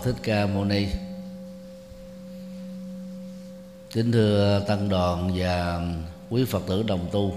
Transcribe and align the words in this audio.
phật 0.00 0.12
thích 0.12 0.22
ca 0.22 0.46
mâu 0.46 0.64
ni. 0.64 0.86
Kính 3.90 4.12
thưa 4.12 4.64
tăng 4.68 4.88
đoàn 4.88 5.30
và 5.34 5.82
quý 6.30 6.44
phật 6.44 6.62
tử 6.66 6.82
đồng 6.82 7.08
tu. 7.12 7.36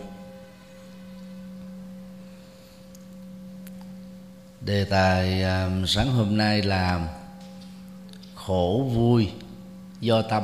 Đề 4.62 4.86
tài 4.86 5.44
à, 5.44 5.70
sáng 5.88 6.12
hôm 6.12 6.38
nay 6.38 6.62
là 6.62 7.16
khổ 8.36 8.90
vui 8.94 9.32
do 10.00 10.22
tâm. 10.22 10.44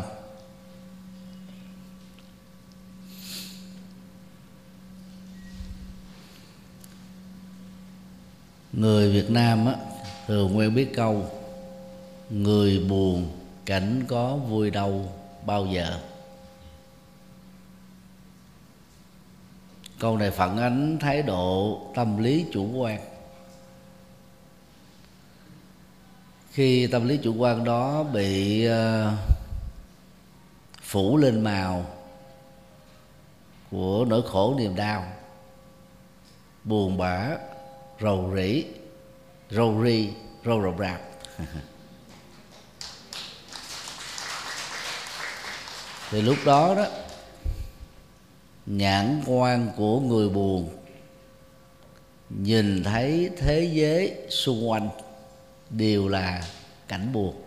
Người 8.73 9.12
việt 9.12 9.30
nam 9.30 9.66
á, 9.66 9.73
thường 10.28 10.58
quen 10.58 10.75
biết 10.75 10.92
câu 10.95 11.39
người 12.30 12.80
buồn 12.89 13.30
cảnh 13.66 14.03
có 14.08 14.35
vui 14.35 14.69
đâu 14.69 15.11
bao 15.45 15.66
giờ? 15.66 15.99
Câu 19.99 20.17
này 20.17 20.31
phản 20.31 20.57
ánh 20.57 20.97
thái 21.02 21.22
độ 21.22 21.81
tâm 21.95 22.17
lý 22.17 22.45
chủ 22.52 22.72
quan. 22.72 23.00
Khi 26.51 26.88
tâm 26.88 27.07
lý 27.07 27.18
chủ 27.23 27.35
quan 27.38 27.63
đó 27.63 28.03
bị 28.03 28.66
ờ, 28.66 29.13
phủ 30.81 31.18
lên 31.18 31.44
màu 31.44 31.85
của 33.72 34.06
nỗi 34.06 34.22
khổ 34.28 34.56
niềm 34.57 34.75
đau, 34.75 35.06
buồn 36.63 36.97
bã, 36.97 37.29
rầu 38.01 38.31
rĩ, 38.35 38.66
rầu 39.50 39.84
ri, 39.85 40.09
rầu 40.45 40.62
rộp 40.62 40.75
rạp 40.79 41.01
thì 46.12 46.22
lúc 46.22 46.38
đó 46.46 46.75
đó 46.75 46.86
nhãn 48.66 49.24
quan 49.25 49.72
của 49.78 50.00
người 50.00 50.30
buồn 50.30 50.70
nhìn 52.30 52.84
thấy 52.84 53.30
thế 53.38 53.70
giới 53.74 54.16
xung 54.30 54.69
quanh 54.69 54.90
đều 55.69 56.08
là 56.08 56.44
cảnh 56.88 57.14
buồn. 57.14 57.42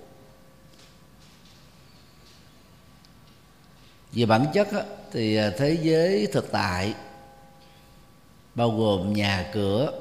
Về 4.12 4.26
bản 4.26 4.46
chất 4.54 4.72
á, 4.72 4.82
thì 5.12 5.36
à, 5.36 5.50
thế 5.58 5.78
giới 5.82 6.26
thực 6.32 6.52
tại 6.52 6.94
bao 8.54 8.70
gồm 8.70 9.12
nhà 9.12 9.50
cửa 9.52 9.92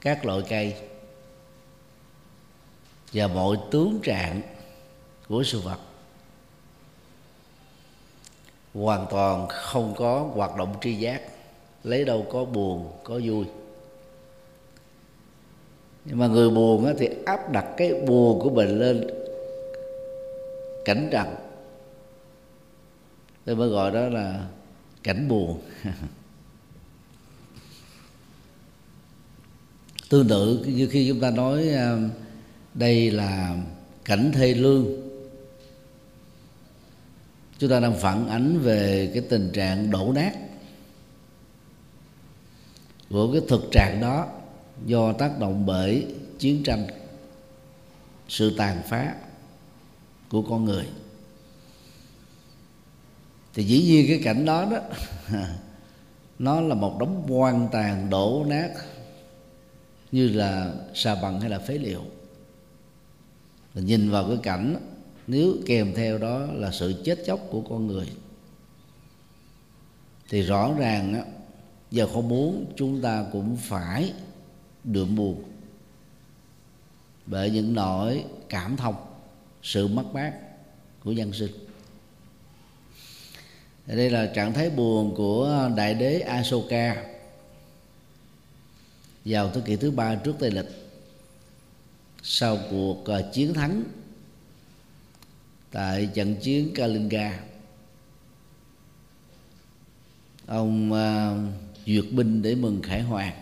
các 0.00 0.24
loại 0.24 0.42
cây 0.48 0.74
và 3.12 3.26
mọi 3.26 3.56
tướng 3.70 4.00
trạng 4.02 4.42
của 5.28 5.44
sự 5.44 5.60
vật 5.60 5.78
hoàn 8.76 9.06
toàn 9.10 9.48
không 9.48 9.94
có 9.96 10.30
hoạt 10.34 10.56
động 10.56 10.74
tri 10.80 10.94
giác, 10.94 11.22
lấy 11.84 12.04
đâu 12.04 12.26
có 12.30 12.44
buồn, 12.44 12.92
có 13.04 13.20
vui. 13.24 13.44
Nhưng 16.04 16.18
mà 16.18 16.26
người 16.26 16.50
buồn 16.50 16.94
thì 16.98 17.08
áp 17.26 17.52
đặt 17.52 17.66
cái 17.76 17.94
buồn 18.06 18.40
của 18.40 18.50
mình 18.50 18.78
lên 18.78 19.06
cảnh 20.84 21.08
trần. 21.12 21.34
Tôi 23.44 23.56
mới 23.56 23.68
gọi 23.68 23.90
đó 23.90 24.08
là 24.08 24.46
cảnh 25.02 25.28
buồn. 25.28 25.60
Tương 30.08 30.28
tự 30.28 30.64
như 30.66 30.88
khi 30.90 31.08
chúng 31.08 31.20
ta 31.20 31.30
nói 31.30 31.68
à, 31.68 31.98
đây 32.74 33.10
là 33.10 33.56
cảnh 34.04 34.32
thê 34.34 34.54
lương 34.54 35.05
chúng 37.58 37.70
ta 37.70 37.80
đang 37.80 37.98
phản 38.00 38.28
ánh 38.28 38.58
về 38.58 39.10
cái 39.14 39.22
tình 39.28 39.50
trạng 39.52 39.90
đổ 39.90 40.12
nát 40.12 40.32
của 43.10 43.32
cái 43.32 43.42
thực 43.48 43.68
trạng 43.72 44.00
đó 44.00 44.26
do 44.86 45.12
tác 45.12 45.38
động 45.38 45.66
bởi 45.66 46.06
chiến 46.38 46.62
tranh, 46.62 46.86
sự 48.28 48.56
tàn 48.56 48.82
phá 48.88 49.14
của 50.30 50.42
con 50.42 50.64
người. 50.64 50.86
Thì 53.54 53.64
dĩ 53.64 53.82
nhiên 53.82 54.06
cái 54.08 54.20
cảnh 54.24 54.44
đó 54.44 54.64
đó, 54.70 54.78
nó 56.38 56.60
là 56.60 56.74
một 56.74 56.96
đống 57.00 57.26
hoang 57.28 57.68
tàn 57.72 58.10
đổ 58.10 58.44
nát 58.48 58.70
như 60.12 60.28
là 60.28 60.72
xà 60.94 61.14
bằng 61.14 61.40
hay 61.40 61.50
là 61.50 61.58
phế 61.58 61.74
liệu. 61.78 62.02
Nhìn 63.74 64.10
vào 64.10 64.28
cái 64.28 64.38
cảnh 64.42 64.76
nếu 65.26 65.56
kèm 65.66 65.94
theo 65.94 66.18
đó 66.18 66.46
là 66.52 66.72
sự 66.72 67.02
chết 67.04 67.18
chóc 67.26 67.40
của 67.50 67.60
con 67.60 67.86
người 67.86 68.06
thì 70.28 70.42
rõ 70.42 70.74
ràng 70.78 71.14
á, 71.14 71.24
giờ 71.90 72.06
không 72.12 72.28
muốn 72.28 72.72
chúng 72.76 73.00
ta 73.00 73.24
cũng 73.32 73.56
phải 73.56 74.12
đượm 74.84 75.16
buồn 75.16 75.42
bởi 77.26 77.50
những 77.50 77.74
nỗi 77.74 78.24
cảm 78.48 78.76
thông 78.76 78.94
sự 79.62 79.88
mất 79.88 80.04
mát 80.12 80.32
của 81.04 81.12
nhân 81.12 81.32
sinh. 81.32 81.50
Đây 83.86 84.10
là 84.10 84.32
trạng 84.34 84.52
thái 84.52 84.70
buồn 84.70 85.14
của 85.16 85.70
đại 85.76 85.94
đế 85.94 86.18
Asoka 86.18 87.04
vào 89.24 89.50
thế 89.50 89.60
kỷ 89.64 89.76
thứ 89.76 89.90
ba 89.90 90.14
trước 90.14 90.36
Tây 90.38 90.50
lịch 90.50 90.68
sau 92.22 92.58
cuộc 92.70 93.06
à, 93.06 93.20
chiến 93.32 93.54
thắng 93.54 93.82
tại 95.70 96.08
trận 96.14 96.36
chiến 96.42 96.70
Kalinga. 96.74 97.40
Ông 100.46 100.92
uh, 100.92 101.52
duyệt 101.86 102.04
binh 102.12 102.42
để 102.42 102.54
mừng 102.54 102.82
khải 102.82 103.02
hoàn. 103.02 103.34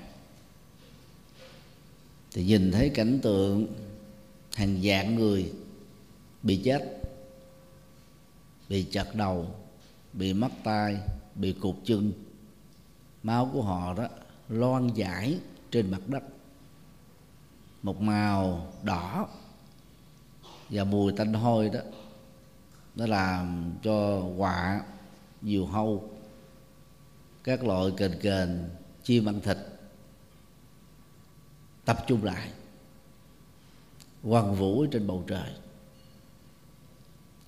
Thì 2.32 2.44
nhìn 2.44 2.72
thấy 2.72 2.88
cảnh 2.88 3.18
tượng 3.22 3.66
hàng 4.54 4.78
vạn 4.82 5.14
người 5.14 5.52
bị 6.42 6.60
chết 6.64 7.00
bị 8.68 8.86
chặt 8.90 9.14
đầu 9.14 9.46
bị 10.12 10.32
mất 10.32 10.50
tay 10.64 10.96
bị 11.34 11.52
cụt 11.52 11.74
chân. 11.84 12.12
Máu 13.22 13.50
của 13.52 13.62
họ 13.62 13.94
đó 13.94 14.08
loan 14.48 14.90
dãi 14.96 15.38
trên 15.70 15.90
mặt 15.90 16.08
đất. 16.08 16.22
Một 17.82 18.00
màu 18.00 18.72
đỏ 18.82 19.28
và 20.70 20.84
mùi 20.84 21.12
tanh 21.12 21.32
hôi 21.32 21.68
đó 21.68 21.80
nó 22.96 23.06
làm 23.06 23.72
cho 23.82 24.22
quạ 24.38 24.80
diều 25.42 25.66
hâu 25.66 26.10
các 27.44 27.64
loại 27.64 27.90
kền 27.96 28.18
kền 28.20 28.68
chim 29.02 29.28
ăn 29.28 29.40
thịt 29.40 29.56
tập 31.84 32.04
trung 32.06 32.24
lại 32.24 32.50
quằn 34.22 34.54
vũ 34.54 34.86
trên 34.86 35.06
bầu 35.06 35.24
trời. 35.26 35.50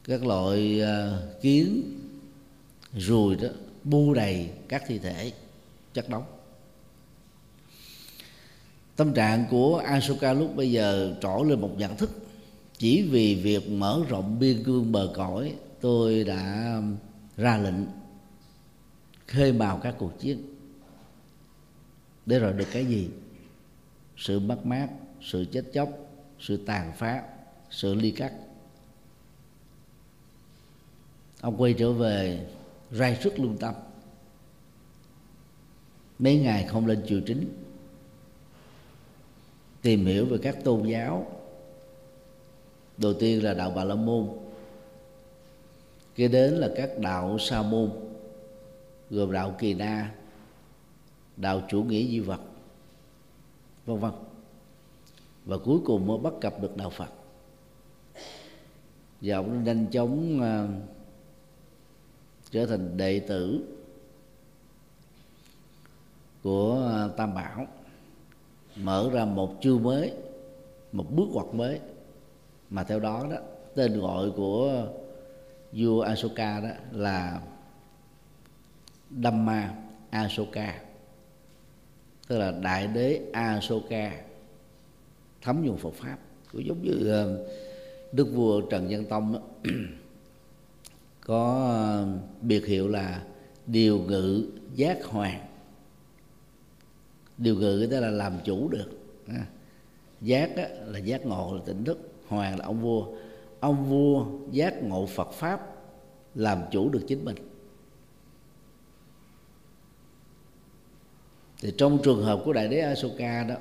Các 0.05 0.25
loại 0.25 0.83
uh, 0.83 1.43
kiến 1.43 1.83
ruồi 2.93 3.37
đó 3.37 3.49
bu 3.85 4.15
đầy 4.15 4.51
các 4.69 4.83
thi 4.87 4.99
thể 4.99 5.33
chất 5.95 6.09
đóng 6.09 6.25
tâm 8.97 9.15
trạng 9.15 9.47
của 9.51 9.79
Asuka 9.79 10.33
lúc 10.33 10.57
bây 10.57 10.73
giờ 10.73 11.17
trỗi 11.21 11.47
lên 11.47 11.61
một 11.61 11.71
nhận 11.77 11.97
thức 11.97 12.11
chỉ 12.79 13.03
vì 13.03 13.35
việc 13.35 13.71
mở 13.71 14.05
rộng 14.09 14.39
biên 14.39 14.65
cương 14.65 14.93
bờ 14.93 15.13
cõi, 15.15 15.55
tôi 15.81 16.25
đã 16.25 16.83
ra 17.37 17.59
lệnh 17.59 17.87
khơi 19.27 19.53
mào 19.53 19.81
các 19.83 19.95
cuộc 19.99 20.21
chiến. 20.21 20.43
Để 22.27 22.39
rồi 22.39 22.53
được 22.53 22.69
cái 22.73 22.87
gì? 22.87 23.09
Sự 24.17 24.41
mất 24.41 24.67
mát, 24.67 24.89
sự 25.23 25.45
chết 25.53 25.65
chóc, 25.75 25.89
sự 26.41 26.57
tàn 26.57 26.93
phá, 26.97 27.23
sự 27.71 27.95
ly 27.95 28.11
cắt. 28.11 28.33
Ông 31.41 31.57
quay 31.57 31.75
trở 31.79 31.93
về 31.93 32.47
rai 32.93 33.19
sức 33.23 33.39
lương 33.39 33.57
tâm. 33.59 33.75
Mấy 36.19 36.39
ngày 36.39 36.67
không 36.69 36.87
lên 36.87 37.05
chùa 37.09 37.21
chính, 37.27 37.63
tìm 39.83 40.07
hiểu 40.07 40.27
về 40.27 40.39
các 40.43 40.65
tôn 40.65 40.87
giáo 40.89 41.36
đầu 42.99 43.15
tiên 43.15 43.45
là 43.45 43.55
đạo 43.55 43.73
bà 43.77 43.85
la 43.85 43.95
môn. 43.95 44.29
Kế 46.15 46.29
đến 46.29 46.55
là 46.55 46.71
các 46.77 46.99
đạo 46.99 47.39
sa 47.39 47.63
môn 47.63 47.91
gồm 49.11 49.33
đạo 49.33 49.55
kỳ 49.59 49.75
na 49.75 50.15
đạo 51.37 51.63
chủ 51.69 51.83
nghĩa 51.83 52.07
di 52.07 52.21
vật 52.21 52.41
vân 53.87 53.99
vân. 53.99 54.13
Và 55.45 55.57
cuối 55.59 55.79
cùng 55.85 56.07
mới 56.07 56.19
bắt 56.19 56.33
gặp 56.41 56.63
được 56.63 56.77
đạo 56.77 56.91
phật. 56.91 57.11
Và 59.21 59.37
ông 59.37 59.65
nhanh 59.65 59.87
chóng 59.91 60.41
uh, 60.41 60.71
trở 62.51 62.67
thành 62.67 62.97
đệ 62.97 63.21
tử 63.21 63.61
của 66.43 66.87
à, 66.89 67.09
tam 67.17 67.35
bảo 67.35 67.67
mở 68.77 69.11
ra 69.13 69.25
một 69.25 69.55
chương 69.61 69.83
mới 69.83 70.13
một 70.93 71.07
bước 71.11 71.27
ngoặt 71.33 71.47
mới 71.53 71.81
mà 72.71 72.85
theo 72.85 73.01
đó 73.01 73.27
đó 73.31 73.37
tên 73.75 74.01
gọi 74.01 74.31
của 74.31 74.87
vua 75.73 76.01
Asoka 76.01 76.61
đó 76.61 76.69
là 76.93 77.41
Dhamma 79.23 79.75
Asoka. 80.11 80.81
Tức 82.29 82.39
là 82.39 82.51
đại 82.51 82.87
đế 82.87 83.21
Asoka 83.33 84.13
thấm 85.43 85.65
nhuần 85.65 85.79
Phật 85.79 85.95
pháp. 85.95 86.19
Cũng 86.53 86.67
giống 86.67 86.83
như 86.83 87.09
ờ, 87.09 87.47
đức 88.13 88.25
vua 88.35 88.61
Trần 88.61 88.89
Nhân 88.89 89.05
Tông 89.05 89.33
đó, 89.33 89.41
có 91.21 91.69
ờ, 91.71 92.07
biệt 92.43 92.67
hiệu 92.67 92.89
là 92.89 93.23
điều 93.67 93.99
ngự 93.99 94.45
giác 94.75 95.05
hoàng. 95.05 95.47
Điều 97.39 97.55
ngự 97.55 97.89
đó 97.91 98.01
là 98.01 98.11
làm 98.11 98.33
chủ 98.45 98.69
được. 98.69 98.91
À, 99.29 99.47
giác 100.21 100.51
là 100.87 100.99
giác 100.99 101.27
ngộ 101.27 101.55
là 101.55 101.61
tỉnh 101.67 101.85
thức 101.85 102.16
hoàng 102.29 102.59
là 102.59 102.65
ông 102.65 102.81
vua. 102.81 103.07
Ông 103.61 103.91
vua 103.91 104.27
giác 104.51 104.83
ngộ 104.83 105.07
phật 105.07 105.33
pháp 105.33 105.61
làm 106.35 106.63
chủ 106.71 106.89
được 106.89 107.05
chính 107.09 107.25
mình. 107.25 107.37
Thì 111.61 111.73
trong 111.79 111.99
trường 112.05 112.23
hợp 112.23 112.43
của 112.45 112.53
đại 112.53 112.69
đế 112.69 112.81
Asoka 112.81 113.45
đó, 113.45 113.55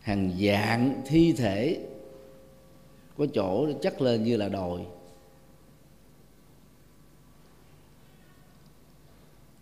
hàng 0.00 0.32
dạng 0.40 1.02
thi 1.06 1.32
thể 1.32 1.88
có 3.18 3.26
chỗ 3.34 3.68
chắc 3.82 4.02
lên 4.02 4.24
như 4.24 4.36
là 4.36 4.48
đồi. 4.48 4.80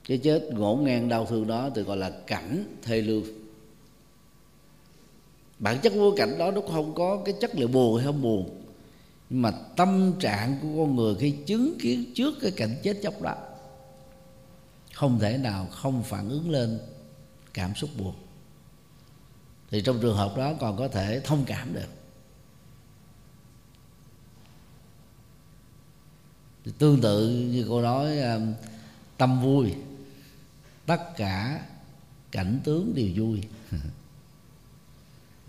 Cái 0.05 0.19
chết 0.19 0.49
ngổn 0.53 0.85
ngang 0.85 1.09
đau 1.09 1.27
thương 1.27 1.47
đó, 1.47 1.71
thì 1.75 1.83
gọi 1.83 1.97
là 1.97 2.11
cảnh 2.27 2.65
thê 2.83 3.03
lương 3.03 3.25
bản 5.61 5.79
chất 5.83 5.93
của 5.95 6.15
cảnh 6.17 6.39
đó 6.39 6.51
nó 6.51 6.61
không 6.73 6.95
có 6.95 7.23
cái 7.25 7.35
chất 7.41 7.55
liệu 7.55 7.69
buồn 7.69 7.97
hay 7.97 8.07
không 8.07 8.23
buồn. 8.23 8.65
Nhưng 9.31 9.43
mà 9.43 9.51
tâm 9.51 10.13
trạng 10.21 10.59
của 10.63 10.69
con 10.77 10.97
người 10.97 11.15
khi 11.21 11.31
chứng 11.47 11.79
kiến 11.81 12.05
trước 12.15 12.35
cái 12.41 12.51
cảnh 12.51 12.77
chết 12.83 12.97
chóc 13.03 13.23
đó, 13.23 13.37
không 14.95 15.19
thể 15.19 15.39
nào 15.39 15.67
không 15.71 16.03
phản 16.03 16.29
ứng 16.29 16.51
lên 16.51 16.81
cảm 17.55 17.75
xúc 17.75 17.91
buồn. 17.99 18.15
Thì 19.71 19.83
trong 19.83 19.99
trường 20.03 20.17
hợp 20.17 20.37
đó 20.37 20.55
còn 20.61 20.77
có 20.77 20.89
thể 20.89 21.21
thông 21.25 21.45
cảm 21.47 21.75
được. 21.75 21.89
Thì 26.65 26.73
tương 26.79 27.01
tự 27.01 27.29
như 27.29 27.67
cô 27.69 27.83
nói 27.83 28.21
um, 28.21 28.55
tâm 29.17 29.43
vui, 29.43 29.75
tất 30.87 31.17
cả 31.17 31.63
cảnh 32.31 32.61
tướng 32.65 32.95
đều 32.95 33.09
vui. 33.17 33.41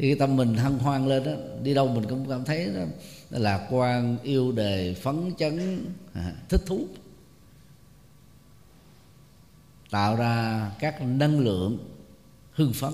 khi 0.01 0.07
cái 0.07 0.19
tâm 0.19 0.36
mình 0.36 0.56
hân 0.56 0.80
hoan 0.80 1.07
lên 1.07 1.24
đó 1.24 1.31
đi 1.63 1.74
đâu 1.74 1.88
mình 1.88 2.06
cũng 2.09 2.30
cảm 2.30 2.45
thấy 2.45 2.65
đó, 2.65 2.83
lạc 3.30 3.68
quan 3.69 4.18
yêu 4.24 4.51
đề 4.51 4.94
phấn 4.94 5.31
chấn 5.38 5.86
à, 6.13 6.33
thích 6.50 6.62
thú. 6.65 6.88
Tạo 9.89 10.15
ra 10.15 10.71
các 10.80 11.01
năng 11.01 11.39
lượng 11.39 11.77
hưng 12.51 12.74
phấn. 12.74 12.94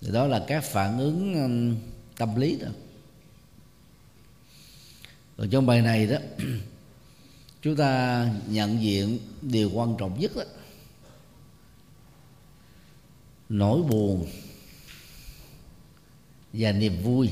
Thì 0.00 0.10
đó 0.12 0.26
là 0.26 0.44
các 0.48 0.64
phản 0.64 0.98
ứng 0.98 1.76
tâm 2.16 2.36
lý 2.36 2.58
đó. 2.60 2.68
Rồi 5.38 5.48
trong 5.50 5.66
bài 5.66 5.82
này 5.82 6.06
đó 6.06 6.16
chúng 7.62 7.76
ta 7.76 8.26
nhận 8.48 8.82
diện 8.82 9.18
điều 9.42 9.70
quan 9.74 9.96
trọng 9.98 10.20
nhất 10.20 10.36
đó 10.36 10.42
nỗi 13.50 13.82
buồn 13.82 14.26
và 16.52 16.72
niềm 16.72 17.02
vui 17.02 17.28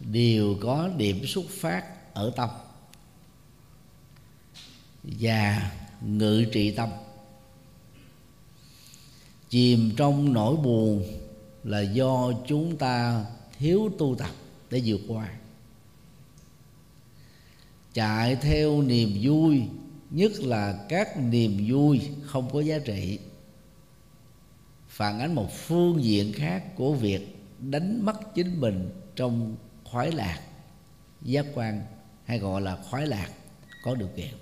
đều 0.00 0.56
có 0.60 0.88
điểm 0.96 1.26
xuất 1.26 1.44
phát 1.48 2.14
ở 2.14 2.32
tâm 2.36 2.48
và 5.02 5.72
ngự 6.00 6.44
trị 6.52 6.70
tâm. 6.70 6.88
Chìm 9.48 9.90
trong 9.96 10.32
nỗi 10.32 10.56
buồn 10.56 11.04
là 11.64 11.80
do 11.80 12.32
chúng 12.48 12.76
ta 12.76 13.24
thiếu 13.58 13.90
tu 13.98 14.14
tập 14.18 14.30
để 14.70 14.82
vượt 14.84 15.00
qua. 15.08 15.34
Chạy 17.94 18.36
theo 18.36 18.82
niềm 18.82 19.18
vui, 19.22 19.62
nhất 20.10 20.32
là 20.40 20.86
các 20.88 21.16
niềm 21.16 21.66
vui 21.68 22.00
không 22.22 22.50
có 22.52 22.60
giá 22.60 22.78
trị 22.78 23.18
phản 24.98 25.20
ánh 25.20 25.34
một 25.34 25.52
phương 25.52 26.04
diện 26.04 26.32
khác 26.32 26.64
của 26.76 26.94
việc 26.94 27.36
đánh 27.58 28.00
mất 28.02 28.34
chính 28.34 28.60
mình 28.60 28.90
trong 29.16 29.56
khoái 29.84 30.12
lạc. 30.12 30.40
Giác 31.22 31.46
quan 31.54 31.82
hay 32.24 32.38
gọi 32.38 32.60
là 32.60 32.76
khoái 32.76 33.06
lạc 33.06 33.28
có 33.82 33.94
điều 33.94 34.08
kiện. 34.16 34.34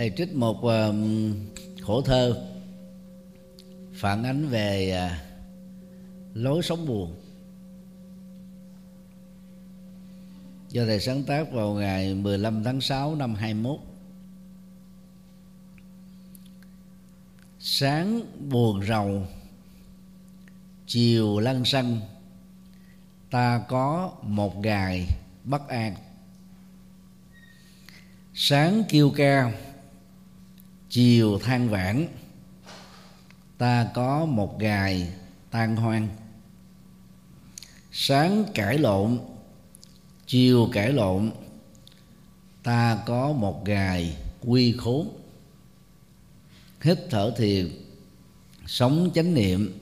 Thầy 0.00 0.12
trích 0.16 0.34
một 0.34 0.56
uh, 0.56 0.94
khổ 1.80 2.02
thơ 2.02 2.46
phản 3.92 4.22
ánh 4.22 4.48
về 4.48 4.98
uh, 5.06 6.36
lối 6.36 6.62
sống 6.62 6.86
buồn. 6.86 7.14
Do 10.68 10.84
thầy 10.84 11.00
sáng 11.00 11.22
tác 11.22 11.52
vào 11.52 11.74
ngày 11.74 12.14
15 12.14 12.64
tháng 12.64 12.80
6 12.80 13.14
năm 13.14 13.34
21 13.34 13.78
sáng 17.58 18.20
buồn 18.48 18.86
rầu 18.86 19.26
chiều 20.86 21.38
lăn 21.38 21.64
xăng 21.64 22.00
ta 23.30 23.62
có 23.68 24.12
một 24.22 24.56
ngày 24.56 25.06
bất 25.44 25.68
an. 25.68 25.94
Sáng 28.34 28.82
kêu 28.88 29.12
ca 29.16 29.52
chiều 30.90 31.38
than 31.38 31.68
vãn, 31.68 32.06
ta 33.58 33.90
có 33.94 34.24
một 34.24 34.58
ngày 34.58 35.12
tan 35.50 35.76
hoang. 35.76 36.08
Sáng 37.92 38.44
cãi 38.54 38.78
lộn, 38.78 39.18
chiều 40.26 40.68
cãi 40.72 40.92
lộn, 40.92 41.30
ta 42.62 43.02
có 43.06 43.32
một 43.32 43.68
ngày 43.68 44.16
quy 44.40 44.74
khốn. 44.78 45.08
Hít 46.80 46.98
thở 47.10 47.34
thiền, 47.36 47.68
sống 48.66 49.10
chánh 49.14 49.34
niệm, 49.34 49.80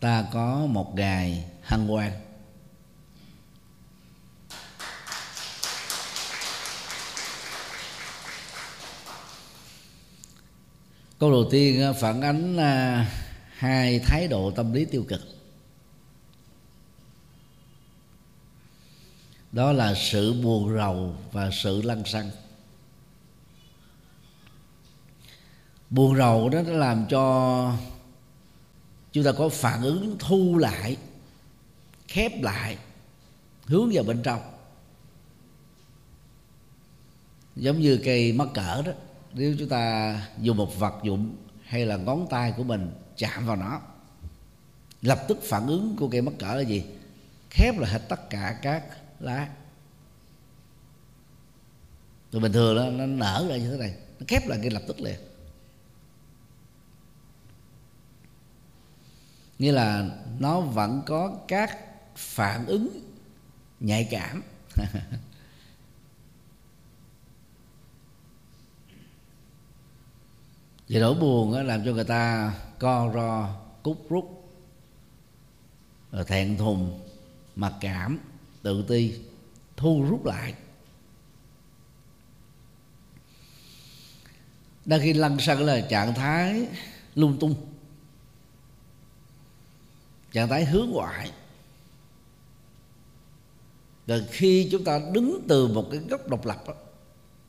ta 0.00 0.26
có 0.32 0.66
một 0.66 0.94
ngày 0.94 1.44
hân 1.62 1.86
hoan. 1.86 2.12
Câu 11.18 11.30
đầu 11.30 11.48
tiên 11.50 11.80
ờ, 11.80 11.92
phản 11.92 12.20
ánh 12.20 12.56
ờ, 12.56 13.04
hai 13.50 13.98
thái 13.98 14.28
độ 14.28 14.50
tâm 14.50 14.72
lý 14.72 14.84
tiêu 14.84 15.04
cực. 15.08 15.20
Đó 19.52 19.72
là 19.72 19.94
sự 19.94 20.42
buồn 20.42 20.74
rầu 20.76 21.16
và 21.32 21.50
sự 21.50 21.82
lăng 21.82 22.04
xăng. 22.04 22.30
Buồn 25.90 26.16
rầu 26.16 26.48
đó 26.48 26.62
nó 26.62 26.72
làm 26.72 27.06
cho 27.08 27.74
chúng 29.12 29.24
ta 29.24 29.32
có 29.32 29.48
phản 29.48 29.82
ứng 29.82 30.16
thu 30.18 30.58
lại, 30.58 30.96
khép 32.08 32.32
lại, 32.42 32.78
hướng 33.66 33.90
vào 33.92 34.04
bên 34.04 34.22
trong. 34.22 34.40
Giống 37.56 37.80
như 37.80 38.00
cây 38.04 38.32
mắc 38.32 38.48
cỡ 38.54 38.82
đó 38.82 38.92
nếu 39.38 39.54
chúng 39.58 39.68
ta 39.68 40.14
dùng 40.38 40.56
một 40.56 40.78
vật 40.78 40.94
dụng 41.02 41.36
hay 41.64 41.86
là 41.86 41.96
ngón 41.96 42.26
tay 42.30 42.54
của 42.56 42.62
mình 42.62 42.90
chạm 43.16 43.46
vào 43.46 43.56
nó 43.56 43.80
lập 45.02 45.24
tức 45.28 45.38
phản 45.42 45.66
ứng 45.66 45.96
của 45.96 46.08
cây 46.08 46.22
mắc 46.22 46.34
cỡ 46.38 46.54
là 46.54 46.60
gì? 46.60 46.84
Khép 47.50 47.78
lại 47.78 47.90
hết 47.90 48.02
tất 48.08 48.30
cả 48.30 48.58
các 48.62 48.84
lá. 49.20 49.48
Rồi 52.32 52.42
bình 52.42 52.52
thường 52.52 52.76
đó, 52.76 52.90
nó 52.90 53.06
nở 53.06 53.46
ra 53.50 53.56
như 53.56 53.70
thế 53.70 53.76
này 53.76 53.94
nó 54.20 54.24
khép 54.28 54.48
lại 54.48 54.58
ngay 54.58 54.70
lập 54.70 54.82
tức 54.88 55.00
liền. 55.00 55.20
Nghĩa 59.58 59.72
là 59.72 60.10
nó 60.38 60.60
vẫn 60.60 61.02
có 61.06 61.38
các 61.48 61.78
phản 62.16 62.66
ứng 62.66 63.00
nhạy 63.80 64.08
cảm. 64.10 64.42
Vì 70.88 71.00
nỗi 71.00 71.14
buồn 71.14 71.52
đó 71.52 71.62
làm 71.62 71.84
cho 71.84 71.92
người 71.92 72.04
ta 72.04 72.54
co 72.78 73.10
ro 73.14 73.54
cút 73.82 73.98
rút 74.08 74.50
rồi 76.12 76.24
thẹn 76.24 76.56
thùng 76.56 77.00
mặc 77.56 77.72
cảm 77.80 78.18
tự 78.62 78.84
ti 78.88 79.14
thu 79.76 80.06
rút 80.10 80.26
lại. 80.26 80.54
Đang 84.84 85.00
khi 85.00 85.12
lăn 85.12 85.38
xăng 85.38 85.60
là 85.60 85.86
trạng 85.90 86.14
thái 86.14 86.66
lung 87.14 87.36
tung 87.40 87.54
trạng 90.32 90.48
thái 90.48 90.64
hướng 90.64 90.90
ngoại 90.90 91.30
và 94.06 94.18
khi 94.30 94.68
chúng 94.72 94.84
ta 94.84 95.00
đứng 95.12 95.44
từ 95.48 95.66
một 95.66 95.88
cái 95.90 96.00
góc 96.00 96.28
độc 96.28 96.46
lập 96.46 96.64
đó, 96.66 96.74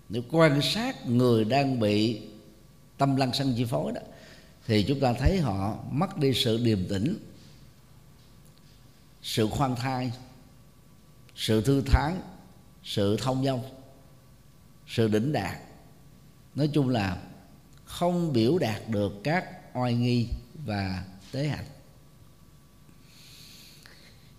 để 0.09 0.21
quan 0.31 0.61
sát 0.61 1.07
người 1.07 1.45
đang 1.45 1.79
bị 1.79 2.21
tâm 2.99 3.15
lăng 3.15 3.33
xăng 3.33 3.53
chi 3.57 3.65
phối 3.65 3.91
đó, 3.91 4.01
thì 4.67 4.83
chúng 4.83 4.99
ta 4.99 5.13
thấy 5.13 5.39
họ 5.39 5.77
mất 5.91 6.17
đi 6.17 6.33
sự 6.33 6.57
điềm 6.63 6.87
tĩnh, 6.89 7.17
sự 9.21 9.47
khoan 9.47 9.75
thai, 9.75 10.11
sự 11.35 11.61
thư 11.61 11.81
thái 11.81 12.13
sự 12.83 13.17
thông 13.17 13.45
dong, 13.45 13.61
sự 14.87 15.07
đỉnh 15.07 15.31
đạt. 15.31 15.57
Nói 16.55 16.69
chung 16.73 16.89
là 16.89 17.21
không 17.85 18.33
biểu 18.33 18.57
đạt 18.57 18.89
được 18.89 19.11
các 19.23 19.45
oai 19.73 19.93
nghi 19.93 20.27
và 20.65 21.05
tế 21.31 21.47
hạnh. 21.47 21.65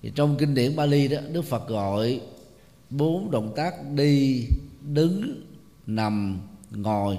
Thì 0.02 0.12
trong 0.14 0.36
kinh 0.38 0.54
điển 0.54 0.76
Bali 0.76 1.08
đó, 1.08 1.20
Đức 1.32 1.42
Phật 1.42 1.68
gọi 1.68 2.20
bốn 2.90 3.30
động 3.30 3.52
tác 3.56 3.74
đi, 3.94 4.46
đứng, 4.80 5.46
nằm, 5.86 6.40
ngồi 6.70 7.18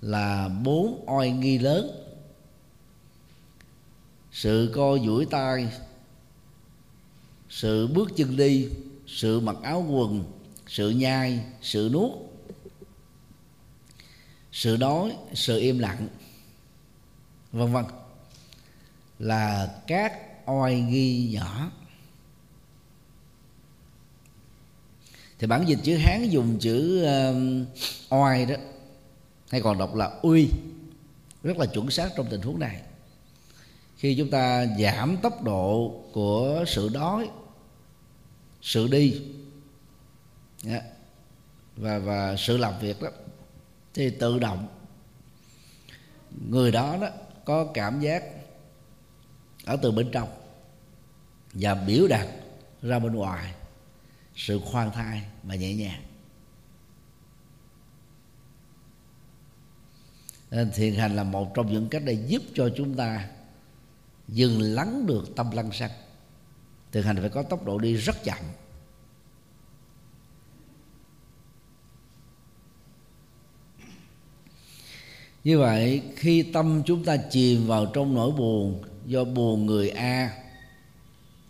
là 0.00 0.48
bốn 0.48 1.04
oai 1.06 1.30
nghi 1.30 1.58
lớn. 1.58 1.90
Sự 4.32 4.72
co 4.74 4.98
duỗi 4.98 5.26
tay 5.30 5.68
sự 7.48 7.86
bước 7.86 8.10
chân 8.16 8.36
đi 8.36 8.68
sự 9.06 9.40
mặc 9.40 9.56
áo 9.62 9.86
quần 9.88 10.24
sự 10.66 10.90
nhai 10.90 11.40
sự 11.62 11.90
nuốt 11.92 12.12
sự 14.52 14.76
đói 14.76 15.16
sự 15.34 15.58
im 15.58 15.78
lặng 15.78 16.08
vân 17.52 17.72
vân 17.72 17.84
là 19.18 19.74
các 19.86 20.12
oai 20.46 20.80
nghi 20.80 21.28
nhỏ. 21.32 21.70
Thì 25.38 25.46
bản 25.46 25.64
dịch 25.68 25.78
chữ 25.82 25.96
hán 25.96 26.28
dùng 26.28 26.58
chữ 26.60 27.04
uh, 27.04 28.12
oai 28.12 28.46
đó 28.46 28.54
hay 29.50 29.60
còn 29.60 29.78
đọc 29.78 29.94
là 29.94 30.06
uy. 30.22 30.50
Rất 31.42 31.58
là 31.58 31.66
chuẩn 31.66 31.90
xác 31.90 32.10
trong 32.16 32.26
tình 32.30 32.42
huống 32.42 32.58
này. 32.58 32.82
Khi 33.96 34.14
chúng 34.18 34.30
ta 34.30 34.66
giảm 34.80 35.16
tốc 35.16 35.42
độ 35.42 36.00
của 36.12 36.64
sự 36.66 36.88
đói, 36.88 37.28
sự 38.62 38.88
đi 38.88 39.22
và 41.76 41.98
và 41.98 42.36
sự 42.38 42.56
làm 42.56 42.78
việc 42.80 43.02
đó, 43.02 43.08
thì 43.94 44.10
tự 44.10 44.38
động 44.38 44.68
người 46.50 46.72
đó 46.72 46.96
đó 47.00 47.08
có 47.44 47.66
cảm 47.74 48.00
giác 48.00 48.24
ở 49.64 49.76
từ 49.82 49.90
bên 49.90 50.10
trong 50.12 50.28
và 51.52 51.74
biểu 51.74 52.08
đạt 52.08 52.26
ra 52.82 52.98
bên 52.98 53.14
ngoài 53.14 53.54
sự 54.36 54.60
khoan 54.64 54.90
thai 54.92 55.22
và 55.42 55.54
nhẹ 55.54 55.74
nhàng. 55.74 56.02
Nên 60.50 60.70
thiền 60.74 60.94
hành 60.94 61.16
là 61.16 61.24
một 61.24 61.54
trong 61.54 61.72
những 61.72 61.88
cách 61.88 62.02
để 62.04 62.12
giúp 62.12 62.42
cho 62.54 62.70
chúng 62.76 62.94
ta 62.94 63.28
dừng 64.28 64.60
lắng 64.60 65.06
được 65.06 65.36
tâm 65.36 65.50
lăng 65.50 65.72
xăng 65.72 65.90
thiền 66.92 67.02
hành 67.02 67.16
phải 67.20 67.28
có 67.28 67.42
tốc 67.42 67.64
độ 67.64 67.78
đi 67.78 67.94
rất 67.94 68.24
chậm. 68.24 68.38
Như 75.44 75.58
vậy, 75.58 76.02
khi 76.16 76.42
tâm 76.42 76.82
chúng 76.86 77.04
ta 77.04 77.16
chìm 77.16 77.66
vào 77.66 77.86
trong 77.86 78.14
nỗi 78.14 78.30
buồn 78.32 78.82
do 79.06 79.24
buồn 79.24 79.66
người 79.66 79.90
a, 79.90 80.30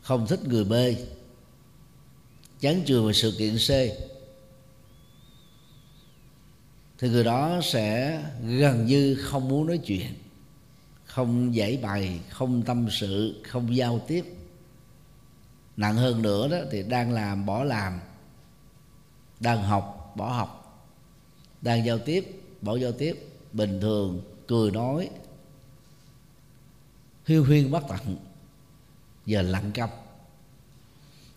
không 0.03 0.27
thích 0.27 0.41
người 0.45 0.65
b, 0.65 0.73
chán 2.61 2.83
chường 2.87 3.07
về 3.07 3.13
sự 3.13 3.35
kiện 3.39 3.57
c 3.57 3.71
thì 6.99 7.09
người 7.09 7.25
đó 7.25 7.61
sẽ 7.63 8.23
gần 8.47 8.87
như 8.87 9.15
không 9.15 9.49
muốn 9.49 9.67
nói 9.67 9.79
chuyện, 9.79 10.15
không 11.05 11.55
giải 11.55 11.79
bày, 11.83 12.21
không 12.31 12.63
tâm 12.63 12.87
sự, 12.91 13.43
không 13.45 13.77
giao 13.77 13.99
tiếp. 14.07 14.25
Nặng 15.77 15.97
hơn 15.97 16.23
nữa 16.23 16.49
đó 16.49 16.59
thì 16.71 16.83
đang 16.83 17.13
làm 17.13 17.47
bỏ 17.47 17.65
làm, 17.65 18.01
đang 19.41 19.63
học 19.63 20.13
bỏ 20.17 20.33
học, 20.33 20.83
đang 21.63 21.87
giao 21.87 21.99
tiếp 21.99 22.43
bỏ 22.63 22.77
giao 22.77 22.93
tiếp, 22.93 23.29
bình 23.53 23.81
thường 23.81 24.23
cười 24.47 24.71
nói 24.71 25.11
huyên 27.27 27.43
huyên 27.43 27.71
bất 27.71 27.83
tận 27.89 28.17
giờ 29.27 29.43
lặng 29.43 29.71
câm. 29.75 29.91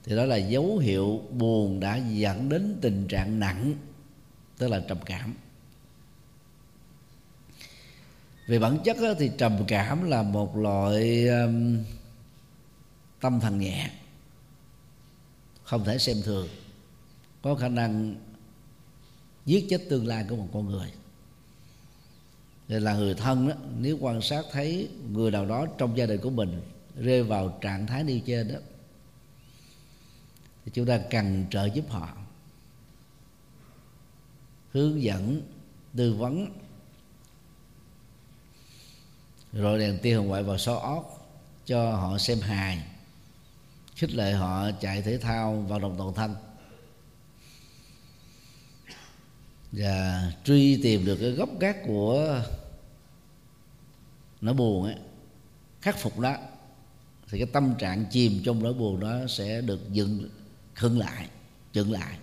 Thì 0.04 0.16
đó 0.16 0.26
là 0.26 0.38
dấu 0.38 0.78
hiệu 0.78 1.22
buồn 1.32 1.80
đã 1.80 1.98
dẫn 1.98 2.50
đến 2.50 2.78
tình 2.82 3.08
trạng 3.08 3.40
nặng, 3.40 3.74
tức 4.58 4.68
là 4.68 4.80
trầm 4.88 4.98
cảm 5.06 5.36
về 8.50 8.60
bản 8.60 8.80
chất 8.84 8.98
thì 9.20 9.32
trầm 9.38 9.58
cảm 9.68 10.10
là 10.10 10.24
một 10.24 10.58
loại 10.58 11.28
um, 11.28 11.84
tâm 13.22 13.40
thần 13.40 13.60
nhẹ. 13.60 13.92
Không 15.64 15.86
thể 15.86 15.98
xem 15.98 16.18
thường. 16.24 16.48
Có 17.42 17.56
khả 17.56 17.68
năng 17.68 18.16
giết 19.46 19.66
chết 19.70 19.82
tương 19.90 20.08
lai 20.08 20.26
của 20.30 20.36
một 20.36 20.48
con 20.54 20.66
người. 20.66 20.92
Để 22.68 22.80
là 22.80 22.94
người 22.94 23.14
thân 23.14 23.48
đó, 23.48 23.56
nếu 23.80 23.98
quan 24.02 24.22
sát 24.22 24.46
thấy 24.52 24.90
người 25.12 25.32
nào 25.32 25.46
đó 25.46 25.66
trong 25.78 25.98
gia 25.98 26.06
đình 26.06 26.22
của 26.22 26.30
mình 26.30 26.62
rơi 27.00 27.24
vào 27.24 27.58
trạng 27.62 27.88
thái 27.88 28.04
nêu 28.04 28.20
trên 28.26 28.54
đó 28.54 28.60
thì 30.66 30.72
chúng 30.74 30.86
ta 30.86 31.00
cần 31.10 31.46
trợ 31.50 31.66
giúp 31.66 31.86
họ. 31.90 32.18
Hướng 34.72 35.04
dẫn 35.04 35.42
tư 35.96 36.14
vấn 36.14 36.48
rồi 39.54 39.80
đèn 39.80 40.00
tia 40.00 40.16
hồng 40.16 40.28
ngoại 40.28 40.44
vào 40.44 40.58
xó 40.58 40.76
óc 40.76 41.30
cho 41.66 41.92
họ 41.92 42.18
xem 42.18 42.40
hài. 42.40 42.84
Khích 43.96 44.14
lệ 44.14 44.34
họ 44.34 44.72
chạy 44.72 45.02
thể 45.02 45.18
thao 45.18 45.66
vào 45.70 45.80
động 45.80 45.96
toàn 45.98 46.14
thanh. 46.14 46.36
Và 49.72 50.32
truy 50.44 50.82
tìm 50.84 51.06
được 51.06 51.16
cái 51.16 51.32
gốc 51.32 51.50
gác 51.60 51.78
của 51.88 52.42
nỗi 54.42 54.54
buồn 54.54 54.86
ấy 54.86 54.96
khắc 55.82 55.98
phục 55.98 56.20
đó 56.20 56.36
thì 57.30 57.38
cái 57.38 57.48
tâm 57.54 57.76
trạng 57.80 58.06
chìm 58.12 58.42
trong 58.46 58.64
nỗi 58.64 58.74
buồn 58.74 59.00
đó 59.00 59.20
sẽ 59.28 59.62
được 59.62 59.92
dựng 59.92 60.30
khưng 60.76 61.00
lại 61.00 61.28
dựng 61.74 61.92
lại. 61.92 62.18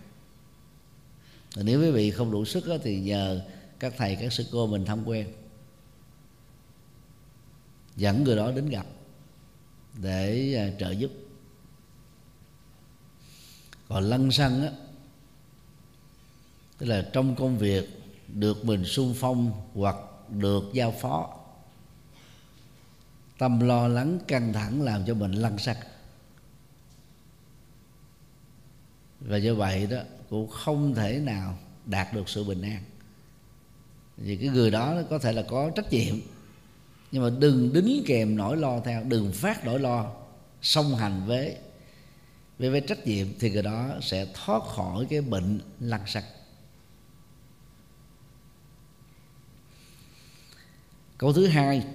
Và 1.54 1.62
nếu 1.62 1.80
quý 1.80 1.90
vị 1.90 2.10
không 2.10 2.30
đủ 2.30 2.44
sức 2.44 2.66
đó, 2.66 2.76
thì 2.82 3.00
nhờ 3.00 3.40
các 3.78 3.94
thầy 3.96 4.16
các 4.16 4.32
sư 4.32 4.46
cô 4.52 4.66
mình 4.66 4.84
tham 4.84 5.04
quen 5.04 5.26
dẫn 7.96 8.24
người 8.24 8.36
đó 8.36 8.52
đến 8.52 8.68
gặp 8.68 8.86
để 9.94 10.54
à, 10.54 10.76
trợ 10.78 10.90
giúp. 10.90 11.10
Còn 13.88 14.04
lăng 14.04 14.30
xăng 14.30 14.62
á, 14.62 14.70
tức 16.78 16.86
là 16.86 17.10
trong 17.12 17.36
công 17.36 17.58
việc 17.58 18.02
được 18.28 18.64
mình 18.64 18.84
sung 18.84 19.14
phong 19.16 19.52
hoặc 19.74 19.96
được 20.30 20.64
giao 20.72 20.94
phó, 21.00 21.36
tâm 23.38 23.60
lo 23.60 23.88
lắng 23.88 24.18
căng 24.28 24.52
thẳng 24.52 24.82
làm 24.82 25.06
cho 25.06 25.14
mình 25.14 25.32
lăng 25.32 25.58
xăng. 25.58 25.76
Và 29.20 29.36
do 29.36 29.54
vậy 29.54 29.86
đó, 29.86 29.98
cũng 30.30 30.50
không 30.50 30.94
thể 30.94 31.18
nào 31.18 31.58
đạt 31.86 32.14
được 32.14 32.28
sự 32.28 32.44
bình 32.44 32.62
an. 32.62 32.82
Vì 34.16 34.36
cái 34.36 34.48
người 34.48 34.70
đó 34.70 35.02
có 35.10 35.18
thể 35.18 35.32
là 35.32 35.42
có 35.42 35.70
trách 35.76 35.92
nhiệm 35.92 36.16
nhưng 37.16 37.24
mà 37.24 37.30
đừng 37.38 37.72
đính 37.72 38.02
kèm 38.06 38.36
nỗi 38.36 38.56
lo 38.56 38.80
theo, 38.80 39.02
đừng 39.04 39.32
phát 39.32 39.64
nỗi 39.64 39.80
lo 39.80 40.12
song 40.62 40.96
hành 40.96 41.22
với 41.26 41.56
với 42.58 42.70
với 42.70 42.80
trách 42.80 43.06
nhiệm 43.06 43.26
thì 43.38 43.50
người 43.50 43.62
đó 43.62 43.90
sẽ 44.02 44.26
thoát 44.34 44.62
khỏi 44.62 45.06
cái 45.10 45.20
bệnh 45.20 45.60
lăn 45.80 46.00
sặc 46.06 46.24
câu 51.18 51.32
thứ 51.32 51.46
hai, 51.46 51.86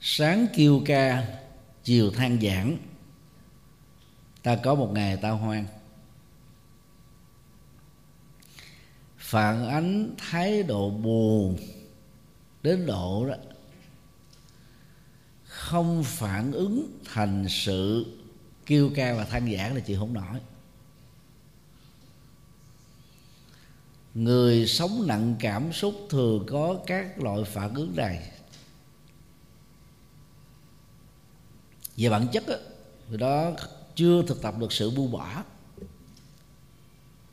sáng 0.00 0.46
kêu 0.56 0.82
ca, 0.86 1.26
chiều 1.84 2.10
than 2.10 2.40
giảng. 2.40 2.76
Ta 4.42 4.56
có 4.56 4.74
một 4.74 4.90
ngày 4.92 5.16
ta 5.16 5.30
hoan. 5.30 5.64
Phản 9.18 9.68
ánh 9.68 10.14
thái 10.18 10.62
độ 10.62 10.90
buồn 10.90 11.56
đến 12.62 12.86
độ 12.86 13.26
đó 13.28 13.34
không 15.44 16.04
phản 16.04 16.52
ứng 16.52 16.98
thành 17.04 17.46
sự 17.48 18.06
kêu 18.66 18.90
ca 18.94 19.14
và 19.14 19.24
than 19.24 19.56
giảng 19.56 19.74
là 19.74 19.80
chị 19.80 19.96
không 19.96 20.12
nổi 20.12 20.40
người 24.14 24.66
sống 24.66 25.06
nặng 25.06 25.36
cảm 25.40 25.72
xúc 25.72 25.94
thường 26.10 26.46
có 26.50 26.78
các 26.86 27.18
loại 27.18 27.44
phản 27.44 27.74
ứng 27.74 27.96
này. 27.96 28.30
Về 31.96 32.08
bản 32.08 32.28
chất 32.32 32.44
đó, 32.48 32.54
người 33.08 33.18
đó 33.18 33.52
chưa 33.94 34.22
thực 34.22 34.42
tập 34.42 34.54
được 34.58 34.72
sự 34.72 34.90
buông 34.90 35.12
bỏ. 35.12 35.44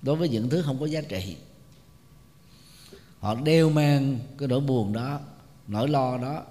Đối 0.02 0.16
với 0.16 0.30
những 0.30 0.50
thứ 0.50 0.62
không 0.62 0.80
có 0.80 0.86
giá 0.86 1.02
trị 1.02 1.38
họ 3.20 3.36
đeo 3.36 3.70
mang 3.70 4.20
cái 4.38 4.48
nỗi 4.48 4.60
buồn 4.60 4.94
đó 4.94 5.20
nỗi 5.68 5.88
lo 5.88 6.18
đó 6.18 6.44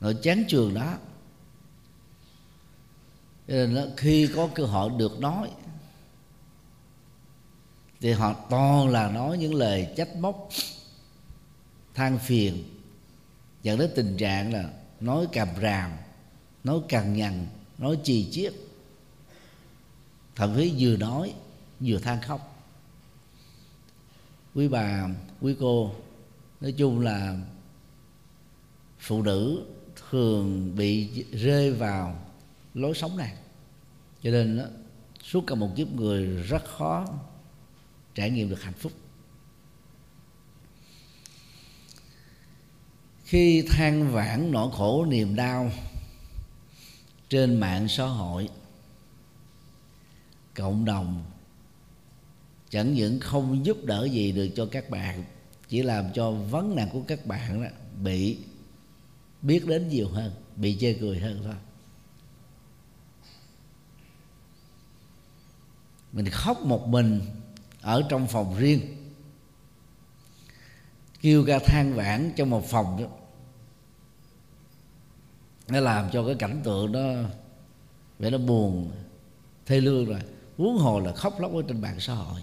nỗi 0.00 0.16
chán 0.22 0.44
trường 0.48 0.74
đó. 0.74 0.94
Cho 3.48 3.54
nên 3.54 3.74
đó, 3.74 3.82
khi 3.96 4.28
có 4.36 4.48
cơ 4.54 4.64
hội 4.64 4.90
được 4.98 5.20
nói 5.20 5.50
thì 8.00 8.12
họ 8.12 8.34
toàn 8.50 8.88
là 8.88 9.10
nói 9.10 9.38
những 9.38 9.54
lời 9.54 9.88
trách 9.96 10.16
móc 10.16 10.48
than 11.94 12.18
phiền 12.18 12.64
dẫn 13.62 13.78
đến 13.78 13.90
tình 13.96 14.16
trạng 14.16 14.52
là 14.52 14.70
nói 15.00 15.26
càm 15.32 15.48
ràm 15.62 15.90
nói 16.64 16.80
cằn 16.88 17.14
nhằn 17.14 17.46
nói 17.78 17.98
chì 18.04 18.30
chiết. 18.30 18.52
Thậm 20.34 20.54
chí 20.56 20.74
vừa 20.78 20.96
nói 20.96 21.34
vừa 21.80 21.98
than 21.98 22.20
khóc 22.20 22.57
quý 24.54 24.68
bà 24.68 25.08
quý 25.40 25.56
cô. 25.60 25.94
Nói 26.60 26.72
chung 26.72 27.00
là 27.00 27.38
phụ 28.98 29.22
nữ 29.22 29.66
thường 30.10 30.76
bị 30.76 31.24
rơi 31.32 31.72
vào 31.72 32.24
lối 32.74 32.94
sống 32.94 33.16
này. 33.16 33.34
Cho 34.22 34.30
nên 34.30 34.58
đó, 34.58 34.64
suốt 35.22 35.44
cả 35.46 35.54
một 35.54 35.70
kiếp 35.76 35.88
người 35.88 36.26
rất 36.26 36.64
khó 36.64 37.06
trải 38.14 38.30
nghiệm 38.30 38.50
được 38.50 38.62
hạnh 38.62 38.74
phúc. 38.74 38.92
Khi 43.24 43.62
than 43.68 44.12
vãn 44.12 44.50
nỗi 44.50 44.70
khổ 44.72 45.06
niềm 45.06 45.36
đau 45.36 45.70
trên 47.28 47.60
mạng 47.60 47.88
xã 47.88 48.04
hội 48.04 48.48
cộng 50.54 50.84
đồng 50.84 51.24
chẳng 52.70 52.94
những 52.94 53.20
không 53.20 53.66
giúp 53.66 53.84
đỡ 53.84 54.04
gì 54.04 54.32
được 54.32 54.48
cho 54.56 54.66
các 54.66 54.90
bạn, 54.90 55.24
chỉ 55.68 55.82
làm 55.82 56.12
cho 56.14 56.30
vấn 56.30 56.76
nạn 56.76 56.88
của 56.92 57.02
các 57.06 57.26
bạn 57.26 57.62
đó 57.62 57.68
bị 58.02 58.38
biết 59.42 59.66
đến 59.66 59.88
nhiều 59.88 60.08
hơn, 60.08 60.32
bị 60.56 60.76
chê 60.80 60.92
cười 60.92 61.18
hơn 61.18 61.40
thôi. 61.44 61.54
Mình 66.12 66.28
khóc 66.28 66.64
một 66.64 66.88
mình 66.88 67.20
ở 67.80 68.06
trong 68.08 68.26
phòng 68.26 68.56
riêng, 68.58 68.80
kêu 71.20 71.44
ca 71.46 71.58
than 71.58 71.94
vãn 71.94 72.32
trong 72.36 72.50
một 72.50 72.66
phòng 72.66 73.02
đó. 73.02 73.08
Nó 75.68 75.80
làm 75.80 76.10
cho 76.12 76.26
cái 76.26 76.34
cảnh 76.34 76.60
tượng 76.64 76.92
đó 76.92 77.00
vậy 78.18 78.30
nó 78.30 78.38
buồn, 78.38 78.90
thê 79.66 79.80
lương 79.80 80.04
rồi. 80.04 80.20
Huống 80.56 80.78
hồ 80.78 81.00
là 81.00 81.12
khóc 81.12 81.40
lóc 81.40 81.52
ở 81.52 81.62
trên 81.68 81.80
mạng 81.80 82.00
xã 82.00 82.14
hội 82.14 82.40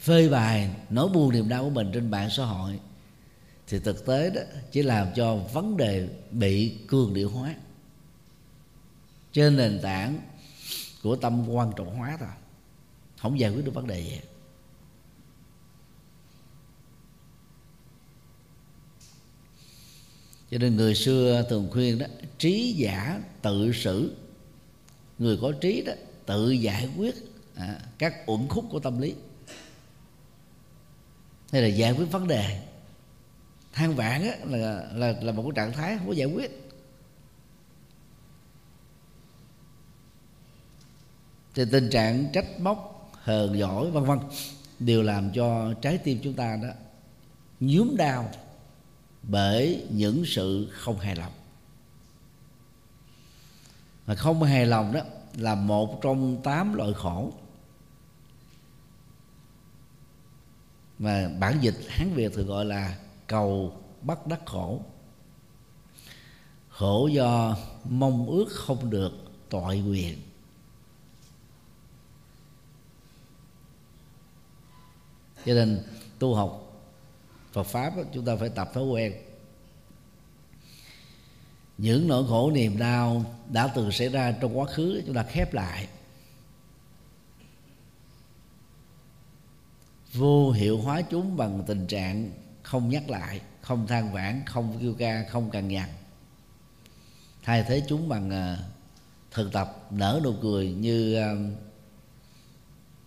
phơi 0.00 0.28
bày 0.28 0.70
nỗi 0.90 1.08
buồn 1.08 1.32
niềm 1.32 1.48
đau 1.48 1.64
của 1.64 1.70
mình 1.70 1.90
trên 1.92 2.10
mạng 2.10 2.28
xã 2.30 2.44
hội 2.44 2.80
thì 3.66 3.78
thực 3.78 4.06
tế 4.06 4.30
đó 4.30 4.40
chỉ 4.72 4.82
làm 4.82 5.08
cho 5.14 5.36
vấn 5.36 5.76
đề 5.76 6.08
bị 6.30 6.78
cường 6.86 7.14
điệu 7.14 7.30
hóa. 7.30 7.54
Trên 9.32 9.56
nền 9.56 9.80
tảng 9.82 10.20
của 11.02 11.16
tâm 11.16 11.48
quan 11.48 11.72
trọng 11.76 11.96
hóa 11.96 12.16
thôi 12.20 12.28
không 13.18 13.40
giải 13.40 13.50
quyết 13.50 13.64
được 13.64 13.74
vấn 13.74 13.86
đề 13.86 14.00
gì. 14.00 14.20
Cho 20.50 20.58
nên 20.58 20.76
người 20.76 20.94
xưa 20.94 21.46
thường 21.50 21.68
khuyên 21.72 21.98
đó 21.98 22.06
trí 22.38 22.72
giả 22.72 23.22
tự 23.42 23.72
xử. 23.72 24.16
Người 25.18 25.38
có 25.42 25.52
trí 25.60 25.82
đó 25.82 25.92
tự 26.26 26.50
giải 26.50 26.88
quyết 26.96 27.14
à, 27.54 27.80
các 27.98 28.14
uẩn 28.26 28.48
khúc 28.48 28.64
của 28.70 28.80
tâm 28.80 29.00
lý 29.00 29.14
hay 31.52 31.62
là 31.62 31.68
giải 31.68 31.92
quyết 31.92 32.04
vấn 32.04 32.28
đề. 32.28 32.62
Than 33.72 33.94
vãn 33.94 34.22
á, 34.22 34.36
là 34.44 34.86
là 34.94 35.14
là 35.20 35.32
một 35.32 35.42
cái 35.42 35.52
trạng 35.54 35.72
thái 35.72 35.96
không 35.98 36.06
có 36.06 36.12
giải 36.12 36.26
quyết. 36.26 36.70
Thì 41.54 41.64
tình 41.72 41.90
trạng 41.90 42.26
trách 42.32 42.60
móc 42.60 43.10
hờn 43.12 43.58
giỏi 43.58 43.90
vân 43.90 44.04
vân 44.04 44.18
đều 44.78 45.02
làm 45.02 45.32
cho 45.32 45.74
trái 45.82 45.98
tim 45.98 46.20
chúng 46.22 46.34
ta 46.34 46.56
đó 46.62 46.68
nhuốm 47.60 47.96
đau 47.96 48.30
bởi 49.22 49.86
những 49.90 50.22
sự 50.26 50.68
không 50.72 50.98
hài 50.98 51.16
lòng. 51.16 51.32
Mà 54.06 54.14
không 54.14 54.42
hài 54.42 54.66
lòng 54.66 54.92
đó 54.92 55.00
là 55.34 55.54
một 55.54 56.00
trong 56.02 56.42
tám 56.42 56.74
loại 56.74 56.92
khổ. 56.92 57.32
Mà 61.00 61.28
bản 61.38 61.58
dịch 61.60 61.76
hán 61.88 62.14
việt 62.14 62.32
thường 62.32 62.46
gọi 62.46 62.64
là 62.64 62.96
cầu 63.26 63.80
bắt 64.02 64.26
đắc 64.26 64.40
khổ. 64.46 64.80
Khổ 66.68 67.06
do 67.06 67.56
mong 67.84 68.26
ước 68.26 68.46
không 68.50 68.90
được 68.90 69.12
tội 69.48 69.80
quyền. 69.80 70.18
Cho 75.44 75.54
nên 75.54 75.82
tu 76.18 76.34
học 76.34 76.82
Phật 77.52 77.62
pháp 77.62 77.92
chúng 78.12 78.24
ta 78.24 78.36
phải 78.36 78.48
tập 78.48 78.70
thói 78.74 78.84
quen. 78.84 79.14
Những 81.78 82.08
nỗi 82.08 82.24
khổ 82.28 82.50
niềm 82.50 82.78
đau 82.78 83.24
đã 83.52 83.72
từng 83.74 83.92
xảy 83.92 84.08
ra 84.08 84.32
trong 84.40 84.58
quá 84.58 84.66
khứ, 84.66 85.02
chúng 85.06 85.14
ta 85.14 85.22
khép 85.22 85.54
lại. 85.54 85.88
vô 90.12 90.50
hiệu 90.50 90.78
hóa 90.78 91.02
chúng 91.02 91.36
bằng 91.36 91.62
tình 91.66 91.86
trạng 91.86 92.30
không 92.62 92.88
nhắc 92.88 93.10
lại, 93.10 93.40
không 93.60 93.86
than 93.86 94.12
vãn, 94.12 94.42
không 94.46 94.78
kêu 94.80 94.94
ca, 94.98 95.24
không 95.30 95.50
cằn 95.50 95.68
nhằn 95.68 95.88
thay 97.42 97.64
thế 97.68 97.82
chúng 97.88 98.08
bằng 98.08 98.30
ờ, 98.30 98.58
thực 99.30 99.52
tập 99.52 99.86
nở 99.90 100.20
nụ 100.24 100.34
cười 100.42 100.72
như 100.72 101.14
ờ, 101.14 101.36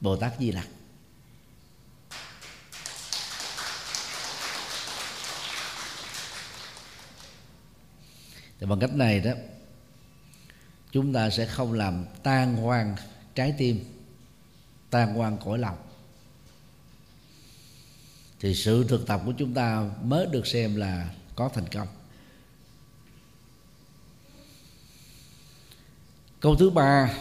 bồ 0.02 0.16
tát 0.16 0.34
di 0.40 0.52
lặc. 0.52 0.68
Thì 8.60 8.66
bằng 8.66 8.80
cách 8.80 8.96
này 8.96 9.20
đó, 9.20 9.32
chúng 10.92 11.14
ta 11.14 11.30
sẽ 11.30 11.46
không 11.46 11.74
làm 11.74 12.06
tan 12.24 12.56
hoang 12.56 12.96
trái 13.36 13.54
tim, 13.58 13.86
tan 14.90 15.14
hoang 15.14 15.38
cõi 15.38 15.58
lòng 15.60 15.78
thì 18.44 18.56
sự 18.56 18.86
thực 18.88 19.08
tập 19.08 19.22
của 19.26 19.34
chúng 19.38 19.54
ta 19.54 19.90
mới 20.04 20.26
được 20.26 20.48
xem 20.48 20.76
là 20.76 21.10
có 21.36 21.50
thành 21.54 21.68
công. 21.72 21.88
Câu 26.40 26.56
thứ 26.56 26.70
ba, 26.70 27.14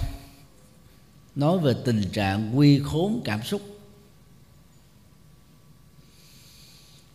nói 1.34 1.58
về 1.58 1.74
tình 1.84 2.02
trạng 2.12 2.58
quy 2.58 2.80
khốn 2.84 3.22
cảm 3.24 3.42
xúc. 3.42 3.62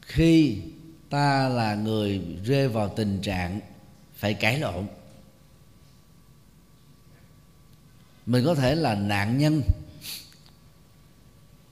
Khi 0.01 0.61
ta 1.09 1.49
là 1.49 1.75
người 1.75 2.21
rơi 2.43 2.67
vào 2.67 2.93
tình 2.95 3.21
trạng 3.21 3.59
phải 4.15 4.33
cãi 4.33 4.59
lộn, 4.59 4.87
mình 8.25 8.45
có 8.45 8.55
thể 8.55 8.75
là 8.75 8.95
nạn 8.95 9.37
nhân 9.37 9.61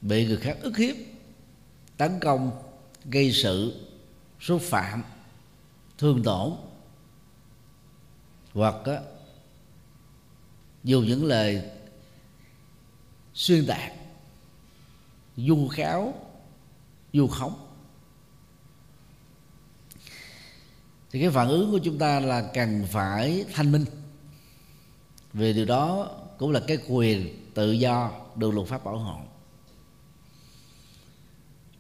bị 0.02 0.26
người 0.26 0.38
khác 0.38 0.58
ức 0.62 0.78
hiếp 0.78 0.96
tấn 1.98 2.20
công 2.20 2.52
gây 3.06 3.32
sự 3.32 3.86
xúc 4.40 4.62
phạm 4.62 5.04
thương 5.98 6.24
tổn. 6.24 6.54
Hoặc 8.54 8.76
á, 8.86 9.00
dùng 10.84 11.06
những 11.06 11.26
lời 11.26 11.70
xuyên 13.34 13.66
tạc 13.68 13.92
du 15.38 15.68
kháo 15.68 16.14
du 17.14 17.28
khống. 17.28 17.54
Thì 21.12 21.22
cái 21.22 21.30
phản 21.30 21.48
ứng 21.48 21.72
của 21.72 21.80
chúng 21.84 21.98
ta 21.98 22.20
là 22.20 22.52
cần 22.54 22.86
phải 22.92 23.46
thanh 23.54 23.72
minh. 23.72 23.86
Vì 25.34 25.54
điều 25.54 25.66
đó 25.66 26.10
cũng 26.38 26.52
là 26.52 26.62
cái 26.68 26.78
quyền 26.90 27.46
tự 27.54 27.72
do 27.72 28.12
được 28.36 28.54
luật 28.54 28.68
pháp 28.68 28.84
bảo 28.84 28.98
hộ 28.98 29.20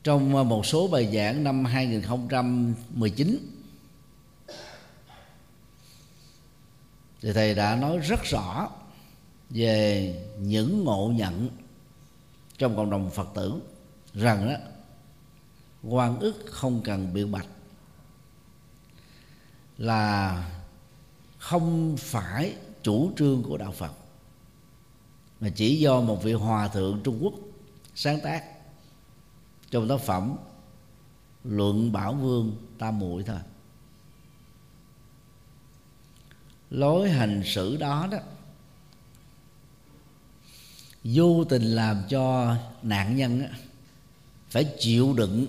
trong 0.06 0.36
ờ, 0.36 0.44
một 0.44 0.66
số 0.66 0.88
bài 0.88 1.10
giảng 1.16 1.44
năm 1.44 1.66
2019 1.66 3.38
thì 7.22 7.34
thầy 7.34 7.56
đã 7.56 7.76
nói 7.76 7.98
rất 7.98 8.24
rõ 8.24 8.70
về 9.50 10.14
những 10.40 10.84
ngộ 10.84 11.12
nhận 11.16 11.50
trong 12.58 12.76
cộng 12.76 12.90
đồng 12.90 13.12
Phật 13.12 13.28
tử 13.34 13.54
rằng 14.14 14.50
đó 14.50 14.56
quan 15.84 16.20
ức 16.20 16.46
không 16.50 16.82
cần 16.84 17.14
biện 17.14 17.32
bạch, 17.32 17.48
là 19.78 20.50
không 21.38 21.96
phải 22.00 22.54
chủ 22.84 23.12
trương 23.18 23.44
của 23.44 23.58
đạo 23.58 23.72
Phật, 23.72 23.92
mà 25.40 25.50
chỉ 25.56 25.80
do 25.80 26.02
một 26.02 26.24
vị 26.24 26.34
hòa 26.34 26.68
thượng 26.68 27.02
Trung 27.04 27.20
Quốc 27.22 27.34
sáng 27.96 28.20
tác 28.22 28.55
trong 29.72 29.88
tác 29.88 30.00
phẩm 30.00 30.36
luận 31.44 31.92
bảo 31.92 32.14
vương 32.14 32.56
tam 32.78 33.00
muội 33.00 33.24
thôi. 33.24 33.40
Lối 36.70 37.10
hành 37.10 37.42
xử 37.46 37.78
đó 37.78 38.08
đó 38.12 38.18
vô 41.04 41.44
tình 41.44 41.64
làm 41.64 42.04
cho 42.10 42.56
nạn 42.82 43.16
nhân 43.16 43.42
á, 43.42 43.50
phải 44.50 44.76
chịu 44.80 45.14
đựng 45.14 45.48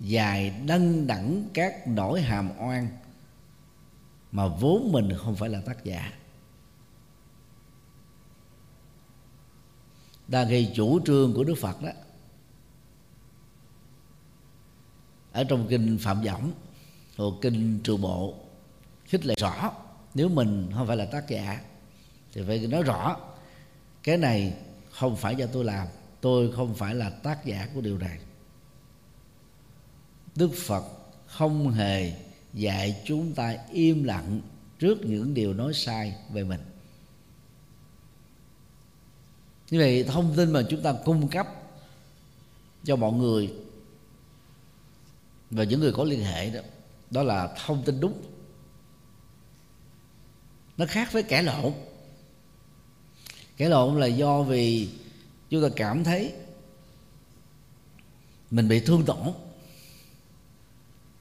dài 0.00 0.50
đăng 0.66 1.06
đẳng 1.06 1.48
các 1.54 1.86
nỗi 1.86 2.20
hàm 2.20 2.50
oan 2.58 2.88
mà 4.32 4.46
vốn 4.46 4.92
mình 4.92 5.12
không 5.18 5.36
phải 5.36 5.48
là 5.48 5.60
tác 5.60 5.84
giả. 5.84 6.12
Đang 10.28 10.48
gây 10.48 10.72
chủ 10.74 11.00
trương 11.06 11.34
của 11.34 11.44
đức 11.44 11.54
phật 11.60 11.82
đó 11.82 11.90
ở 15.32 15.44
trong 15.44 15.66
kinh 15.68 15.98
phạm 16.00 16.22
võng 16.22 16.52
hoặc 17.16 17.32
kinh 17.40 17.80
Trụ 17.84 17.96
bộ, 17.96 18.34
khích 19.04 19.26
lệ 19.26 19.34
rõ, 19.38 19.72
nếu 20.14 20.28
mình 20.28 20.70
không 20.74 20.86
phải 20.86 20.96
là 20.96 21.04
tác 21.04 21.28
giả, 21.28 21.60
thì 22.32 22.42
phải 22.46 22.66
nói 22.66 22.82
rõ, 22.82 23.16
cái 24.02 24.16
này 24.16 24.54
không 24.90 25.16
phải 25.16 25.36
do 25.36 25.46
tôi 25.46 25.64
làm, 25.64 25.88
tôi 26.20 26.52
không 26.52 26.74
phải 26.74 26.94
là 26.94 27.10
tác 27.10 27.44
giả 27.44 27.68
của 27.74 27.80
điều 27.80 27.98
này. 27.98 28.18
Đức 30.36 30.50
phật 30.66 30.84
không 31.26 31.70
hề 31.70 32.12
dạy 32.54 33.02
chúng 33.04 33.34
ta 33.34 33.56
im 33.72 34.04
lặng 34.04 34.40
trước 34.78 34.98
những 35.04 35.34
điều 35.34 35.54
nói 35.54 35.74
sai 35.74 36.14
về 36.32 36.44
mình. 36.44 36.60
Như 39.70 39.78
vậy 39.78 40.04
thông 40.04 40.34
tin 40.36 40.50
mà 40.50 40.62
chúng 40.70 40.82
ta 40.82 40.94
cung 41.04 41.28
cấp 41.28 41.46
cho 42.84 42.96
mọi 42.96 43.12
người 43.12 43.52
và 45.50 45.64
những 45.64 45.80
người 45.80 45.92
có 45.92 46.04
liên 46.04 46.24
hệ 46.24 46.50
đó 46.50 46.60
đó 47.10 47.22
là 47.22 47.54
thông 47.66 47.82
tin 47.84 48.00
đúng. 48.00 48.22
Nó 50.76 50.86
khác 50.88 51.12
với 51.12 51.22
kẻ 51.22 51.42
lộn. 51.42 51.72
Kẻ 53.56 53.68
lộn 53.68 54.00
là 54.00 54.06
do 54.06 54.42
vì 54.42 54.90
chúng 55.50 55.62
ta 55.62 55.68
cảm 55.76 56.04
thấy 56.04 56.32
mình 58.50 58.68
bị 58.68 58.80
thương 58.80 59.04
tổn, 59.04 59.32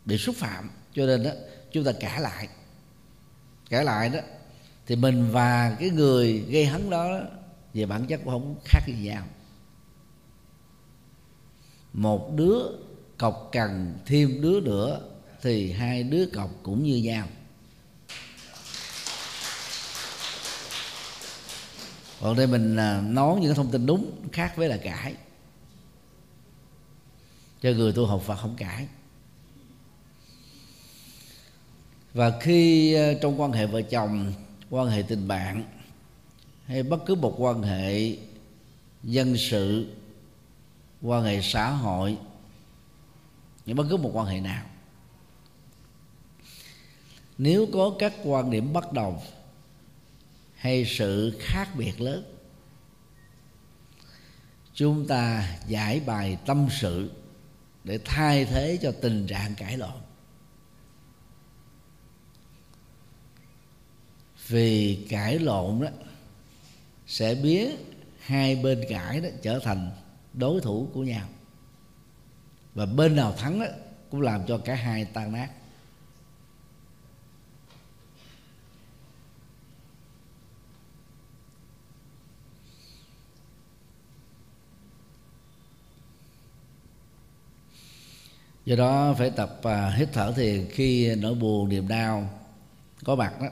bị 0.06 0.18
xúc 0.18 0.36
phạm. 0.36 0.70
Cho 0.94 1.06
nên 1.06 1.24
đó, 1.24 1.32
chúng 1.72 1.84
ta 1.84 1.92
cả 2.00 2.20
lại. 2.20 2.48
Cả 3.70 3.84
lại 3.84 4.10
đó, 4.10 4.20
thì 4.86 4.96
mình 4.96 5.32
và 5.32 5.76
cái 5.80 5.90
người 5.90 6.40
gây 6.40 6.66
hấn 6.66 6.90
đó, 6.90 7.20
về 7.74 7.86
bản 7.86 8.06
chất 8.08 8.18
cũng 8.18 8.34
không 8.34 8.56
khác 8.66 8.82
gì 8.88 8.94
nhau. 8.94 9.28
Một 11.94 12.32
đứa 12.36 12.87
cọc 13.18 13.50
cần 13.52 13.98
thêm 14.06 14.42
đứa 14.42 14.60
nữa 14.60 15.02
thì 15.42 15.72
hai 15.72 16.04
đứa 16.04 16.26
cọc 16.26 16.50
cũng 16.64 16.84
như 16.84 16.96
nhau. 16.96 17.28
Còn 22.22 22.36
đây 22.36 22.48
mình 22.48 22.76
à, 22.76 23.02
nói 23.02 23.40
những 23.42 23.56
thông 23.56 23.72
tin 23.72 23.86
đúng, 23.86 24.12
khác 24.32 24.54
với 24.56 24.70
là 24.70 24.78
cãi. 24.78 25.14
Cho 27.62 27.70
người 27.70 27.94
tu 27.94 28.06
học 28.06 28.22
Phật 28.26 28.36
không 28.36 28.56
cãi. 28.56 28.88
Và 32.14 32.40
khi 32.42 32.94
à, 32.94 33.14
trong 33.22 33.42
quan 33.42 33.52
hệ 33.52 33.66
vợ 33.66 33.82
chồng, 33.82 34.34
quan 34.70 34.88
hệ 34.88 35.02
tình 35.02 35.28
bạn, 35.28 35.64
hay 36.66 36.84
bất 36.84 37.06
cứ 37.06 37.16
một 37.16 37.36
quan 37.38 37.62
hệ 37.62 38.18
dân 39.04 39.38
sự, 39.38 39.86
quan 41.02 41.24
hệ 41.24 41.42
xã 41.42 41.70
hội 41.70 42.18
những 43.68 43.78
bất 43.78 43.86
cứ 43.90 43.98
một 43.98 44.12
quan 44.14 44.28
hệ 44.28 44.40
nào. 44.40 44.66
Nếu 47.38 47.68
có 47.74 47.96
các 48.00 48.14
quan 48.24 48.52
điểm 48.52 48.74
bất 48.74 48.94
đồng 48.94 49.20
hay 50.56 50.86
sự 50.86 51.38
khác 51.40 51.70
biệt 51.78 52.02
lớn, 52.02 52.24
chúng 54.74 55.08
ta 55.08 55.58
giải 55.68 56.00
bài 56.00 56.38
tâm 56.46 56.68
sự 56.72 57.12
để 57.84 58.00
thay 58.06 58.46
thế 58.46 58.80
cho 58.82 58.92
tình 59.02 59.28
trạng 59.28 59.56
cãi 59.56 59.78
lộn. 59.78 60.00
Vì 64.48 65.06
cãi 65.10 65.40
lộn 65.40 65.82
đó 65.82 65.88
sẽ 67.08 67.36
biến 67.36 67.78
hai 68.20 68.56
bên 68.56 68.86
cãi 68.90 69.22
đó 69.22 69.30
trở 69.42 69.60
thành 69.60 69.92
đối 70.34 70.62
thủ 70.62 70.90
của 70.94 71.04
nhau 71.04 71.28
và 72.78 72.86
bên 72.86 73.16
nào 73.16 73.34
thắng 73.38 73.60
đó 73.60 73.66
cũng 74.12 74.22
làm 74.22 74.46
cho 74.48 74.58
cả 74.58 74.76
hai 74.76 75.06
tan 75.06 75.32
nát. 75.32 75.50
Do 88.66 88.76
đó 88.76 89.16
phải 89.18 89.30
tập 89.30 89.60
à, 89.64 89.90
hít 89.90 90.10
thở 90.14 90.34
thì 90.36 90.66
khi 90.70 91.16
nỗi 91.16 91.36
buồn 91.36 91.70
niềm 91.70 91.88
đau 91.88 92.30
có 93.06 93.16
mặt 93.16 93.42
đó 93.42 93.48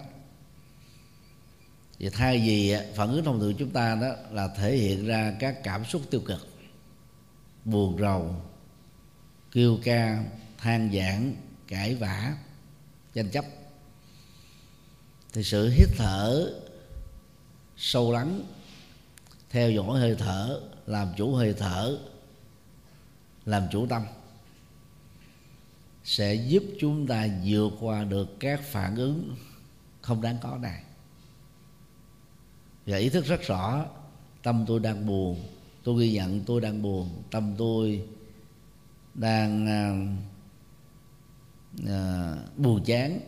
thì 1.99 2.09
thay 2.09 2.37
vì 2.45 2.71
à, 2.71 2.83
phản 2.95 3.09
ứng 3.09 3.25
thông 3.25 3.39
thường 3.39 3.55
chúng 3.57 3.69
ta 3.69 3.95
đó 3.95 4.15
là 4.31 4.47
thể 4.47 4.75
hiện 4.75 5.05
ra 5.05 5.35
các 5.39 5.63
cảm 5.63 5.85
xúc 5.85 6.01
tiêu 6.11 6.21
cực 6.25 6.47
buồn 7.65 7.97
rầu 7.99 8.35
kêu 9.55 9.79
ca, 9.83 10.23
than 10.57 10.91
giảng, 10.93 11.35
cãi 11.67 11.95
vã, 11.95 12.37
tranh 13.13 13.29
chấp. 13.29 13.45
Thì 15.33 15.43
sự 15.43 15.69
hít 15.69 15.89
thở 15.97 16.53
sâu 17.77 18.11
lắng, 18.11 18.41
theo 19.49 19.71
dõi 19.71 19.99
hơi 19.99 20.15
thở, 20.19 20.61
làm 20.85 21.07
chủ 21.17 21.35
hơi 21.35 21.53
thở, 21.57 21.97
làm 23.45 23.63
chủ 23.71 23.87
tâm, 23.87 24.03
sẽ 26.03 26.35
giúp 26.35 26.63
chúng 26.79 27.07
ta 27.07 27.27
vượt 27.45 27.71
qua 27.79 28.03
được 28.03 28.39
các 28.39 28.61
phản 28.63 28.95
ứng 28.95 29.35
không 30.01 30.21
đáng 30.21 30.37
có 30.41 30.57
này. 30.61 30.83
Và 32.85 32.97
ý 32.97 33.09
thức 33.09 33.25
rất 33.25 33.41
rõ, 33.41 33.85
tâm 34.43 34.65
tôi 34.67 34.79
đang 34.79 35.05
buồn, 35.05 35.47
tôi 35.83 36.01
ghi 36.01 36.13
nhận 36.13 36.43
tôi 36.43 36.61
đang 36.61 36.81
buồn, 36.81 37.23
tâm 37.31 37.55
tôi 37.57 38.07
đang 39.15 39.67
ờ, 39.67 39.95
ờ, 41.87 42.33
à, 42.33 42.37
buồn 42.57 42.83
chán 42.83 43.19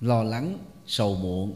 lo 0.00 0.22
lắng 0.22 0.58
sầu 0.86 1.16
muộn. 1.16 1.54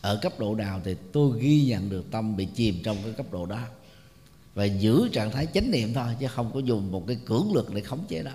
Ở 0.00 0.18
cấp 0.22 0.32
độ 0.38 0.54
nào 0.54 0.80
thì 0.84 0.96
tôi 1.12 1.40
ghi 1.40 1.64
nhận 1.64 1.90
được 1.90 2.10
tâm 2.10 2.36
bị 2.36 2.48
chìm 2.54 2.80
trong 2.84 2.96
cái 3.04 3.12
cấp 3.12 3.26
độ 3.32 3.46
đó 3.46 3.60
và 4.54 4.64
giữ 4.64 5.08
trạng 5.12 5.30
thái 5.30 5.46
chánh 5.46 5.70
niệm 5.70 5.94
thôi 5.94 6.16
chứ 6.20 6.26
không 6.28 6.50
có 6.54 6.60
dùng 6.60 6.92
một 6.92 7.06
cái 7.06 7.18
cưỡng 7.26 7.52
lực 7.54 7.74
để 7.74 7.80
khống 7.80 8.04
chế 8.08 8.22
đó. 8.22 8.32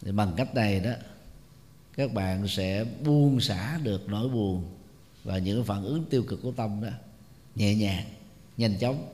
Thì 0.00 0.12
bằng 0.12 0.32
cách 0.36 0.54
này 0.54 0.80
đó 0.80 0.92
các 1.96 2.14
bạn 2.14 2.48
sẽ 2.48 2.84
buông 3.04 3.40
xả 3.40 3.78
được 3.82 4.08
nỗi 4.08 4.28
buồn 4.28 4.64
và 5.24 5.38
những 5.38 5.64
phản 5.64 5.82
ứng 5.82 6.04
tiêu 6.04 6.22
cực 6.22 6.42
của 6.42 6.52
tâm 6.52 6.80
đó 6.82 6.88
nhẹ 7.54 7.74
nhàng 7.74 8.04
nhanh 8.56 8.78
chóng 8.80 9.08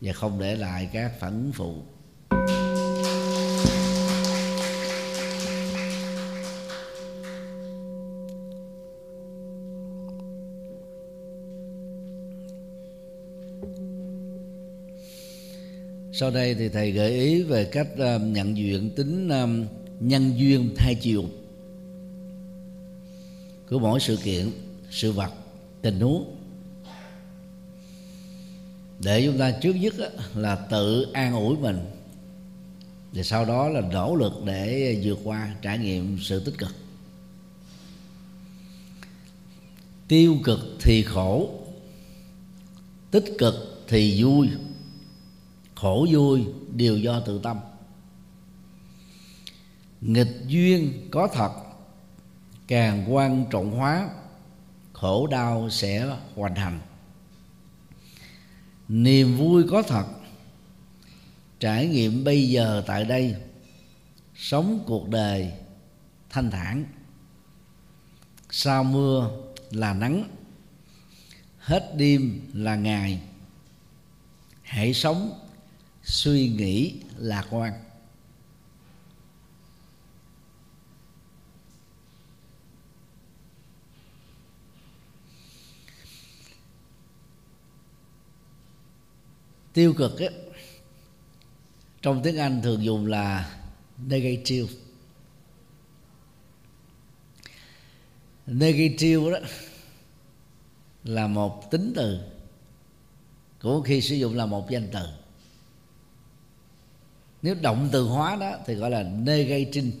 và 0.00 0.12
không 0.12 0.40
để 0.40 0.56
lại 0.56 0.88
các 0.92 1.20
phản 1.20 1.32
ứng 1.32 1.52
phụ. 1.52 1.82
Sau 16.14 16.30
đây 16.30 16.54
thì 16.54 16.68
thầy 16.68 16.92
gợi 16.92 17.10
ý 17.10 17.42
về 17.42 17.64
cách 17.64 17.88
ờ, 17.98 18.18
nhận 18.18 18.56
diện 18.56 18.90
tính 18.96 19.28
ờ, 19.28 19.48
nhân 20.00 20.32
duyên 20.36 20.74
hai 20.76 20.94
chiều 20.94 21.24
của 23.70 23.78
mỗi 23.78 24.00
sự 24.00 24.18
kiện, 24.24 24.50
sự 24.90 25.12
vật, 25.12 25.32
tình 25.82 26.00
huống 26.00 26.41
để 29.04 29.26
chúng 29.26 29.38
ta 29.38 29.50
trước 29.50 29.72
nhất 29.72 29.94
là 30.34 30.56
tự 30.56 31.06
an 31.12 31.34
ủi 31.34 31.56
mình. 31.56 31.78
Và 33.12 33.22
sau 33.22 33.44
đó 33.44 33.68
là 33.68 33.80
nỗ 33.80 34.16
lực 34.16 34.32
để 34.44 35.00
vượt 35.04 35.18
qua 35.24 35.54
trải 35.62 35.78
nghiệm 35.78 36.18
sự 36.20 36.44
tích 36.44 36.58
cực. 36.58 36.74
Tiêu 40.08 40.36
cực 40.44 40.58
thì 40.80 41.02
khổ, 41.02 41.50
tích 43.10 43.24
cực 43.38 43.84
thì 43.88 44.22
vui. 44.22 44.48
Khổ 45.74 46.06
vui 46.10 46.44
đều 46.74 46.98
do 46.98 47.20
tự 47.20 47.40
tâm. 47.42 47.58
Nghịch 50.00 50.42
duyên 50.46 51.08
có 51.10 51.28
thật, 51.32 51.52
càng 52.66 53.14
quan 53.14 53.44
trọng 53.50 53.70
hóa, 53.70 54.08
khổ 54.92 55.26
đau 55.26 55.70
sẽ 55.70 56.16
hoàn 56.34 56.54
thành 56.54 56.80
niềm 58.88 59.36
vui 59.36 59.64
có 59.70 59.82
thật. 59.82 60.06
Trải 61.60 61.86
nghiệm 61.86 62.24
bây 62.24 62.48
giờ 62.48 62.84
tại 62.86 63.04
đây. 63.04 63.36
Sống 64.34 64.84
cuộc 64.86 65.08
đời 65.08 65.52
thanh 66.30 66.50
thản. 66.50 66.84
Sau 68.50 68.84
mưa 68.84 69.30
là 69.70 69.94
nắng. 69.94 70.24
Hết 71.58 71.96
đêm 71.96 72.50
là 72.52 72.76
ngày. 72.76 73.20
Hãy 74.62 74.94
sống, 74.94 75.48
suy 76.02 76.48
nghĩ 76.48 77.00
lạc 77.16 77.46
quan. 77.50 77.72
Tiêu 89.72 89.94
cực 89.98 90.18
ấy, 90.18 90.30
trong 92.02 92.22
tiếng 92.22 92.36
anh 92.38 92.62
thường 92.62 92.84
dùng 92.84 93.06
là 93.06 93.56
negative. 94.06 94.72
Negative 98.46 99.32
đó 99.32 99.38
là 101.04 101.26
một 101.26 101.70
tính 101.70 101.92
từ 101.96 102.20
cũng 103.58 103.82
khi 103.82 104.00
sử 104.00 104.14
dụng 104.14 104.36
là 104.36 104.46
một 104.46 104.70
danh 104.70 104.88
từ. 104.92 105.06
Nếu 107.42 107.54
động 107.54 107.88
từ 107.92 108.02
hóa 108.02 108.36
đó 108.36 108.56
thì 108.66 108.74
gọi 108.74 108.90
là 108.90 109.02
negating. 109.02 109.92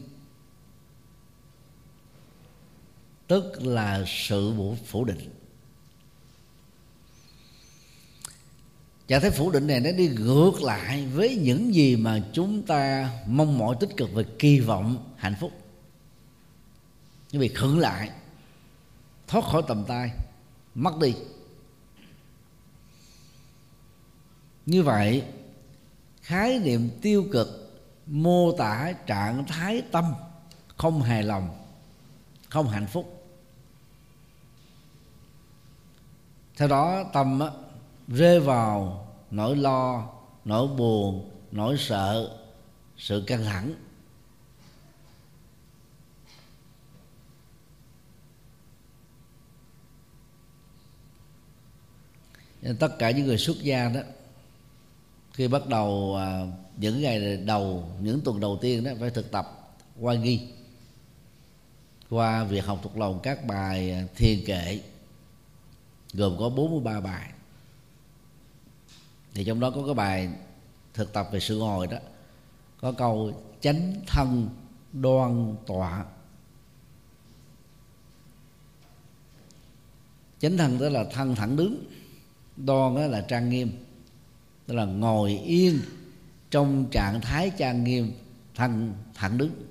Tức 3.26 3.62
là 3.62 4.04
sự 4.06 4.52
phủ 4.86 5.04
định. 5.04 5.30
Dạ, 9.12 9.16
trạng 9.16 9.30
thái 9.30 9.30
phủ 9.30 9.50
định 9.50 9.66
này 9.66 9.80
nó 9.80 9.90
đi 9.92 10.08
ngược 10.08 10.62
lại 10.62 11.06
với 11.06 11.36
những 11.36 11.74
gì 11.74 11.96
mà 11.96 12.20
chúng 12.32 12.62
ta 12.62 13.10
mong 13.26 13.58
mỏi 13.58 13.76
tích 13.80 13.96
cực 13.96 14.10
và 14.12 14.22
kỳ 14.38 14.60
vọng 14.60 15.14
hạnh 15.16 15.34
phúc. 15.40 15.52
Như 17.32 17.38
bị 17.38 17.48
khựng 17.48 17.78
lại 17.78 18.10
thoát 19.26 19.44
khỏi 19.44 19.62
tầm 19.68 19.84
tay 19.84 20.10
mất 20.74 20.98
đi. 21.00 21.14
Như 24.66 24.82
vậy 24.82 25.24
khái 26.22 26.58
niệm 26.58 26.90
tiêu 27.02 27.24
cực 27.32 27.80
mô 28.06 28.52
tả 28.52 28.92
trạng 29.06 29.44
thái 29.46 29.82
tâm 29.92 30.14
không 30.76 31.02
hài 31.02 31.22
lòng 31.22 31.66
không 32.48 32.68
hạnh 32.68 32.86
phúc. 32.86 33.26
Theo 36.56 36.68
đó 36.68 37.04
tâm 37.12 37.40
á, 37.40 37.48
rơi 38.08 38.40
vào 38.40 39.01
nỗi 39.32 39.56
lo 39.56 40.12
nỗi 40.44 40.68
buồn 40.68 41.30
nỗi 41.50 41.76
sợ 41.78 42.38
sự 42.96 43.24
căng 43.26 43.44
thẳng. 43.44 43.74
Nên 52.62 52.76
tất 52.76 52.98
cả 52.98 53.10
những 53.10 53.26
người 53.26 53.38
xuất 53.38 53.56
gia 53.62 53.88
đó 53.88 54.00
khi 55.32 55.48
bắt 55.48 55.66
đầu 55.66 56.16
à, 56.16 56.40
những 56.76 57.02
ngày 57.02 57.36
đầu 57.36 57.92
những 58.00 58.20
tuần 58.20 58.40
đầu 58.40 58.58
tiên 58.60 58.84
đó 58.84 58.90
phải 59.00 59.10
thực 59.10 59.30
tập 59.30 59.76
qua 60.00 60.14
nghi 60.14 60.48
qua 62.10 62.44
việc 62.44 62.64
học 62.64 62.80
thuộc 62.82 62.98
lòng 62.98 63.20
các 63.22 63.46
bài 63.46 63.90
à, 63.90 64.06
thiền 64.16 64.44
kệ 64.44 64.80
gồm 66.12 66.36
có 66.38 66.48
43 66.48 67.00
bài 67.00 67.32
thì 69.34 69.44
trong 69.44 69.60
đó 69.60 69.70
có 69.70 69.82
cái 69.86 69.94
bài 69.94 70.30
thực 70.94 71.12
tập 71.12 71.28
về 71.32 71.40
sự 71.40 71.58
ngồi 71.58 71.86
đó. 71.86 71.96
Có 72.80 72.92
câu, 72.92 73.42
chánh 73.60 73.94
thân 74.06 74.48
đoan 74.92 75.56
tọa. 75.66 76.04
Chánh 80.38 80.56
thân 80.56 80.78
đó 80.78 80.88
là 80.88 81.04
thân 81.12 81.34
thẳng 81.34 81.56
đứng, 81.56 81.84
đoan 82.56 82.94
đó 82.94 83.06
là 83.06 83.20
trang 83.20 83.50
nghiêm, 83.50 83.70
tức 84.66 84.74
là 84.74 84.84
ngồi 84.84 85.30
yên 85.30 85.80
trong 86.50 86.86
trạng 86.90 87.20
thái 87.20 87.50
trang 87.58 87.84
nghiêm, 87.84 88.12
thân 88.54 88.94
thẳng 89.14 89.38
đứng. 89.38 89.66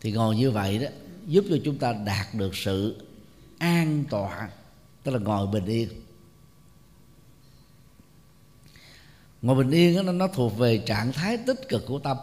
Thì 0.00 0.12
ngồi 0.12 0.36
như 0.36 0.50
vậy 0.50 0.78
đó 0.78 0.88
giúp 1.26 1.44
cho 1.50 1.56
chúng 1.64 1.78
ta 1.78 1.92
đạt 1.92 2.26
được 2.34 2.56
sự 2.56 3.06
an 3.58 4.04
tọa, 4.10 4.50
tức 5.02 5.12
là 5.12 5.18
ngồi 5.18 5.46
bình 5.46 5.64
yên. 5.64 5.88
Ngồi 9.42 9.56
bình 9.56 9.70
yên 9.70 10.06
đó, 10.06 10.12
nó 10.12 10.28
thuộc 10.28 10.58
về 10.58 10.78
trạng 10.78 11.12
thái 11.12 11.36
tích 11.36 11.68
cực 11.68 11.86
của 11.86 11.98
tâm. 11.98 12.16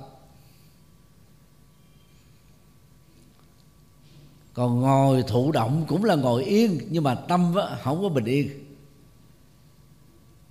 Còn 4.54 4.82
ngồi 4.82 5.24
thụ 5.28 5.52
động 5.52 5.86
cũng 5.88 6.04
là 6.04 6.16
ngồi 6.16 6.44
yên 6.44 6.80
nhưng 6.90 7.04
mà 7.04 7.16
tâm 7.16 7.54
đó, 7.56 7.78
không 7.84 8.02
có 8.02 8.10
bình 8.10 8.26
yên. 8.26 8.50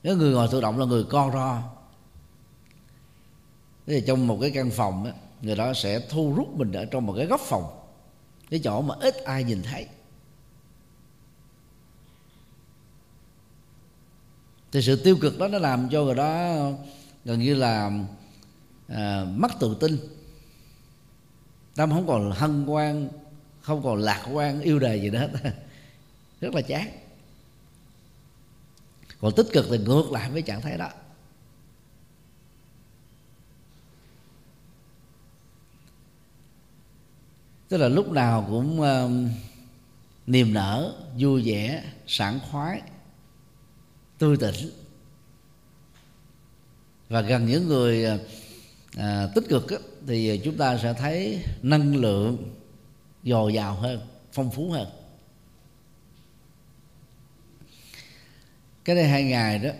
Cái 0.03 0.15
người 0.15 0.33
ngồi 0.33 0.49
thụ 0.49 0.61
động 0.61 0.79
là 0.79 0.87
người 0.87 1.05
con 1.05 1.33
ro. 1.33 1.63
Thế 3.87 4.01
thì 4.01 4.07
trong 4.07 4.27
một 4.27 4.39
cái 4.41 4.51
căn 4.51 4.71
phòng 4.71 5.05
đó, 5.05 5.11
người 5.43 5.57
đó 5.57 5.73
sẽ 5.75 6.01
thu 6.09 6.35
rút 6.37 6.57
mình 6.57 6.73
ở 6.73 6.85
trong 6.85 7.07
một 7.07 7.15
cái 7.17 7.27
góc 7.27 7.41
phòng 7.41 7.81
cái 8.51 8.61
chỗ 8.65 8.83
mà 8.83 8.95
ít 9.01 9.15
ai 9.25 9.45
nhìn 9.45 9.63
thấy. 9.63 9.87
Thì 14.75 14.83
sự 14.83 14.97
tiêu 14.97 15.17
cực 15.21 15.39
đó 15.39 15.49
nó 15.49 15.59
làm 15.59 15.89
cho 15.91 16.05
người 16.05 16.15
đó 16.15 16.57
gần 17.25 17.41
như 17.41 17.55
là 17.55 17.91
à, 18.89 19.25
mất 19.25 19.53
tự 19.61 19.77
tin. 19.81 19.99
Tâm 21.75 21.91
không 21.91 22.07
còn 22.07 22.33
hân 22.33 22.65
hoan 22.65 23.09
không 23.61 23.83
còn 23.83 23.99
lạc 23.99 24.27
quan 24.33 24.61
yêu 24.61 24.79
đời 24.79 25.01
gì 25.01 25.11
nữa. 25.11 25.19
Hết 25.19 25.53
rất 26.41 26.55
là 26.55 26.63
chán. 26.63 26.89
Còn 29.21 29.33
tích 29.37 29.47
cực 29.53 29.67
thì 29.71 29.79
ngược 29.79 30.11
lại 30.13 30.31
với 30.31 30.43
trạng 30.43 30.61
thái 30.61 30.79
đó. 30.79 30.91
Tức 37.69 37.77
là 37.77 37.89
lúc 37.89 38.13
nào 38.13 38.47
cũng 38.49 38.81
uh, 38.81 39.11
niềm 40.27 40.55
nở 40.55 40.95
vui 41.19 41.43
vẻ 41.45 41.85
sảng 42.07 42.41
khoái 42.51 42.83
tươi 44.19 44.37
tỉnh 44.37 44.71
và 47.09 47.21
gần 47.21 47.47
những 47.47 47.69
người 47.69 48.05
à, 48.05 48.19
à, 48.97 49.29
tích 49.35 49.45
cực 49.49 49.71
á, 49.71 49.77
thì 50.07 50.41
chúng 50.45 50.57
ta 50.57 50.79
sẽ 50.79 50.95
thấy 50.95 51.45
năng 51.63 51.97
lượng 51.97 52.55
dồi 53.25 53.55
dào 53.55 53.75
hơn 53.75 54.01
phong 54.33 54.51
phú 54.51 54.71
hơn. 54.71 54.89
Cái 58.85 58.97
đây 58.97 59.09
hai 59.09 59.25
ngày 59.25 59.59
đó 59.59 59.71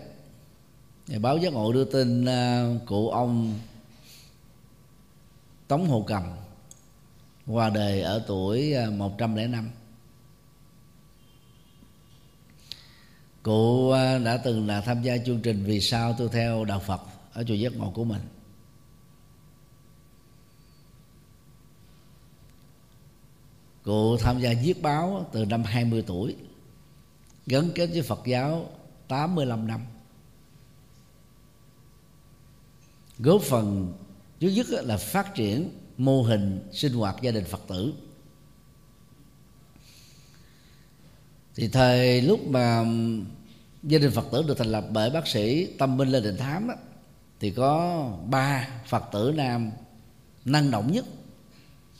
thì 1.07 1.19
báo 1.19 1.37
giác 1.37 1.53
ngộ 1.53 1.73
đưa 1.73 1.85
tin 1.85 2.25
à, 2.25 2.69
cụ 2.85 3.09
ông 3.09 3.59
Tống 5.67 5.87
Hồ 5.87 6.03
Cầm 6.07 6.23
qua 7.47 7.69
đời 7.69 8.01
ở 8.01 8.23
tuổi 8.27 8.73
à, 8.73 8.89
105 8.89 9.69
cụ 13.45 13.91
à, 13.91 14.17
đã 14.17 14.37
từng 14.37 14.67
là 14.67 14.81
tham 14.81 15.01
gia 15.01 15.17
chương 15.17 15.41
trình 15.41 15.63
vì 15.63 15.81
sao 15.81 16.15
tôi 16.17 16.29
theo 16.31 16.65
đạo 16.65 16.79
Phật 16.79 17.01
ở 17.33 17.43
chùa 17.43 17.53
giác 17.53 17.73
ngộ 17.75 17.91
của 17.91 18.03
mình. 18.03 18.21
Cụ 23.83 24.17
tham 24.17 24.39
gia 24.39 24.53
viết 24.63 24.81
báo 24.81 25.29
từ 25.31 25.45
năm 25.45 25.63
20 25.63 26.03
tuổi, 26.07 26.35
gắn 27.45 27.69
kết 27.75 27.87
với 27.87 28.01
Phật 28.01 28.21
giáo 28.25 28.69
85 29.07 29.67
năm. 29.67 29.81
Góp 33.17 33.41
phần 33.41 33.93
trước 34.39 34.49
nhất 34.49 34.67
là 34.69 34.97
phát 34.97 35.35
triển 35.35 35.69
mô 35.97 36.23
hình 36.23 36.69
sinh 36.71 36.93
hoạt 36.93 37.15
gia 37.21 37.31
đình 37.31 37.45
Phật 37.45 37.61
tử. 37.67 37.93
Thì 41.55 41.67
thời 41.67 42.21
lúc 42.21 42.47
mà 42.47 42.85
gia 43.85 43.99
đình 43.99 44.11
Phật 44.11 44.25
tử 44.31 44.43
được 44.47 44.57
thành 44.57 44.67
lập 44.67 44.85
bởi 44.91 45.09
bác 45.09 45.27
sĩ 45.27 45.65
Tâm 45.77 45.97
Minh 45.97 46.09
Lê 46.09 46.21
đình 46.21 46.37
Thám 46.37 46.67
đó, 46.67 46.73
thì 47.39 47.51
có 47.51 48.09
ba 48.29 48.67
Phật 48.85 49.03
tử 49.11 49.33
nam 49.35 49.71
năng 50.45 50.71
động 50.71 50.91
nhất 50.91 51.05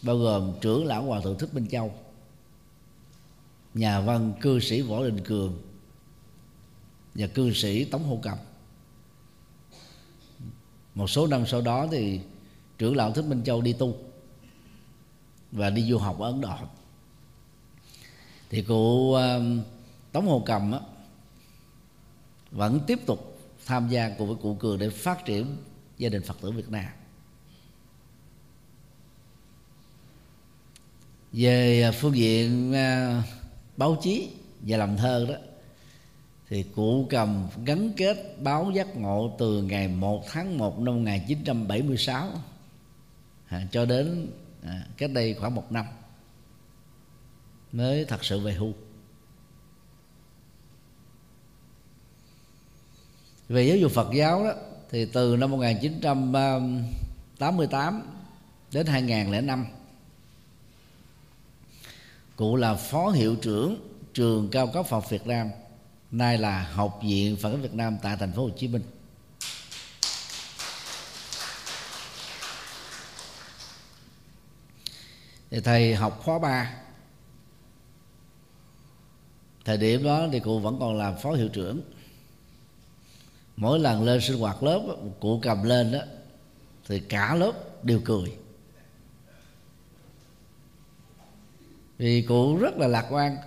bao 0.02 0.17
gồm 0.17 0.54
trưởng 0.62 0.86
lão 0.86 1.04
hòa 1.04 1.21
thượng 1.21 1.38
Thích 1.38 1.54
Minh 1.54 1.67
Châu 1.67 1.93
nhà 3.74 4.02
văn 4.02 4.34
cư 4.41 4.60
sĩ 4.60 4.82
Võ 4.82 5.04
Đình 5.04 5.24
Cường 5.24 5.62
và 7.15 7.28
cư 7.28 7.54
sĩ 7.54 7.86
Tống 7.86 8.04
Hô 8.04 8.19
Cầm. 8.21 8.38
Một 10.95 11.08
số 11.08 11.28
năm 11.28 11.45
sau 11.48 11.62
đó 11.62 11.88
thì 11.91 12.19
trưởng 12.78 12.95
lão 12.95 13.12
Thích 13.12 13.26
Minh 13.26 13.43
Châu 13.43 13.62
đi 13.62 13.74
tu 13.74 13.98
và 15.52 15.69
đi 15.69 15.89
du 15.89 15.98
học 15.98 16.19
ở 16.19 16.30
Ấn 16.32 16.41
Độ. 16.41 16.56
Thì 18.50 18.62
cụ 18.62 19.13
ờ, 19.13 19.41
Tống 20.12 20.28
Hồ 20.28 20.43
Cầm 20.45 20.71
á, 20.71 20.80
vẫn 22.56 22.80
tiếp 22.88 23.00
tục 23.06 23.39
tham 23.65 23.88
gia 23.89 24.10
cùng 24.10 24.28
với 24.28 24.38
cụ 24.41 24.56
Cường 24.56 24.80
để 24.80 24.89
phát 24.89 25.26
triển 25.26 25.58
gia 25.98 26.10
đình 26.10 26.22
Phật 26.22 26.38
tử 26.41 26.52
Việt 26.52 26.70
Nam. 26.70 26.86
Về 31.32 31.82
à, 31.82 31.91
phương 31.91 32.15
diện 32.15 32.74
à, 32.74 33.24
báo 33.78 33.98
chí 34.02 34.30
và 34.62 34.78
làm 34.78 34.98
thơ 34.98 35.26
đó 35.30 35.36
thì 36.50 36.63
cụ 36.63 37.08
cầm 37.10 37.48
gắn 37.65 37.91
kết 37.98 38.36
báo 38.39 38.72
giác 38.72 38.96
ngộ 38.96 39.36
từ 39.39 39.62
ngày 39.62 39.88
1 39.88 40.24
tháng 40.28 40.58
1 40.58 40.80
năm 40.80 40.96
1976 40.96 42.30
à, 43.48 43.68
cho 43.72 43.86
đến 43.86 44.28
à, 44.63 44.88
cách 44.98 45.12
đây 45.13 45.34
khoảng 45.34 45.56
một 45.56 45.72
năm 45.72 45.86
mới 47.72 48.06
thật 48.06 48.26
sự 48.26 48.39
về 48.39 48.54
hưu. 48.54 48.74
Về 53.50 53.64
giáo 53.64 53.78
dục 53.78 53.92
Phật 53.92 54.10
giáo 54.14 54.44
đó, 54.44 54.54
thì 54.92 55.06
từ 55.06 55.36
năm 55.36 55.52
1988 55.52 58.02
đến 58.72 58.86
2005 58.86 59.66
cụ 62.36 62.56
là 62.56 62.76
phó 62.76 63.10
hiệu 63.10 63.36
trưởng 63.36 63.90
trường 64.14 64.50
cao 64.52 64.68
cấp 64.68 64.86
Phật 64.86 65.10
Việt 65.10 65.28
Nam, 65.28 65.50
nay 66.12 66.38
là 66.38 66.70
học 66.74 67.00
viện 67.04 67.38
Phật 67.42 67.50
giáo 67.50 67.58
Việt 67.58 67.74
Nam 67.74 67.98
tại 68.02 68.18
thành 68.20 68.32
phố 68.32 68.44
Hồ 68.44 68.50
Chí 68.58 68.68
Minh. 68.68 68.84
Thì 75.52 75.62
thầy 75.62 75.96
học 75.96 76.22
khóa 76.24 76.40
3 76.40 76.74
thời 79.66 79.78
điểm 79.78 80.04
đó 80.04 80.28
thì 80.32 80.40
cụ 80.40 80.60
vẫn 80.60 80.78
còn 80.80 80.98
làm 80.98 81.18
phó 81.18 81.32
hiệu 81.32 81.48
trưởng 81.48 81.82
mỗi 83.58 83.80
lần 83.80 84.04
lên 84.04 84.22
sinh 84.22 84.39
hoạt 84.39 84.63
lớp 84.63 84.82
cụ 85.20 85.39
cầm 85.44 85.63
lên 85.63 85.91
đó 85.91 86.00
thì 86.88 87.00
cả 87.00 87.36
lớp 87.36 87.84
đều 87.84 88.02
cười. 88.06 88.38
Vì 91.98 92.22
cụ 92.22 92.58
rất 92.58 92.78
là 92.78 92.88
lạc 92.88 93.08
quan. 93.10 93.38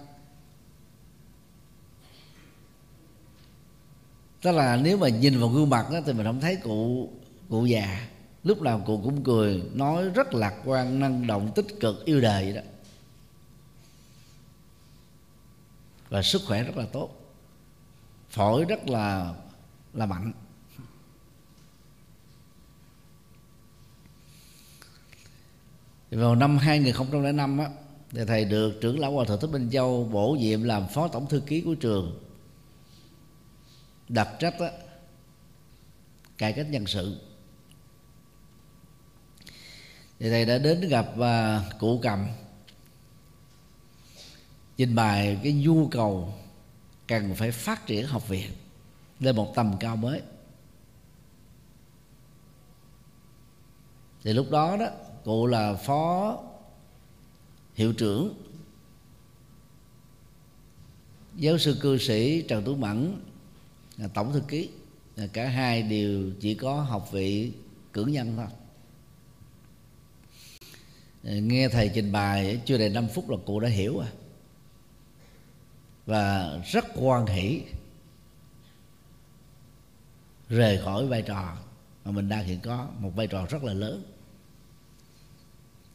Tức 4.43 4.53
là 4.53 4.77
nếu 4.77 4.97
mà 4.97 5.09
nhìn 5.09 5.41
vào 5.41 5.49
gương 5.49 5.71
mặt 5.71 5.87
đó, 5.93 5.99
thì 6.07 6.13
mình 6.13 6.27
không 6.27 6.41
thấy 6.41 6.57
cụ 6.57 7.11
cụ 7.49 7.67
già. 7.67 8.09
Lúc 8.45 8.63
nào 8.63 8.83
cụ 8.87 9.01
cũng 9.05 9.25
cười 9.25 9.63
nói 9.75 10.09
rất 10.09 10.35
lạc 10.35 10.55
quan 10.65 11.01
năng 11.01 11.27
động 11.27 11.53
tích 11.55 11.67
cực 11.81 12.05
yêu 12.05 12.21
đời 12.21 12.45
vậy 12.45 12.53
đó. 12.53 12.71
Và 16.09 16.23
sức 16.23 16.43
khỏe 16.47 16.63
rất 16.63 16.77
là 16.77 16.87
tốt. 16.93 17.11
Phổi 18.31 18.65
rất 18.65 18.89
là 18.89 19.35
là 19.99 20.07
mạnh 20.07 20.33
vào 26.11 26.35
năm 26.35 26.59
2005 26.59 27.59
á 27.59 27.71
thì 28.11 28.25
thầy 28.27 28.45
được 28.45 28.79
trưởng 28.81 28.99
lão 28.99 29.13
hòa 29.13 29.25
thượng 29.25 29.41
thích 29.41 29.51
minh 29.51 29.71
châu 29.73 30.05
bổ 30.05 30.37
nhiệm 30.41 30.63
làm 30.63 30.89
phó 30.89 31.09
tổng 31.09 31.29
thư 31.29 31.41
ký 31.41 31.61
của 31.61 31.75
trường. 31.75 32.25
Đặt 34.09 34.29
trách 34.39 34.59
á, 34.59 34.71
cải 36.39 36.53
cách 36.53 36.67
nhân 36.71 36.87
sự. 36.87 37.21
Thì 40.19 40.31
thầy 40.31 40.45
đã 40.45 40.59
đến 40.59 40.89
gặp 40.89 41.07
uh, 41.15 41.79
cụ 41.79 42.01
cầm 42.03 42.27
trình 44.77 44.95
bày 44.95 45.41
cái 45.43 45.53
nhu 45.53 45.89
cầu 45.89 46.35
cần 47.07 47.35
phải 47.35 47.53
phát 47.53 47.87
triển 47.87 48.07
học 48.07 48.29
viện 48.29 48.51
lên 49.21 49.37
một 49.37 49.53
tầm 49.55 49.75
cao 49.81 49.97
mới. 49.97 50.23
Thì 54.23 54.33
lúc 54.33 54.51
đó 54.51 54.77
đó, 54.77 54.87
cụ 55.25 55.47
là 55.47 55.75
phó 55.75 56.39
hiệu 57.75 57.93
trưởng, 57.93 58.35
giáo 61.37 61.59
sư 61.59 61.79
cư 61.81 61.99
sĩ 61.99 62.43
trần 62.43 62.65
tú 62.65 62.75
mẫn, 62.75 63.21
là 63.97 64.09
tổng 64.09 64.33
thư 64.33 64.41
ký. 64.49 64.71
Cả 65.33 65.49
hai 65.49 65.83
đều 65.83 66.31
chỉ 66.41 66.55
có 66.55 66.81
học 66.81 67.13
vị 67.13 67.53
cử 67.93 68.05
nhân 68.05 68.33
thôi. 68.37 68.47
Ờ, 71.25 71.35
nghe 71.35 71.69
thầy 71.69 71.91
trình 71.95 72.13
bày, 72.13 72.61
chưa 72.65 72.79
đầy 72.79 72.89
5 72.89 73.09
phút 73.15 73.31
là 73.31 73.37
cụ 73.47 73.61
đã 73.61 73.69
hiểu 73.69 73.99
à 73.99 74.09
và 76.09 76.59
rất 76.65 76.85
quan 76.95 77.27
hỷ 77.27 77.63
rời 80.49 80.79
khỏi 80.85 81.07
vai 81.07 81.23
trò. 81.23 81.57
Mà 82.05 82.11
mình 82.11 82.29
đang 82.29 82.45
hiện 82.45 82.61
có 82.61 82.89
một 82.99 83.13
vai 83.17 83.27
trò 83.27 83.47
rất 83.47 83.65
là 83.65 83.73
lớn. 83.73 84.03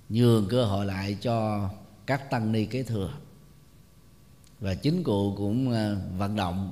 Nhường 0.09 0.47
cơ 0.49 0.65
hội 0.65 0.85
lại 0.85 1.17
cho 1.21 1.69
các 2.05 2.29
tăng 2.29 2.51
ni 2.51 2.65
kế 2.65 2.83
thừa. 2.83 3.13
Và 4.59 4.75
chính 4.75 5.03
cụ 5.03 5.33
cũng 5.37 5.71
ờ, 5.71 5.97
vận 6.17 6.35
động 6.35 6.71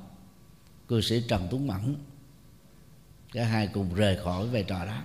cư 0.87 1.01
sĩ 1.01 1.23
Trần 1.27 1.47
Tuấn 1.51 1.67
Mẫn, 1.67 1.95
cả 3.33 3.45
hai 3.45 3.67
cùng 3.67 3.93
rời 3.93 4.17
khỏi 4.23 4.47
vai 4.47 4.63
trò 4.63 4.85
đó. 4.85 4.97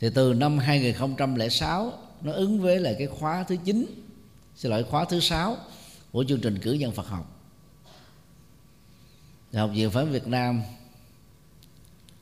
Thì 0.00 0.10
từ 0.14 0.34
năm 0.34 0.58
2006 0.58 1.92
nó 2.20 2.32
ứng 2.32 2.60
với 2.60 2.80
lại 2.80 2.96
cái 2.98 3.06
khóa 3.06 3.44
thứ 3.44 3.56
9 3.64 3.86
xin 4.56 4.70
lỗi, 4.70 4.84
khóa 4.84 5.04
thứ 5.04 5.20
sáu 5.20 5.56
của 6.12 6.24
chương 6.28 6.40
trình 6.40 6.58
cử 6.58 6.72
nhân 6.72 6.92
Phật 6.92 7.06
học 7.06 7.35
học 9.60 9.70
viện 9.74 9.90
Phật 9.90 10.04
Việt 10.04 10.26
Nam 10.26 10.62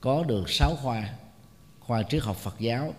có 0.00 0.22
được 0.22 0.50
6 0.50 0.76
khoa. 0.76 1.08
Khoa 1.80 2.02
triết 2.02 2.22
học 2.22 2.36
Phật 2.36 2.54
giáo, 2.58 2.94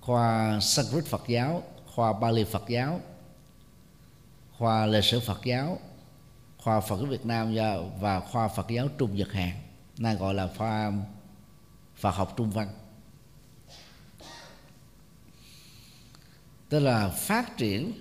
khoa 0.00 0.58
Sanskrit 0.60 1.04
Phật 1.04 1.22
giáo, 1.28 1.62
khoa 1.94 2.12
Bali 2.12 2.44
Phật 2.44 2.68
giáo, 2.68 3.00
khoa 4.58 4.86
lịch 4.86 5.04
sử 5.04 5.20
Phật 5.20 5.40
giáo, 5.44 5.78
khoa 6.58 6.80
Phật 6.80 6.96
giáo 6.96 7.06
Việt 7.06 7.26
Nam 7.26 7.54
và 8.00 8.20
khoa 8.20 8.48
Phật 8.48 8.68
giáo 8.68 8.88
Trung 8.98 9.16
Nhật 9.16 9.32
Hàn, 9.32 9.50
nay 9.98 10.14
gọi 10.14 10.34
là 10.34 10.48
khoa 10.58 10.92
Phật 11.96 12.10
học 12.10 12.34
Trung 12.36 12.50
Văn. 12.50 12.68
Tức 16.68 16.80
là 16.80 17.08
phát 17.08 17.56
triển 17.56 17.92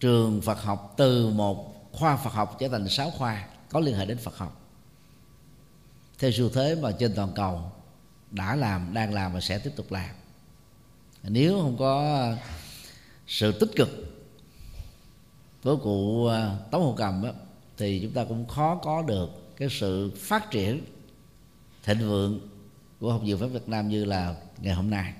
trường 0.00 0.42
Phật 0.42 0.62
học 0.62 0.94
từ 0.96 1.28
một 1.28 1.90
khoa 1.92 2.16
Phật 2.16 2.32
học 2.32 2.56
trở 2.58 2.68
thành 2.68 2.88
sáu 2.88 3.10
khoa 3.10 3.46
có 3.70 3.80
liên 3.80 3.96
hệ 3.96 4.06
đến 4.06 4.18
Phật 4.18 4.36
học. 4.36 4.60
Theo 6.18 6.30
xu 6.30 6.48
thế 6.48 6.74
mà 6.82 6.92
trên 6.98 7.14
toàn 7.14 7.32
cầu 7.34 7.72
đã 8.30 8.56
làm 8.56 8.94
đang 8.94 9.14
làm 9.14 9.32
và 9.32 9.40
sẽ 9.40 9.58
tiếp 9.58 9.72
tục 9.76 9.92
làm. 9.92 10.10
Nếu 11.22 11.60
không 11.60 11.76
có 11.78 12.24
sự 13.26 13.52
tích 13.52 13.70
cực 13.76 13.88
của 15.62 15.76
cụ 15.76 16.26
à, 16.26 16.56
tống 16.70 16.82
hữu 16.82 16.94
cầm 16.96 17.22
đó, 17.22 17.30
thì 17.76 18.00
chúng 18.02 18.12
ta 18.12 18.24
cũng 18.24 18.48
khó 18.48 18.80
có 18.82 19.02
được 19.02 19.56
cái 19.56 19.68
sự 19.70 20.12
phát 20.16 20.50
triển 20.50 20.84
thịnh 21.82 21.98
vượng 21.98 22.40
của 23.00 23.12
học 23.12 23.22
viện 23.24 23.38
pháp 23.38 23.46
Việt 23.46 23.68
Nam 23.68 23.88
như 23.88 24.04
là 24.04 24.34
ngày 24.58 24.74
hôm 24.74 24.90
nay. 24.90 25.14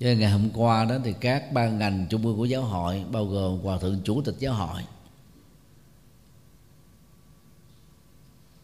Cho 0.00 0.06
nên 0.06 0.18
ngày 0.18 0.30
hôm 0.30 0.50
qua 0.54 0.84
đó 0.84 0.98
thì 1.04 1.14
các 1.20 1.52
ban 1.52 1.78
ngành 1.78 2.06
trung 2.10 2.26
ương 2.26 2.36
của 2.36 2.44
giáo 2.44 2.62
hội, 2.62 3.04
bao 3.10 3.26
gồm 3.26 3.60
hòa 3.60 3.78
thượng 3.78 4.00
chủ 4.04 4.22
tịch 4.22 4.34
giáo 4.38 4.54
hội 4.54 4.82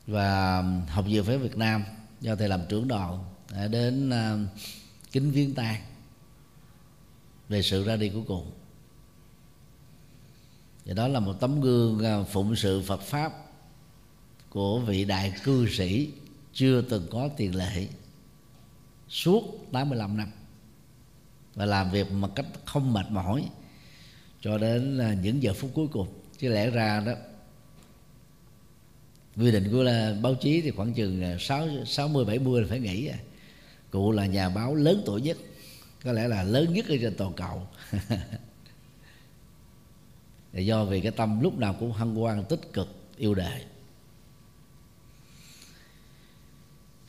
và 0.07 0.63
học 0.89 1.05
viện 1.09 1.25
phép 1.25 1.37
Việt 1.37 1.57
Nam 1.57 1.85
do 2.21 2.37
thầy 2.37 2.49
làm 2.49 2.61
trưởng 2.69 2.89
đoàn 2.89 3.25
đã 3.53 3.69
đến 3.69 4.11
à, 4.11 4.37
kính 5.13 5.31
viếng 5.31 5.55
tang 5.55 5.83
về 7.49 7.63
sự 7.63 7.85
ra 7.85 7.97
đi 7.97 8.09
của 8.09 8.23
cùng 8.27 8.51
và 10.85 10.95
đó 10.95 11.09
là 11.09 11.21
một 11.21 11.33
tấm 11.41 11.61
gương 11.61 12.05
à, 12.05 12.23
phụng 12.33 12.57
sự 12.57 12.83
Phật 12.87 13.01
pháp 13.01 13.33
của 14.51 14.81
vị 14.81 15.05
đại 15.05 15.35
cư 15.45 15.69
sĩ 15.69 16.11
chưa 16.53 16.83
từng 16.83 17.07
có 17.11 17.29
tiền 17.37 17.57
lệ 17.57 17.89
suốt 19.09 19.67
85 19.73 20.17
năm 20.17 20.31
và 21.57 21.67
làm 21.67 21.91
việc 21.91 22.13
một 22.13 22.35
cách 22.35 22.47
không 22.65 22.93
mệt 22.93 23.07
mỏi 23.11 23.49
cho 24.41 24.59
đến 24.59 24.99
à, 24.99 25.15
những 25.23 25.43
giờ 25.43 25.53
phút 25.55 25.71
cuối 25.75 25.89
cùng. 25.89 26.09
Chứ 26.39 26.49
lẽ 26.49 26.71
ra 26.71 27.03
đó 27.07 27.13
quy 29.37 29.53
định 29.53 29.69
của 29.73 29.83
là 29.83 30.17
báo 30.23 30.35
chí 30.35 30.61
thì 30.61 30.71
khoảng 30.71 30.95
chừng 30.95 31.23
à, 31.23 31.37
sáu 31.41 31.69
sáu 31.87 32.09
mươi 32.09 32.25
bảy 32.25 32.39
mươi 32.39 32.63
là 32.63 32.67
phải 32.71 32.81
nghỉ 32.81 33.07
à. 33.07 33.19
cụ 33.91 34.13
là 34.13 34.27
nhà 34.27 34.49
báo 34.49 34.75
lớn 34.75 35.03
tuổi 35.07 35.21
nhất 35.21 35.37
có 36.05 36.13
lẽ 36.13 36.29
là 36.29 36.43
lớn 36.43 36.75
nhất 36.75 36.89
ở 36.89 36.97
trên 37.01 37.15
toàn 37.17 37.33
cầu. 37.33 37.67
Do 40.53 40.85
vì 40.85 41.01
cái 41.01 41.13
tâm 41.13 41.41
lúc 41.41 41.59
nào 41.59 41.77
cũng 41.81 41.93
hăng 41.93 42.23
quan 42.23 42.45
tích 42.45 42.73
cực 42.73 42.89
yêu 43.17 43.35
đời 43.35 43.65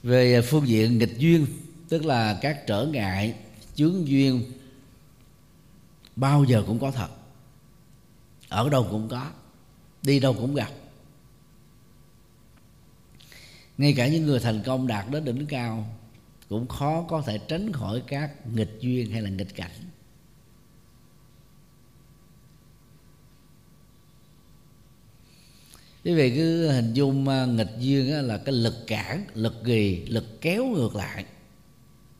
về 0.03 0.41
phương 0.41 0.67
diện 0.67 0.97
nghịch 0.97 1.17
duyên 1.17 1.45
tức 1.89 2.05
là 2.05 2.39
các 2.41 2.67
trở 2.67 2.85
ngại 2.85 3.35
chướng 3.77 4.07
duyên, 4.07 4.51
bao 6.15 6.43
giờ 6.43 6.63
cũng 6.67 6.79
có 6.79 6.91
thật. 6.91 7.09
Ở 8.49 8.69
đâu 8.69 8.87
cũng 8.91 9.09
có, 9.09 9.31
đi 10.01 10.19
đâu 10.19 10.33
cũng 10.33 10.55
gặp. 10.55 10.71
Ngay 13.77 13.93
cả 13.97 14.07
những 14.07 14.25
người 14.25 14.39
thành 14.39 14.63
công 14.65 14.87
đạt 14.87 15.05
đến 15.11 15.25
đỉnh 15.25 15.45
cao 15.45 15.97
cũng 16.49 16.67
khó 16.67 17.05
có 17.09 17.21
thể 17.21 17.37
tránh 17.47 17.71
khỏi 17.73 18.03
các 18.07 18.47
nghịch 18.47 18.77
duyên 18.79 19.11
hay 19.11 19.21
là 19.21 19.29
nghịch 19.29 19.55
cảnh. 19.55 19.71
Quý 26.03 26.13
vị 26.13 26.35
cứ 26.35 26.71
hình 26.71 26.93
dung 26.93 27.27
à, 27.27 27.45
nghịch 27.45 27.71
duyên 27.79 28.27
là 28.27 28.37
cái 28.37 28.55
lực 28.55 28.75
cản, 28.87 29.25
lực 29.33 29.63
ghì 29.63 30.05
lực 30.05 30.41
kéo 30.41 30.65
ngược 30.65 30.95
lại. 30.95 31.25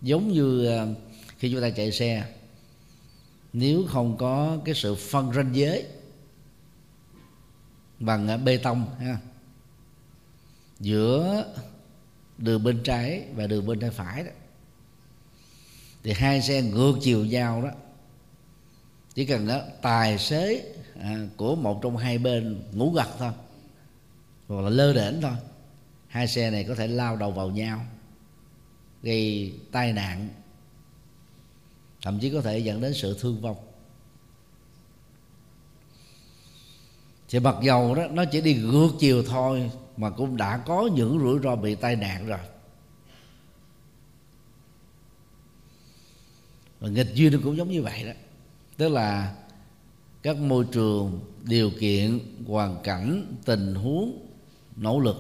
Giống 0.02 0.32
như 0.32 0.68
à, 0.68 0.86
khi 1.38 1.52
chúng 1.52 1.62
ta 1.62 1.70
chạy 1.70 1.92
xe 1.92 2.26
nếu 3.54 3.86
không 3.90 4.18
có 4.18 4.58
cái 4.66 4.76
sự 4.76 4.96
phân 4.96 5.34
ranh 5.34 5.56
giới 5.56 5.86
bằng 8.00 8.28
à, 8.28 8.38
bê 8.38 8.58
tông 8.58 8.86
ha 9.00 9.18
giữa 10.80 11.46
đường 12.38 12.64
bên 12.64 12.84
trái 12.84 13.24
và 13.36 13.48
đường 13.48 13.68
bên 13.68 13.80
tay 13.80 13.90
phải 13.90 14.24
đó 14.24 14.32
thì 16.04 16.14
hai 16.14 16.42
xe 16.42 16.62
ngược 16.62 16.94
chiều 17.02 17.26
nhau 17.26 17.62
đó 17.62 17.70
chỉ 19.14 19.26
cần 19.26 19.48
đó 19.48 19.62
tài 19.82 20.18
xế 20.18 20.74
à, 21.02 21.28
của 21.38 21.56
một 21.56 21.80
trong 21.84 21.98
hai 21.98 22.18
bên 22.18 22.64
ngủ 22.72 22.92
gật 22.92 23.10
thôi 23.20 23.32
hoặc 24.48 24.62
là 24.62 24.70
lơ 24.70 24.94
đễnh 24.94 25.22
thôi 25.22 25.36
hai 26.08 26.28
xe 26.28 26.52
này 26.52 26.64
có 26.64 26.76
thể 26.76 26.88
lao 26.88 27.16
đầu 27.16 27.32
vào 27.32 27.50
nhau 27.50 27.86
gây 29.04 29.54
tai 29.72 29.94
nạn 29.94 30.30
thậm 32.02 32.20
chí 32.20 32.30
có 32.30 32.42
thể 32.42 32.60
dẫn 32.60 32.82
đến 32.82 32.94
sự 32.94 33.18
thương 33.20 33.42
vong. 33.42 33.58
Thì 37.30 37.40
mặc 37.40 37.56
dầu 37.64 37.96
đó, 37.96 38.08
nó 38.12 38.26
chỉ 38.26 38.42
đi 38.42 38.56
ngược 38.56 38.90
chiều 39.00 39.24
thôi, 39.24 39.72
mà 39.98 40.10
cũng 40.10 40.38
đã 40.38 40.58
có 40.58 40.90
những 40.96 41.20
rủi 41.20 41.40
ro 41.44 41.56
bị 41.56 41.76
tai 41.76 41.96
nạn 41.96 42.28
rồi. 42.28 42.40
Và 46.80 46.90
nghịch 46.90 47.14
duyên 47.14 47.34
nó 47.34 47.40
cũng 47.44 47.58
giống 47.58 47.72
như 47.72 47.82
vậy 47.82 48.04
đó. 48.04 48.12
Tức 48.78 48.90
là 48.90 49.36
các 50.22 50.38
môi 50.38 50.66
trường 50.72 51.20
điều 51.44 51.72
kiện, 51.80 52.20
hoàn 52.48 52.84
cảnh, 52.84 53.36
tình 53.46 53.76
huống, 53.76 54.28
nỗ 54.76 55.00
lực 55.00 55.16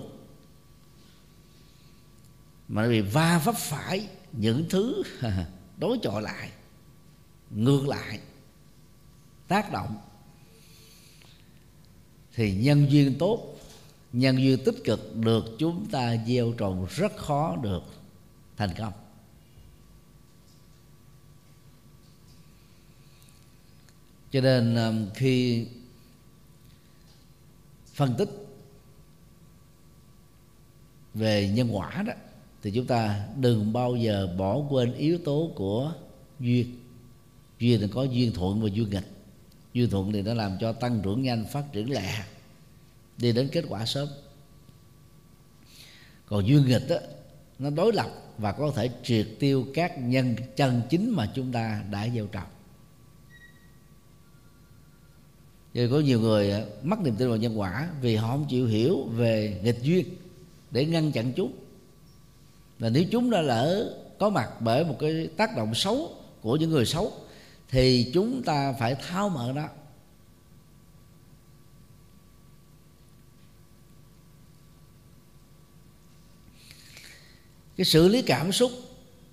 mà 2.67 2.83
nó 2.83 2.89
bị 2.89 3.01
va 3.01 3.41
vấp 3.45 3.55
phải 3.55 4.07
những 4.31 4.65
thứ 4.69 5.03
đối 5.77 5.99
chọi 6.03 6.21
lại 6.21 6.49
ngược 7.49 7.87
lại, 7.87 8.19
tác 9.47 9.71
động, 9.71 9.97
thì 12.33 12.55
nhân 12.55 12.87
duyên 12.89 13.15
tốt, 13.19 13.57
nhân 14.13 14.37
duyên 14.37 14.59
tích 14.65 14.75
cực 14.83 15.15
được 15.15 15.45
chúng 15.59 15.85
ta 15.91 16.17
gieo 16.27 16.53
trồng 16.57 16.87
rất 16.89 17.17
khó 17.17 17.55
được 17.55 17.83
thành 18.57 18.69
công. 18.77 18.93
Cho 24.31 24.41
nên 24.41 24.75
um, 24.75 25.09
khi 25.13 25.67
phân 27.93 28.15
tích 28.17 28.29
về 31.13 31.49
nhân 31.49 31.75
quả 31.75 32.03
đó, 32.07 32.13
thì 32.61 32.71
chúng 32.75 32.85
ta 32.85 33.27
đừng 33.37 33.73
bao 33.73 33.95
giờ 33.95 34.35
bỏ 34.37 34.57
quên 34.69 34.93
yếu 34.93 35.17
tố 35.25 35.51
của 35.55 35.93
duyên 36.39 36.86
duyên 37.59 37.81
thì 37.81 37.87
có 37.93 38.03
duyên 38.03 38.33
thuận 38.33 38.61
và 38.61 38.69
duyên 38.73 38.89
nghịch. 38.89 39.07
Duyên 39.73 39.89
thuận 39.89 40.11
thì 40.11 40.21
nó 40.21 40.33
làm 40.33 40.57
cho 40.61 40.73
tăng 40.73 41.01
trưởng 41.03 41.21
nhanh 41.21 41.45
phát 41.51 41.63
triển 41.71 41.91
lẹ. 41.91 42.23
Đi 43.17 43.31
đến 43.31 43.49
kết 43.51 43.65
quả 43.69 43.85
sớm. 43.85 44.07
Còn 46.25 46.47
duyên 46.47 46.65
nghịch 46.65 46.89
đó, 46.89 46.95
nó 47.59 47.69
đối 47.69 47.93
lập 47.93 48.09
và 48.37 48.51
có 48.51 48.71
thể 48.75 48.89
triệt 49.03 49.27
tiêu 49.39 49.67
các 49.73 49.99
nhân 49.99 50.35
chân 50.55 50.81
chính 50.89 51.09
mà 51.15 51.31
chúng 51.35 51.51
ta 51.51 51.83
đã 51.91 52.09
gieo 52.09 52.27
trồng. 52.27 52.47
Vì 55.73 55.89
có 55.89 55.99
nhiều 55.99 56.19
người 56.19 56.51
à, 56.51 56.61
mất 56.83 56.99
niềm 56.99 57.15
tin 57.15 57.27
vào 57.27 57.37
nhân 57.37 57.59
quả 57.59 57.89
vì 58.01 58.15
họ 58.15 58.27
không 58.27 58.45
chịu 58.49 58.67
hiểu 58.67 59.03
về 59.03 59.59
nghịch 59.63 59.81
duyên 59.81 60.05
để 60.71 60.85
ngăn 60.85 61.11
chặn 61.11 61.33
chúng. 61.35 61.53
Và 62.79 62.89
nếu 62.89 63.03
chúng 63.11 63.29
đã 63.29 63.41
lỡ 63.41 63.93
có 64.19 64.29
mặt 64.29 64.49
bởi 64.59 64.85
một 64.85 64.95
cái 64.99 65.29
tác 65.37 65.57
động 65.57 65.75
xấu 65.75 66.15
của 66.41 66.55
những 66.55 66.69
người 66.69 66.85
xấu 66.85 67.13
thì 67.69 68.11
chúng 68.13 68.43
ta 68.43 68.73
phải 68.79 68.95
tháo 68.95 69.29
mở 69.29 69.53
đó. 69.53 69.67
Cái 77.77 77.85
xử 77.85 78.07
lý 78.07 78.21
cảm 78.21 78.51
xúc 78.51 78.71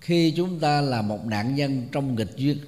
khi 0.00 0.34
chúng 0.36 0.60
ta 0.60 0.80
là 0.80 1.02
một 1.02 1.26
nạn 1.26 1.54
nhân 1.54 1.88
trong 1.92 2.14
nghịch 2.14 2.36
duyên 2.36 2.58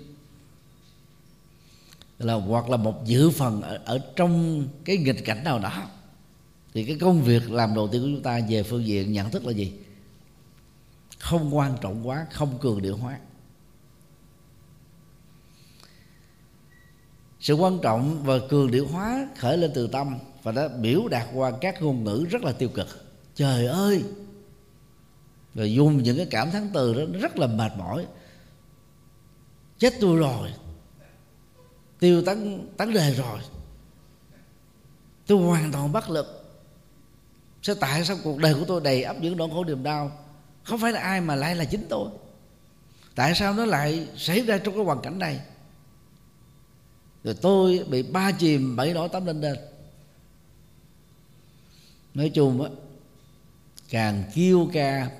là 2.19 2.35
hoặc 2.35 2.71
là 2.71 2.77
một 2.77 3.05
dự 3.05 3.31
phần 3.31 3.63
ở, 3.63 3.81
ở 3.85 3.99
trong 4.17 4.67
cái 4.85 4.97
nghịch 4.97 5.25
cảnh 5.25 5.45
nào 5.45 5.59
đó 5.59 5.89
thì 6.75 6.85
cái 6.85 6.99
công 7.01 7.23
việc 7.23 7.51
làm 7.51 7.75
đầu 7.75 7.89
tiên 7.89 8.03
của 8.03 8.09
chúng 8.09 8.23
ta 8.23 8.41
về 8.49 8.63
phương 8.63 8.87
diện 8.87 9.13
nhận 9.13 9.31
thức 9.31 9.45
là 9.45 9.53
gì? 9.53 9.73
Không 11.19 11.57
quan 11.57 11.77
trọng 11.81 12.09
quá 12.09 12.27
không 12.33 12.59
cường 12.59 12.83
điệu 12.83 12.97
hóa. 12.97 13.19
Sự 17.47 17.55
quan 17.55 17.79
trọng 17.83 18.23
và 18.23 18.35
cường 18.49 18.71
điệu 18.71 18.87
hóa 18.87 19.29
khởi 19.39 19.59
lên 19.59 19.71
từ 19.75 19.87
tâm 19.87 20.19
và 20.43 20.53
đã 20.53 20.69
biểu 20.69 21.09
đạt 21.09 21.29
qua 21.35 21.53
các 21.61 21.83
ngôn 21.83 22.05
ngữ 22.05 22.27
rất 22.31 22.43
là 22.43 22.53
tiêu 22.53 22.69
cực. 22.69 22.87
Trời 23.35 23.67
ơi! 23.67 24.05
Và 25.55 25.65
dùng 25.65 26.03
những 26.03 26.17
cái 26.17 26.27
cảm 26.31 26.51
thán 26.51 26.71
từ 26.75 26.95
đó 26.95 27.19
rất 27.21 27.39
là 27.39 27.47
mệt 27.47 27.73
mỏi. 27.79 28.07
Chết 29.79 29.95
tôi 30.01 30.19
rồi. 30.19 30.53
Tiêu 31.99 32.23
tấn 32.23 32.69
tấn 32.77 32.93
đề 32.93 33.15
rồi. 33.15 33.39
Tôi 35.27 35.39
hoàn 35.39 35.73
toàn 35.73 35.93
bất 35.93 36.11
lực. 36.11 36.59
Sao 37.63 37.75
tại 37.81 38.05
sao 38.05 38.17
cuộc 38.25 38.39
đời 38.39 38.55
của 38.55 38.65
tôi 38.69 38.81
đầy 38.81 39.03
ắp 39.03 39.17
những 39.21 39.37
nỗi 39.37 39.49
khổ 39.53 39.65
niềm 39.65 39.83
đau? 39.83 40.13
Không 40.65 40.81
phải 40.81 40.93
là 40.93 41.01
ai 41.01 41.21
mà 41.21 41.37
lại 41.37 41.57
là 41.57 41.65
chính 41.65 41.87
tôi. 41.89 42.11
Tại 43.15 43.35
sao 43.35 43.55
nó 43.55 43.65
lại 43.65 44.09
xảy 44.17 44.41
ra 44.41 44.59
trong 44.59 44.75
cái 44.75 44.85
hoàn 44.85 45.01
cảnh 45.01 45.19
này? 45.19 45.41
Rồi 47.27 47.35
tôi 47.35 47.85
bị 47.91 48.03
ba 48.03 48.33
chìm 48.33 48.77
bảy 48.77 48.95
nổi 48.95 49.09
tắm 49.09 49.27
lên 49.27 49.41
đền 49.41 49.57
nói 52.15 52.29
chung 52.29 52.63
á, 52.63 52.71
càng 53.91 54.25
kêu 54.35 54.71
ca 54.73 55.11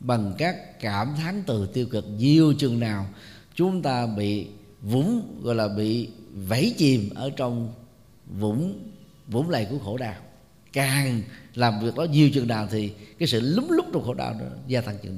bằng 0.00 0.34
các 0.38 0.80
cảm 0.80 1.14
thán 1.16 1.42
từ 1.46 1.66
tiêu 1.66 1.86
cực, 1.86 2.04
nhiều 2.08 2.54
chừng 2.58 2.80
nào 2.80 3.06
chúng 3.54 3.82
ta 3.82 4.06
bị 4.06 4.46
vũng, 4.82 5.40
gọi 5.42 5.54
là 5.54 5.68
bị 5.68 6.08
vẫy 6.48 6.74
chìm 6.78 7.10
ở 7.14 7.30
trong 7.30 7.74
vũng 8.26 8.90
vũng 9.28 9.50
lầy 9.50 9.66
của 9.70 9.78
khổ 9.78 9.96
đau. 9.96 10.16
Càng 10.72 11.22
làm 11.54 11.80
việc 11.80 11.94
đó 11.94 12.04
nhiều 12.04 12.30
chừng 12.34 12.48
nào 12.48 12.68
thì 12.70 12.92
cái 13.18 13.28
sự 13.28 13.40
lúng 13.40 13.70
lúc 13.70 13.86
trong 13.92 14.04
khổ 14.04 14.14
đau 14.14 14.34
nó 14.34 14.44
gia 14.66 14.80
tăng 14.80 14.98
chừng 15.02 15.16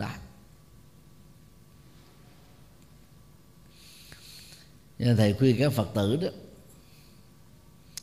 đó 5.03 5.07
nên 5.07 5.17
thầy 5.17 5.35
khuyên 5.35 5.57
các 5.59 5.73
phật 5.73 5.89
tử 5.95 6.17
đó 6.17 6.29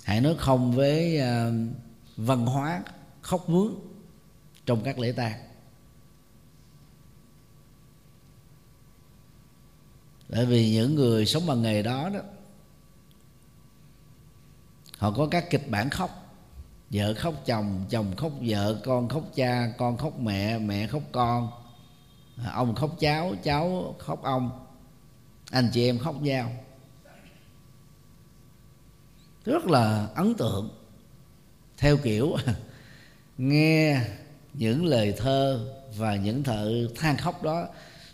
hãy 0.04 0.22
nói 0.22 0.36
không 0.38 0.72
với 0.72 1.20
uh, 1.20 1.54
văn 2.18 2.46
hóa 2.46 2.84
khóc 3.22 3.50
mướn 3.50 3.74
trong 4.66 4.84
các 4.84 5.00
lễ 5.00 5.12
tang. 5.12 5.40
Bởi 10.30 10.46
vì 10.46 10.72
những 10.72 10.96
người 10.96 11.26
sống 11.26 11.46
bằng 11.48 11.62
nghề 11.62 11.84
đó 11.84 12.10
đó 12.10 12.20
họ 14.98 15.12
có 15.12 15.28
các 15.32 15.50
kịch 15.50 15.70
bản 15.70 15.90
khóc. 15.90 16.26
Vợ 16.90 17.14
khóc 17.14 17.34
chồng 17.46 17.86
chồng 17.90 18.16
khóc 18.16 18.32
vợ 18.42 18.82
con 18.86 19.10
khóc 19.10 19.24
cha 19.36 19.74
con 19.78 19.98
khóc 19.98 20.20
mẹ 20.20 20.58
mẹ 20.58 20.88
khóc 20.88 21.04
con. 21.12 21.52
Ông 22.54 22.76
khóc 22.76 22.96
cháu 23.00 23.36
cháu 23.44 23.96
khóc 24.00 24.24
ông. 24.24 24.66
Anh 25.52 25.70
chị 25.74 25.86
em 25.86 26.00
khóc 26.00 26.22
nhau 26.22 26.52
rất 29.46 29.66
là 29.66 30.08
ấn 30.16 30.34
tượng. 30.34 30.70
Theo 31.78 31.98
kiểu 31.98 32.36
nghe 33.38 34.02
những 34.54 34.86
lời 34.86 35.14
thơ 35.18 35.70
và 35.98 36.16
những 36.16 36.44
thợ 36.44 36.88
than 36.96 37.18
khóc 37.18 37.44
đó 37.44 37.68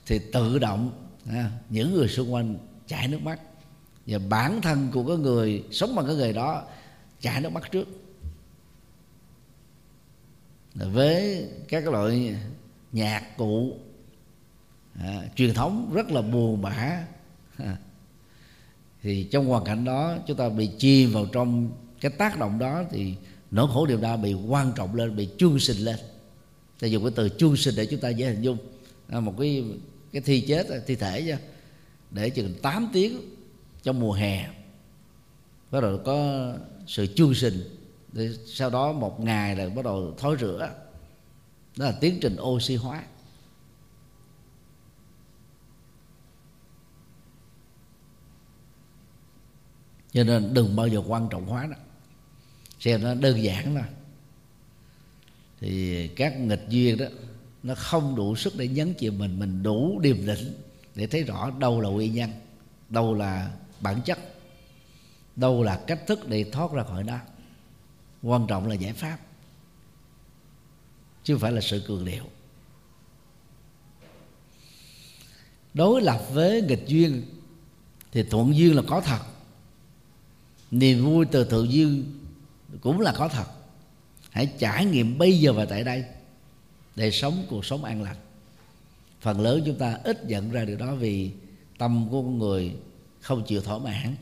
thì 0.05 0.19
tự 0.33 0.59
động 0.59 0.91
à, 1.29 1.51
những 1.69 1.93
người 1.93 2.07
xung 2.07 2.33
quanh 2.33 2.57
chảy 2.87 3.07
nước 3.07 3.21
mắt. 3.21 3.39
Và 4.05 4.19
bản 4.29 4.61
thân 4.61 4.89
của 4.93 5.07
cái 5.07 5.17
người 5.17 5.63
sống 5.71 5.95
bằng 5.95 6.05
cái 6.07 6.15
nghề 6.15 6.33
đó 6.33 6.63
chảy 7.19 7.41
nước 7.41 7.49
mắt 7.49 7.71
trước. 7.71 7.87
Với 10.73 11.47
các 11.67 11.87
loại 11.87 12.35
nhạc 12.91 13.37
cụ 13.37 13.77
à, 14.99 15.23
truyền 15.35 15.53
thống 15.53 15.91
rất 15.93 16.11
là 16.11 16.21
buồn 16.21 16.61
bã. 16.61 17.05
à, 17.57 17.77
thì 19.05 19.23
trong 19.23 19.45
hoàn 19.45 19.63
cảnh 19.63 19.85
đó 19.85 20.17
chúng 20.27 20.37
ta 20.37 20.49
bị 20.49 20.69
chìm 20.77 21.11
vào 21.11 21.25
trong 21.25 21.69
cái 22.01 22.11
tác 22.11 22.39
động 22.39 22.59
đó 22.59 22.83
thì 22.91 23.13
nỗi 23.51 23.67
khổ 23.73 23.85
điều 23.85 23.97
đau 23.97 24.17
bị 24.17 24.33
quan 24.33 24.71
trọng 24.75 24.95
lên 24.95 25.15
bị 25.15 25.29
chuông 25.37 25.59
sinh 25.59 25.77
lên. 25.77 25.95
Ta 26.79 26.87
dùng 26.87 27.03
cái 27.03 27.11
từ 27.15 27.29
chuông 27.29 27.57
sinh 27.57 27.75
để 27.77 27.85
chúng 27.85 27.99
ta 27.99 28.09
dễ 28.09 28.27
hình 28.27 28.41
dung. 28.41 28.57
À, 29.07 29.19
một 29.19 29.33
cái 29.39 29.63
cái 30.11 30.21
thi 30.21 30.41
chết 30.41 30.67
thi 30.87 30.95
thể 30.95 31.21
chứ 31.21 31.35
để 32.11 32.29
chừng 32.29 32.53
8 32.61 32.89
tiếng 32.93 33.21
trong 33.83 33.99
mùa 33.99 34.13
hè 34.13 34.49
bắt 35.71 35.81
đầu 35.81 35.99
có 36.05 36.49
sự 36.87 37.07
chuông 37.15 37.33
sinh. 37.33 37.63
Sau 38.45 38.69
đó 38.69 38.91
một 38.91 39.19
ngày 39.19 39.55
là 39.55 39.69
bắt 39.69 39.85
đầu 39.85 40.13
thối 40.17 40.37
rửa. 40.39 40.69
Đó 41.77 41.85
là 41.85 41.91
tiến 41.91 42.17
trình 42.21 42.37
oxy 42.41 42.75
hóa. 42.75 43.03
Cho 50.15 50.23
nên 50.23 50.53
đừng 50.53 50.75
bao 50.75 50.87
giờ 50.87 51.01
quan 51.07 51.27
trọng 51.29 51.45
hóa 51.45 51.65
đó 51.65 51.77
xem 52.79 53.03
nó 53.03 53.13
đơn 53.13 53.43
giản 53.43 53.75
thôi. 53.75 53.83
thì 55.59 56.07
các 56.07 56.39
nghịch 56.39 56.65
duyên 56.69 56.97
đó, 56.97 57.05
nó 57.63 57.75
không 57.75 58.15
đủ 58.15 58.35
sức 58.35 58.53
để 58.57 58.67
nhấn 58.67 58.93
chìm 58.93 59.17
mình 59.17 59.39
mình 59.39 59.63
đủ 59.63 59.99
điềm 59.99 60.25
định 60.25 60.53
để 60.95 61.07
thấy 61.07 61.23
rõ 61.23 61.51
đâu 61.59 61.81
là 61.81 61.89
nguyên 61.89 62.13
nhân, 62.13 62.29
đâu 62.89 63.13
là 63.13 63.51
bản 63.81 64.01
chất, 64.05 64.19
đâu 65.35 65.63
là 65.63 65.83
cách 65.87 65.99
thức 66.07 66.29
để 66.29 66.43
thoát 66.51 66.71
ra 66.71 66.83
khỏi 66.83 67.03
đó. 67.03 67.19
quan 68.23 68.47
trọng 68.47 68.67
là 68.67 68.75
giải 68.75 68.93
pháp, 68.93 69.17
chứ 71.23 71.33
không 71.33 71.41
phải 71.41 71.51
là 71.51 71.61
sự 71.61 71.83
cường 71.87 72.05
điệu 72.05 72.23
đối 75.73 76.01
lập 76.01 76.25
với 76.31 76.61
nghịch 76.61 76.83
duyên 76.87 77.23
thì 78.11 78.23
thuận 78.23 78.55
duyên 78.55 78.75
là 78.75 78.81
có 78.87 79.01
thật 79.01 79.19
niềm 80.79 81.05
vui 81.05 81.25
từ 81.25 81.45
thượng 81.45 81.71
dư 81.71 82.03
cũng 82.81 83.01
là 83.01 83.13
có 83.17 83.27
thật. 83.27 83.45
Hãy 84.31 84.53
trải 84.59 84.85
nghiệm 84.85 85.17
bây 85.17 85.39
giờ 85.39 85.53
và 85.53 85.65
tại 85.65 85.83
đây 85.83 86.05
để 86.95 87.11
sống 87.11 87.45
cuộc 87.49 87.65
sống 87.65 87.83
an 87.83 88.03
lành. 88.03 88.15
Phần 89.21 89.41
lớn 89.41 89.63
chúng 89.65 89.77
ta 89.77 89.99
ít 90.03 90.25
nhận 90.25 90.51
ra 90.51 90.65
điều 90.65 90.77
đó 90.77 90.95
vì 90.95 91.31
tâm 91.77 92.07
của 92.11 92.21
con 92.21 92.39
người 92.39 92.75
không 93.21 93.43
chịu 93.47 93.61
thỏa 93.61 93.77
mãn. 93.77 94.15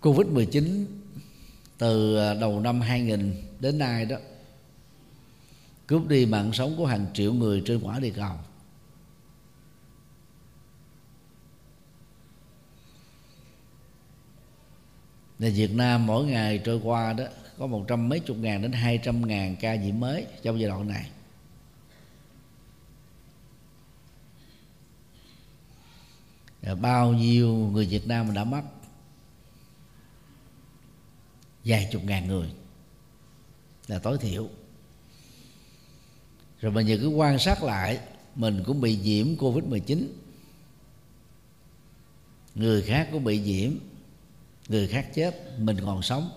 Covid-19 0.00 0.84
từ 1.78 2.16
à, 2.16 2.34
đầu 2.34 2.60
năm 2.60 2.80
2000 2.80 3.34
đến 3.60 3.78
nay 3.78 4.04
đó, 4.04 4.16
cướp 5.86 6.08
đi 6.08 6.26
mạng 6.26 6.52
sống 6.52 6.74
của 6.76 6.86
hàng 6.86 7.06
triệu 7.14 7.32
người 7.32 7.62
trên 7.66 7.80
quả 7.80 7.98
địa 7.98 8.12
cầu. 8.16 8.36
Là 15.38 15.48
Việt 15.54 15.70
Nam 15.74 16.06
mỗi 16.06 16.26
ngày 16.26 16.58
trôi 16.58 16.80
qua 16.82 17.12
đó, 17.12 17.24
có 17.58 17.66
một 17.66 17.84
trăm 17.88 18.08
mấy 18.08 18.20
chục 18.20 18.36
ngàn 18.36 18.62
đến 18.62 18.72
hai 18.72 18.98
trăm 18.98 19.26
ngàn 19.26 19.56
ca 19.56 19.74
nhiễm 19.74 20.00
mới 20.00 20.26
trong 20.42 20.60
giai 20.60 20.68
đoạn 20.68 20.88
này. 20.88 21.10
Bao 26.80 27.12
nhiêu 27.12 27.48
người 27.48 27.86
Việt 27.86 28.06
Nam 28.06 28.34
đã 28.34 28.44
mất 28.44 28.62
vài 31.64 31.88
chục 31.92 32.04
ngàn 32.04 32.28
người 32.28 32.48
là 33.86 33.98
tối 33.98 34.18
thiểu. 34.18 34.48
Rồi 36.60 36.72
mình 36.72 36.86
giờ 36.86 36.98
cứ 37.00 37.08
quan 37.08 37.38
sát 37.38 37.62
lại, 37.62 38.00
mình 38.34 38.62
cũng 38.66 38.80
bị 38.80 38.96
nhiễm 38.96 39.36
covid 39.36 39.64
19 39.64 40.20
người 42.54 42.82
khác 42.82 43.08
cũng 43.12 43.24
bị 43.24 43.38
nhiễm 43.38 43.72
người 44.68 44.86
khác 44.86 45.06
chết, 45.14 45.58
mình 45.58 45.76
còn 45.84 46.02
sống. 46.02 46.30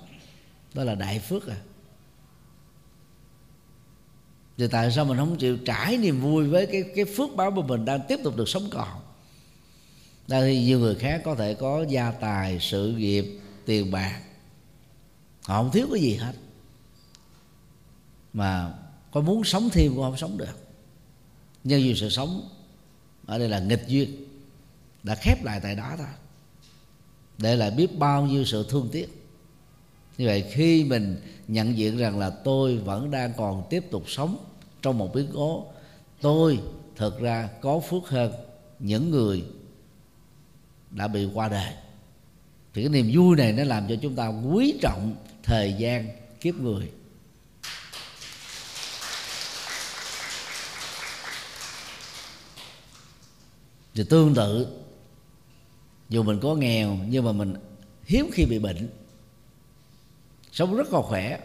Đó 0.74 0.84
là 0.84 0.96
đại 0.96 1.20
phước 1.20 1.48
à. 1.48 1.58
Thì 4.58 4.68
tại 4.68 4.92
sao 4.92 5.06
mình 5.06 5.18
không 5.18 5.38
chịu 5.38 5.58
trải 5.58 5.98
niềm 5.98 6.22
vui 6.22 6.48
với 6.48 6.66
cái 6.66 6.84
cái 6.96 7.06
phước 7.06 7.36
báo 7.36 7.52
mà 7.52 7.62
mình 7.68 7.86
đang 7.86 8.00
tiếp 8.08 8.20
tục 8.24 8.36
được 8.36 8.50
sống 8.50 8.68
còn? 8.72 9.02
Đây 10.28 10.54
thì 10.54 10.64
nhiều 10.64 10.80
người 10.80 10.96
khác 10.96 11.22
có 11.26 11.36
thể 11.36 11.54
có 11.54 11.86
gia 11.90 12.12
tài, 12.12 12.60
sự 12.60 12.96
nghiệp, 12.98 13.40
tiền 13.66 13.92
bạc. 13.92 14.22
Họ 15.44 15.64
không 15.64 15.72
thiếu 15.72 15.88
cái 15.92 16.02
gì 16.02 16.16
hết. 16.16 16.34
Mà 18.34 18.74
có 19.12 19.22
muốn 19.22 19.44
sống 19.44 19.70
thêm 19.70 19.96
cũng 19.96 20.04
không 20.04 20.18
sống 20.18 20.38
được. 20.38 20.58
Nhưng 21.64 21.82
vì 21.82 21.96
sự 21.96 22.10
sống 22.10 22.50
ở 23.26 23.40
đây 23.40 23.50
là 23.50 23.60
nghịch 23.60 23.84
duyên, 23.88 24.26
đã 25.04 25.16
khép 25.16 25.44
lại 25.44 25.60
tại 25.64 25.76
đó 25.76 25.94
thôi 25.98 26.08
để 27.38 27.56
lại 27.56 27.72
biết 27.72 28.00
bao 28.00 28.26
nhiêu 28.26 28.46
sự 28.46 28.66
thương 28.70 28.90
tiếc. 28.92 29.24
Như 30.18 30.26
vậy 30.26 30.46
khi 30.52 30.84
mình 30.84 31.22
nhận 31.48 31.78
diện 31.78 31.98
rằng 31.98 32.20
là 32.20 32.30
tôi 32.30 32.78
vẫn 32.78 33.12
đang 33.12 33.34
còn 33.38 33.64
tiếp 33.70 33.84
tục 33.92 34.04
sống 34.08 34.38
trong 34.82 34.98
một 34.98 35.14
biến 35.16 35.28
cố, 35.34 35.66
tôi 36.22 36.60
thực 36.96 37.20
ra 37.20 37.50
có 37.62 37.80
phước 37.80 38.10
hơn 38.10 38.34
những 38.80 39.12
người 39.12 39.44
đã 40.92 41.08
bị 41.08 41.28
qua 41.34 41.50
đời. 41.50 41.74
Thì 42.74 42.82
cái 42.82 42.90
niềm 42.90 43.12
vui 43.14 43.36
này 43.36 43.52
nó 43.52 43.64
làm 43.64 43.88
cho 43.90 43.96
chúng 44.02 44.16
ta 44.16 44.28
quý 44.28 44.80
trọng 44.82 45.16
thời 45.44 45.76
gian 45.78 46.10
kiếp 46.40 46.56
người. 46.56 46.92
Thì 53.94 54.04
tương 54.04 54.36
tự 54.36 54.68
dù 56.10 56.24
mình 56.24 56.40
có 56.40 56.56
nghèo, 56.56 56.98
nhưng 57.10 57.26
mà 57.26 57.32
mình 57.32 57.54
hiếm 58.04 58.30
khi 58.34 58.46
bị 58.46 58.60
bệnh. 58.60 58.90
Sống 60.52 60.76
rất 60.76 60.94
là 60.94 61.02
khỏe. 61.02 61.40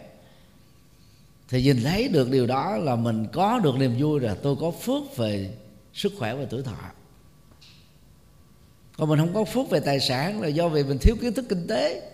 Thì 1.49 1.63
nhìn 1.63 1.83
thấy 1.83 2.07
được 2.07 2.31
điều 2.31 2.47
đó 2.47 2.77
là 2.77 2.95
mình 2.95 3.27
có 3.33 3.59
được 3.59 3.75
niềm 3.75 3.95
vui 3.99 4.19
rồi, 4.19 4.37
tôi 4.43 4.55
có 4.61 4.71
phước 4.71 5.17
về 5.17 5.57
sức 5.93 6.13
khỏe 6.17 6.35
và 6.35 6.45
tuổi 6.49 6.63
thọ. 6.63 6.77
Còn 8.97 9.09
mình 9.09 9.19
không 9.19 9.33
có 9.33 9.43
phước 9.43 9.69
về 9.69 9.79
tài 9.79 9.99
sản 9.99 10.41
là 10.41 10.47
do 10.47 10.69
vì 10.69 10.83
mình 10.83 10.97
thiếu 11.01 11.15
kiến 11.21 11.33
thức 11.33 11.45
kinh 11.49 11.67
tế. 11.67 12.11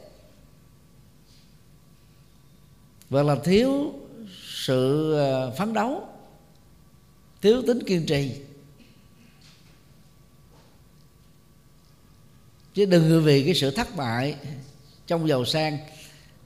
Và 3.10 3.24
là 3.24 3.36
thiếu 3.44 3.94
sự 4.66 5.14
ờ, 5.14 5.56
phấn 5.58 5.74
đấu, 5.74 6.08
thiếu 7.42 7.62
tính 7.68 7.80
kiên 7.86 8.06
trì. 8.06 8.42
Chứ 12.80 12.86
đừng 12.86 13.24
vì 13.24 13.44
cái 13.44 13.54
sự 13.54 13.72
thất 13.72 13.96
bại 13.96 14.36
trong 15.08 15.28
giàu 15.28 15.46
sang 15.46 15.78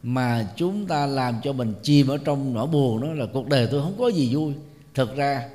mà 0.04 0.54
chúng 0.56 0.88
ta 0.88 1.06
làm 1.06 1.36
cho 1.44 1.54
mình 1.54 1.74
chìm 1.84 2.08
ở 2.08 2.18
trong 2.18 2.54
nỗi 2.54 2.68
buồn 2.68 3.02
đó 3.02 3.14
là 3.14 3.26
cuộc 3.34 3.48
đời 3.48 3.68
tôi 3.72 3.82
không 3.82 3.96
có 4.00 4.08
gì 4.08 4.36
vui. 4.36 4.54
Thực 4.94 5.16
ra, 5.16 5.50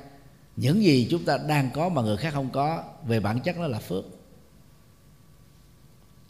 những 0.55 0.83
gì 0.83 1.07
chúng 1.11 1.25
ta 1.25 1.37
đang 1.47 1.69
có 1.73 1.89
mà 1.89 2.01
người 2.01 2.17
khác 2.17 2.33
không 2.33 2.49
có, 2.53 2.83
về 3.07 3.19
bản 3.19 3.39
chất 3.39 3.57
nó 3.57 3.67
là 3.67 3.79
phước. 3.79 4.03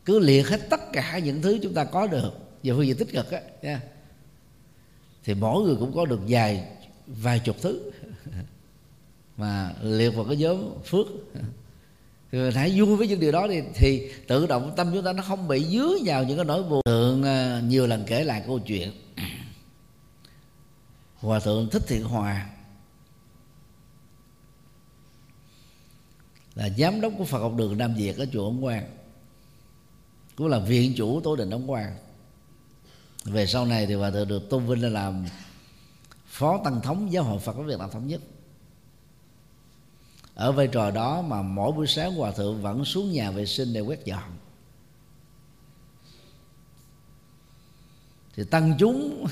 Cứ 0.06 0.20
liệt 0.20 0.48
hết 0.48 0.70
tất 0.70 0.82
cả 0.94 1.20
những 1.20 1.42
thứ 1.42 1.60
chúng 1.64 1.74
ta 1.74 1.84
có 1.84 2.08
được. 2.08 2.32
Về 2.64 2.74
phương 2.74 2.88
diện 2.88 2.98
tích 2.98 3.12
cực 3.12 3.32
á, 3.32 3.42
nha. 3.62 3.82
Thì 5.24 5.34
mỗi 5.34 5.64
người 5.64 5.76
cũng 5.76 5.96
có 5.96 6.06
được 6.06 6.20
vài 6.28 6.68
vài 7.08 7.40
chục 7.40 7.56
thứ. 7.62 7.92
Mà 9.38 9.74
liệt 9.82 10.10
vào 10.10 10.26
cái 10.26 10.38
nhóm 10.38 10.70
phước 10.86 11.08
thì 12.32 12.40
hãy 12.56 12.82
vui 12.82 12.96
với 12.96 13.08
những 13.08 13.20
điều 13.20 13.32
đó 13.32 13.48
đi 13.48 13.62
thì 13.76 14.12
tự 14.28 14.48
động 14.48 14.74
tâm 14.76 14.92
chúng 14.94 15.04
ta 15.04 15.14
nó 15.14 15.24
không 15.24 15.48
bị 15.48 15.66
dứa 15.66 15.98
vào 16.06 16.24
những 16.24 16.38
cái 16.38 16.46
nỗi 16.46 16.64
buồn. 16.64 16.82
Thượng 16.86 17.24
à, 17.24 17.62
nhiều 17.66 17.88
lần 17.88 18.04
kể 18.08 18.24
lại 18.24 18.44
câu 18.48 18.60
chuyện. 18.60 18.92
Hòa 21.20 21.40
thượng 21.40 21.70
thích 21.70 21.84
thiện 21.88 22.04
hòa 22.04 22.50
là 26.56 26.70
giám 26.78 27.02
đốc 27.02 27.14
của 27.18 27.26
Phật 27.26 27.40
học 27.40 27.54
đường 27.58 27.78
Nam 27.78 27.96
Việt 27.96 28.18
ở 28.18 28.26
chùa 28.34 28.46
Ấn 28.46 28.62
Quang, 28.62 28.84
cũng 30.36 30.48
là 30.48 30.60
viện 30.60 30.94
chủ 30.98 31.22
tối 31.24 31.38
đình 31.38 31.50
Ấn 31.50 31.68
Quang. 31.68 31.96
Về 33.24 33.48
sau 33.48 33.66
này 33.66 33.86
thì 33.86 33.94
hòa 33.94 34.12
thượng 34.12 34.28
được 34.28 34.50
tôn 34.50 34.66
vinh 34.66 34.84
là 34.84 34.90
làm 34.90 35.26
phó 36.28 36.62
tăng 36.64 36.82
thống 36.82 37.12
giáo 37.12 37.24
hội 37.24 37.40
Phật 37.40 37.54
của 37.54 37.64
Việt 37.64 37.80
Nam 37.80 37.90
thống 37.92 38.08
nhất 38.08 38.22
ở 40.40 40.52
vai 40.52 40.68
trò 40.68 40.92
đó 40.92 41.22
mà 41.22 41.42
mỗi 41.42 41.72
buổi 41.72 41.88
sáng 41.88 42.16
hòa 42.16 42.32
thượng 42.32 42.62
vẫn 42.62 42.86
xuống 42.86 43.12
nhà 43.12 43.32
vệ 43.32 43.46
sinh 43.46 43.74
để 43.74 43.82
quét 43.82 44.06
dọn. 44.06 44.38
Thì 48.36 48.44
tăng 48.44 48.76
chúng 48.80 49.28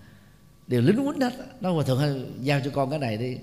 đều 0.66 0.80
lính 0.80 0.96
quýnh 0.96 1.20
hết 1.20 1.32
nó 1.60 1.72
hòa 1.72 1.84
thượng 1.84 2.34
giao 2.40 2.60
cho 2.64 2.70
con 2.74 2.90
cái 2.90 2.98
này 2.98 3.16
đi. 3.16 3.38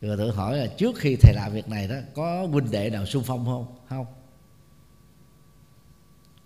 Rồi 0.00 0.16
thử 0.16 0.30
hỏi 0.30 0.58
là 0.58 0.66
trước 0.66 0.96
khi 0.98 1.16
thầy 1.16 1.34
làm 1.34 1.52
việc 1.52 1.68
này 1.68 1.88
đó, 1.88 1.96
có 2.14 2.46
huynh 2.46 2.70
đệ 2.70 2.90
nào 2.90 3.06
xung 3.06 3.22
phong 3.22 3.44
không? 3.44 3.66
Không. 3.88 4.06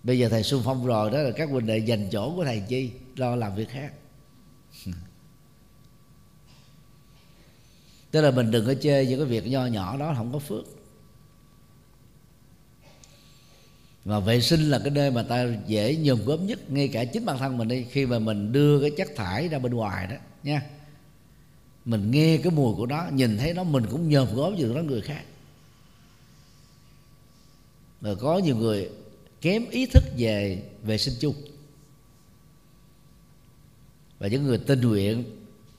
Bây 0.03 0.19
giờ 0.19 0.29
thầy 0.29 0.43
xung 0.43 0.63
phong 0.65 0.87
rồi 0.87 1.11
đó 1.11 1.19
là 1.19 1.31
các 1.31 1.51
huynh 1.51 1.67
đệ 1.67 1.79
dành 1.79 2.09
chỗ 2.11 2.37
của 2.37 2.45
thầy 2.45 2.63
chi? 2.69 2.91
Lo 3.17 3.37
làm 3.37 3.55
việc 3.55 3.69
khác. 3.69 3.93
tức 8.15 8.21
là 8.21 8.31
mình 8.31 8.51
đừng 8.51 8.67
có 8.67 8.75
chê 8.75 9.07
những 9.07 9.21
cái 9.21 9.27
việc 9.27 9.47
nho 9.47 9.67
nhỏ 9.67 9.97
đó 9.97 10.15
không 10.17 10.33
có 10.33 10.39
phước. 10.39 10.65
Và 14.05 14.21
vệ 14.21 14.41
sinh 14.41 14.71
là 14.71 14.79
cái 14.79 14.91
nơi 14.91 15.11
mà 15.11 15.23
ta 15.23 15.47
dễ 15.67 15.97
nhòm 15.97 16.25
góp 16.25 16.41
nhất, 16.41 16.71
ngay 16.71 16.89
cả 16.89 17.05
chính 17.05 17.25
bản 17.25 17.39
thân 17.39 17.59
mình 17.59 17.69
đi, 17.69 17.85
khi 17.91 18.07
mà 18.07 18.19
mình 18.19 18.53
đưa 18.53 18.81
cái 18.81 18.91
chất 18.97 19.09
thải 19.17 19.49
ra 19.49 19.59
bên 19.59 19.75
ngoài 19.75 20.07
đó, 20.07 20.17
nha. 20.43 20.63
Mình 21.85 22.11
nghe 22.11 22.37
cái 22.43 22.53
mùi 22.53 22.75
của 22.75 22.87
nó, 22.87 23.07
nhìn 23.13 23.39
thấy 23.39 23.55
nó, 23.55 23.65
mình 23.65 23.87
cũng 23.91 24.09
nhòm 24.09 24.35
góp 24.35 24.53
như 24.53 24.75
đó 24.75 24.83
người 24.83 25.01
khác. 25.01 25.25
Rồi 28.01 28.17
có 28.17 28.39
nhiều 28.39 28.57
người 28.57 28.91
kém 29.41 29.71
ý 29.71 29.87
thức 29.87 30.05
về 30.19 30.63
vệ 30.83 30.99
sinh 30.99 31.15
chung. 31.21 31.35
Và 34.19 34.29
những 34.29 34.45
người 34.45 34.59
tình 34.59 34.81
nguyện 34.81 35.25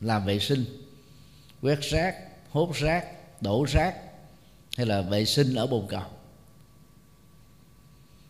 làm 0.02 0.26
vệ 0.26 0.40
sinh, 0.40 0.66
quét 1.62 1.82
rác 1.82 2.25
hốt 2.56 2.76
rác, 2.76 3.06
đổ 3.42 3.66
rác, 3.70 3.96
hay 4.78 4.86
là 4.86 5.02
vệ 5.02 5.26
sinh 5.26 5.56
ở 5.56 5.68
bồn 5.68 5.88
cầu. 5.90 6.04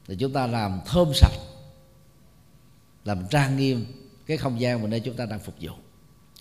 Thì 0.07 0.15
chúng 0.19 0.34
ta 0.34 0.47
làm 0.47 0.80
thơm 0.86 1.11
sạch, 1.13 1.39
làm 3.03 3.26
trang 3.30 3.57
nghiêm 3.57 3.86
cái 4.26 4.38
không 4.38 4.59
gian 4.59 4.82
mà 4.82 4.88
nơi 4.88 4.99
chúng 4.99 5.15
ta 5.15 5.26
đang 5.26 5.39
phục 5.39 5.55
vụ. 5.61 5.71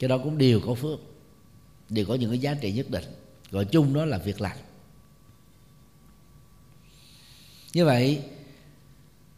Cái 0.00 0.08
đó 0.08 0.18
cũng 0.18 0.38
đều 0.38 0.60
có 0.66 0.74
phước 0.74 0.98
đều 1.88 2.06
có 2.06 2.14
những 2.14 2.30
cái 2.30 2.38
giá 2.38 2.54
trị 2.54 2.72
nhất 2.72 2.90
định. 2.90 3.04
Gọi 3.50 3.64
chung 3.64 3.94
đó 3.94 4.04
là 4.04 4.18
việc 4.18 4.40
lành 4.40 4.56
như 7.72 7.84
vậy, 7.84 8.22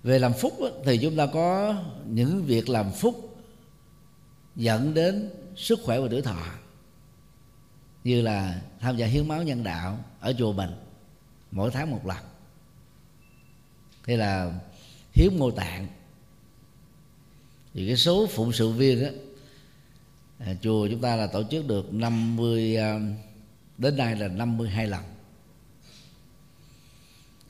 về 0.02 0.18
làm 0.18 0.32
phúc 0.32 0.54
thì 0.84 0.98
chúng 0.98 1.16
ta 1.16 1.26
có 1.26 1.74
những 2.06 2.44
việc 2.44 2.68
làm 2.68 2.92
phúc 2.92 3.36
dẫn 4.56 4.94
đến 4.94 5.30
sức 5.56 5.78
khỏe 5.84 6.00
và 6.00 6.08
tuổi 6.10 6.22
thọ 6.22 6.42
như 8.06 8.22
là 8.22 8.60
tham 8.80 8.96
gia 8.96 9.06
hiến 9.06 9.28
máu 9.28 9.42
nhân 9.42 9.64
đạo 9.64 9.98
ở 10.20 10.32
chùa 10.38 10.52
mình 10.52 10.70
mỗi 11.50 11.70
tháng 11.70 11.90
một 11.90 12.06
lần. 12.06 12.24
Hay 14.06 14.16
là 14.16 14.52
hiến 15.12 15.38
mô 15.38 15.50
tạng. 15.50 15.86
Thì 17.74 17.86
cái 17.86 17.96
số 17.96 18.26
phụng 18.26 18.52
sự 18.52 18.70
viên 18.70 19.04
á 19.04 19.10
à, 20.38 20.54
chùa 20.62 20.88
chúng 20.90 21.00
ta 21.00 21.16
là 21.16 21.26
tổ 21.26 21.42
chức 21.50 21.66
được 21.66 21.92
50 21.92 22.76
à, 22.76 23.00
đến 23.78 23.96
nay 23.96 24.16
là 24.16 24.28
52 24.28 24.86
lần. 24.86 25.02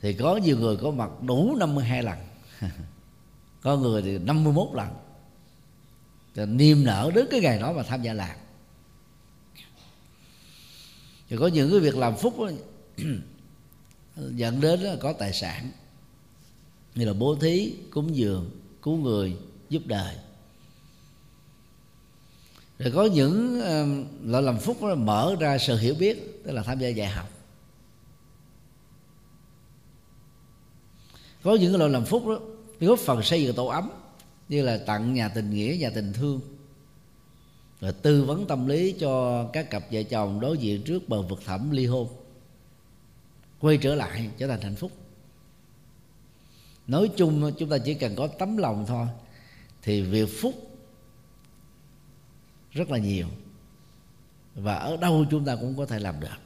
Thì 0.01 0.13
có 0.13 0.37
nhiều 0.37 0.57
người 0.57 0.77
có 0.77 0.91
mặt 0.91 1.09
đủ 1.21 1.55
52 1.59 2.03
lần. 2.03 2.17
Có 3.61 3.77
người 3.77 4.01
thì 4.01 4.17
51 4.17 4.67
lần. 4.73 4.87
Thì 6.35 6.45
niềm 6.45 6.83
nở 6.83 7.11
đến 7.15 7.25
cái 7.31 7.39
ngày 7.39 7.59
đó 7.59 7.73
mà 7.73 7.83
tham 7.83 8.01
gia 8.01 8.13
làm 8.13 8.37
thì 11.29 11.37
có 11.37 11.47
những 11.47 11.71
cái 11.71 11.79
việc 11.79 11.95
làm 11.97 12.17
phúc 12.17 12.39
đó, 12.39 12.49
dẫn 14.35 14.61
đến 14.61 14.79
là 14.79 14.95
có 15.01 15.13
tài 15.13 15.33
sản. 15.33 15.71
Như 16.95 17.05
là 17.05 17.13
bố 17.13 17.35
thí 17.35 17.73
cúng 17.91 18.15
dường 18.15 18.51
cứu 18.81 18.97
người 18.97 19.35
giúp 19.69 19.81
đời. 19.85 20.15
Rồi 22.79 22.91
có 22.95 23.05
những 23.05 23.59
uh, 23.59 24.07
loại 24.29 24.43
làm 24.43 24.59
phúc 24.59 24.77
đó 24.81 24.95
mở 24.95 25.35
ra 25.39 25.57
sự 25.57 25.77
hiểu 25.77 25.95
biết 25.99 26.43
tức 26.45 26.51
là 26.51 26.63
tham 26.63 26.79
gia 26.79 26.87
dạy 26.87 27.07
học. 27.07 27.29
Có 31.43 31.55
những 31.55 31.75
loại 31.75 31.89
làm 31.89 32.05
phúc 32.05 32.27
đó 32.27 32.39
góp 32.79 32.99
phần 32.99 33.23
xây 33.23 33.43
dựng 33.43 33.55
tổ 33.55 33.67
ấm 33.67 33.89
như 34.49 34.61
là 34.61 34.77
tặng 34.77 35.13
nhà 35.13 35.29
tình 35.29 35.49
nghĩa 35.49 35.77
nhà 35.79 35.89
tình 35.89 36.13
thương 36.13 36.56
và 37.79 37.91
tư 37.91 38.23
vấn 38.23 38.47
tâm 38.47 38.67
lý 38.67 38.95
cho 38.99 39.43
các 39.53 39.69
cặp 39.69 39.83
vợ 39.91 40.03
chồng 40.03 40.39
đối 40.39 40.57
diện 40.57 40.83
trước 40.83 41.09
bờ 41.09 41.21
vực 41.21 41.39
thẳm 41.45 41.71
ly 41.71 41.85
hôn. 41.85 42.07
Quay 43.59 43.77
trở 43.77 43.95
lại 43.95 44.29
trở 44.37 44.47
thành 44.47 44.61
hạnh 44.61 44.75
phúc. 44.75 44.91
Nói 46.87 47.11
chung 47.17 47.51
chúng 47.57 47.69
ta 47.69 47.77
chỉ 47.77 47.93
cần 47.93 48.15
có 48.15 48.27
tấm 48.27 48.57
lòng 48.57 48.85
thôi 48.87 49.07
thì 49.81 50.01
việc 50.01 50.29
phúc 50.41 50.53
rất 52.71 52.89
là 52.89 52.97
nhiều. 52.97 53.27
Và 54.55 54.75
ở 54.75 54.97
đâu 54.97 55.25
chúng 55.31 55.45
ta 55.45 55.55
cũng 55.55 55.77
có 55.77 55.85
thể 55.85 55.99
làm 55.99 56.19
được. 56.19 56.37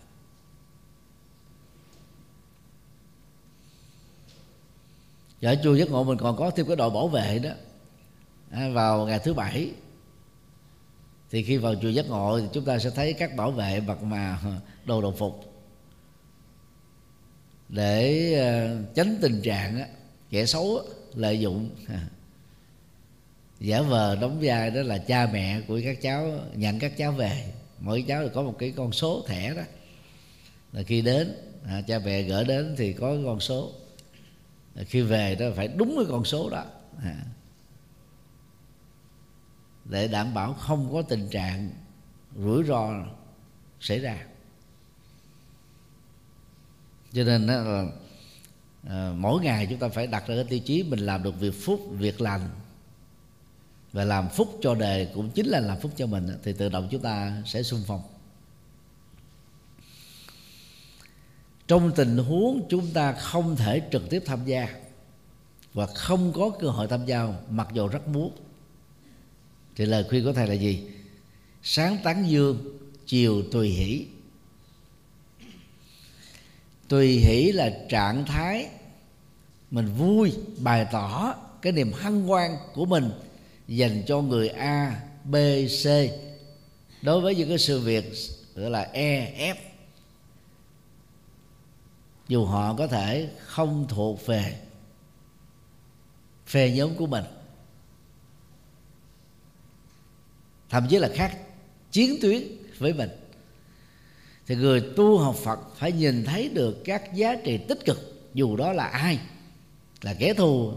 Và 5.42 5.52
ở 5.52 5.56
chùa 5.64 5.76
giấc 5.76 5.90
ngộ 5.90 6.04
mình 6.04 6.18
còn 6.18 6.38
có 6.38 6.52
thêm 6.52 6.68
cái 6.68 6.76
đội 6.76 6.90
bảo 6.90 7.08
vệ 7.08 7.40
đó. 7.40 7.52
À, 8.52 8.70
vào 8.74 9.06
ngày 9.06 9.20
thứ 9.24 9.34
bảy 9.34 9.72
thì 11.32 11.44
khi 11.44 11.58
vào 11.58 11.76
chùa 11.76 11.90
giác 11.90 12.10
ngộ 12.10 12.40
thì 12.40 12.48
chúng 12.54 12.66
ta 12.66 12.80
sẽ 12.80 12.90
thấy 12.90 13.14
các 13.14 13.36
bảo 13.36 13.52
vệ 13.52 13.80
mặc 13.80 14.04
mà 14.04 14.40
đồ 14.86 15.02
đồng 15.02 15.18
phục. 15.18 15.54
Để 17.70 18.34
ờ, 18.34 18.78
tránh 18.96 19.18
tình 19.22 19.42
trạng 19.42 19.84
kẻ 20.30 20.46
xấu 20.46 20.82
lợi 21.16 21.40
dụng 21.40 21.70
giả 23.60 23.82
vờ 23.82 24.16
đóng 24.16 24.38
vai 24.42 24.72
đó 24.72 24.82
là 24.82 24.98
cha 24.98 25.30
mẹ 25.34 25.62
của 25.68 25.80
các 25.84 26.02
cháu 26.02 26.32
nhận 26.56 26.80
các 26.80 26.98
cháu 26.98 27.12
về. 27.12 27.54
Mỗi 27.80 28.06
cháu 28.08 28.28
có 28.34 28.42
một 28.42 28.56
cái 28.60 28.74
con 28.76 28.92
số 28.92 29.26
thẻ 29.28 29.54
đó. 29.54 29.62
Là 30.74 30.84
khi 30.84 31.02
đến 31.02 31.36
à, 31.66 31.82
cha 31.88 32.00
mẹ 32.06 32.22
gửi 32.22 32.44
đến 32.44 32.76
thì 32.78 32.94
có 32.94 33.16
con 33.26 33.40
số. 33.40 33.72
Khi 34.76 35.02
về 35.02 35.36
đó 35.36 35.46
phải 35.56 35.68
đúng 35.68 35.96
cái 35.98 36.06
con 36.10 36.26
số 36.26 36.50
đó 36.50 36.64
à, 37.04 37.16
để 39.92 40.08
đảm 40.08 40.34
bảo 40.34 40.54
không 40.54 40.94
có 40.94 41.02
tình 41.02 41.30
trạng 41.30 41.70
rủi 42.38 42.64
ro 42.64 42.92
xảy 43.80 44.00
ra. 44.00 44.18
Cho 47.14 47.24
nên 47.24 47.48
đó 47.48 47.54
là 47.54 47.86
à, 48.90 49.12
mỗi 49.18 49.42
ngày 49.42 49.68
chúng 49.70 49.80
ta 49.80 49.88
phải 49.90 50.08
đặt 50.08 50.28
ra 50.28 50.36
cái 50.36 50.44
tiêu 50.44 50.60
chí 50.60 50.84
mình 50.84 51.00
làm 51.00 51.24
được 51.24 51.40
việc 51.40 51.66
phúc 51.66 51.82
việc 51.92 52.22
lành 52.22 52.50
và 53.94 54.04
làm 54.04 54.30
phúc 54.30 54.60
cho 54.62 54.76
đề 54.76 55.12
cũng 55.16 55.30
chính 55.30 55.46
là 55.46 55.60
làm 55.60 55.80
phúc 55.80 55.92
cho 55.96 56.08
mình 56.08 56.28
thì 56.44 56.54
tự 56.54 56.70
động 56.70 56.88
chúng 56.92 57.02
ta 57.02 57.42
sẽ 57.46 57.64
sung 57.64 57.84
phong. 57.88 58.02
Trong 61.68 61.92
tình 61.96 62.18
huống 62.18 62.68
chúng 62.70 62.94
ta 62.94 63.14
không 63.14 63.56
thể 63.56 63.82
trực 63.92 64.10
tiếp 64.10 64.24
tham 64.26 64.46
gia 64.46 64.68
và 65.74 65.86
không 65.86 66.34
có 66.34 66.50
cơ 66.60 66.70
hội 66.70 66.88
tham 66.88 67.06
gia 67.06 67.28
mặc 67.50 67.68
dù 67.74 67.88
rất 67.88 68.08
muốn 68.08 68.32
thì 69.82 69.88
lời 69.88 70.06
khuyên 70.10 70.24
của 70.24 70.34
thầy 70.34 70.48
là 70.48 70.54
gì? 70.54 70.84
Sáng 71.64 71.98
tán 72.04 72.30
dương 72.30 72.80
chiều 73.06 73.44
tùy 73.52 73.70
hỷ. 73.70 74.06
Tùy 76.88 77.08
hỷ 77.08 77.52
là 77.52 77.74
trạng 77.90 78.26
thái 78.26 78.68
mình 79.72 79.86
vui 79.98 80.34
bày 80.58 80.88
tỏ 80.92 81.36
cái 81.62 81.74
niềm 81.74 81.92
hân 81.94 82.22
hoan 82.22 82.52
của 82.74 82.86
mình 82.86 83.12
dành 83.68 84.04
cho 84.08 84.22
người 84.22 84.50
A, 84.50 85.02
B, 85.24 85.36
C. 85.84 85.86
Đối 87.02 87.22
với 87.22 87.36
những 87.36 87.50
cái 87.50 87.58
sự 87.58 87.80
việc 87.80 88.14
gọi 88.56 88.70
là 88.70 88.82
E, 88.82 89.34
F 89.54 89.56
dù 92.28 92.46
họ 92.46 92.76
có 92.76 92.88
thể 92.88 93.30
không 93.40 93.86
thuộc 93.90 94.26
về 94.26 94.56
phe 96.46 96.72
nhóm 96.72 96.96
của 96.96 97.08
mình. 97.08 97.24
Thậm 100.72 100.88
chí 100.90 100.98
là 100.98 101.10
khác, 101.14 101.38
chiến 101.92 102.18
tuyến 102.22 102.44
với 102.78 102.94
mình. 102.94 103.10
Thì 104.48 104.56
người 104.56 104.82
tu 104.96 105.18
học 105.18 105.36
Phật 105.36 105.60
phải 105.76 105.92
nhìn 105.92 106.26
thấy 106.26 106.50
được 106.50 106.82
các 106.86 107.14
giá 107.14 107.36
trị 107.44 107.60
tích 107.68 107.86
cực, 107.86 108.30
dù 108.34 108.56
đó 108.56 108.74
là 108.74 108.86
ai, 108.86 109.20
là 110.02 110.14
kẻ 110.14 110.34
thù. 110.34 110.74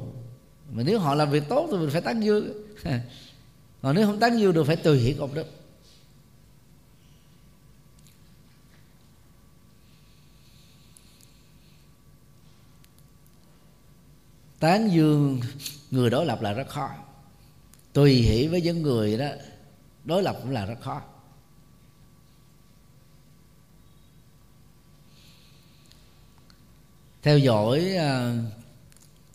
Mà 0.73 0.83
nếu 0.87 0.99
họ 0.99 1.15
làm 1.15 1.31
việc 1.31 1.43
tốt 1.49 1.69
thì 1.71 1.77
mình 1.77 1.91
phải 1.91 2.01
tán 2.01 2.21
dương 2.21 2.53
còn 3.83 3.95
nếu 3.95 4.07
không 4.07 4.21
tán 4.21 4.41
dương 4.41 4.53
được, 4.53 4.65
phải 4.65 4.77
tùy 4.77 4.99
hỷ 4.99 5.13
công 5.13 5.35
đức 5.35 5.47
tán 14.59 14.91
dương 14.93 15.41
người 15.91 16.11
đối 16.11 16.27
lập 16.27 16.43
là 16.43 16.53
rất 16.53 16.69
khó. 16.69 16.91
Tùy 17.93 18.15
hỷ 18.15 18.47
với 18.47 18.61
những 18.61 18.83
người 18.83 19.17
đó 19.19 19.27
đối 20.05 20.23
lập 20.23 20.37
cũng 20.43 20.51
là 20.51 20.67
rất 20.67 20.81
khó. 20.81 21.03
Theo 27.23 27.39
dõi 27.39 27.97
uh, 27.97 28.53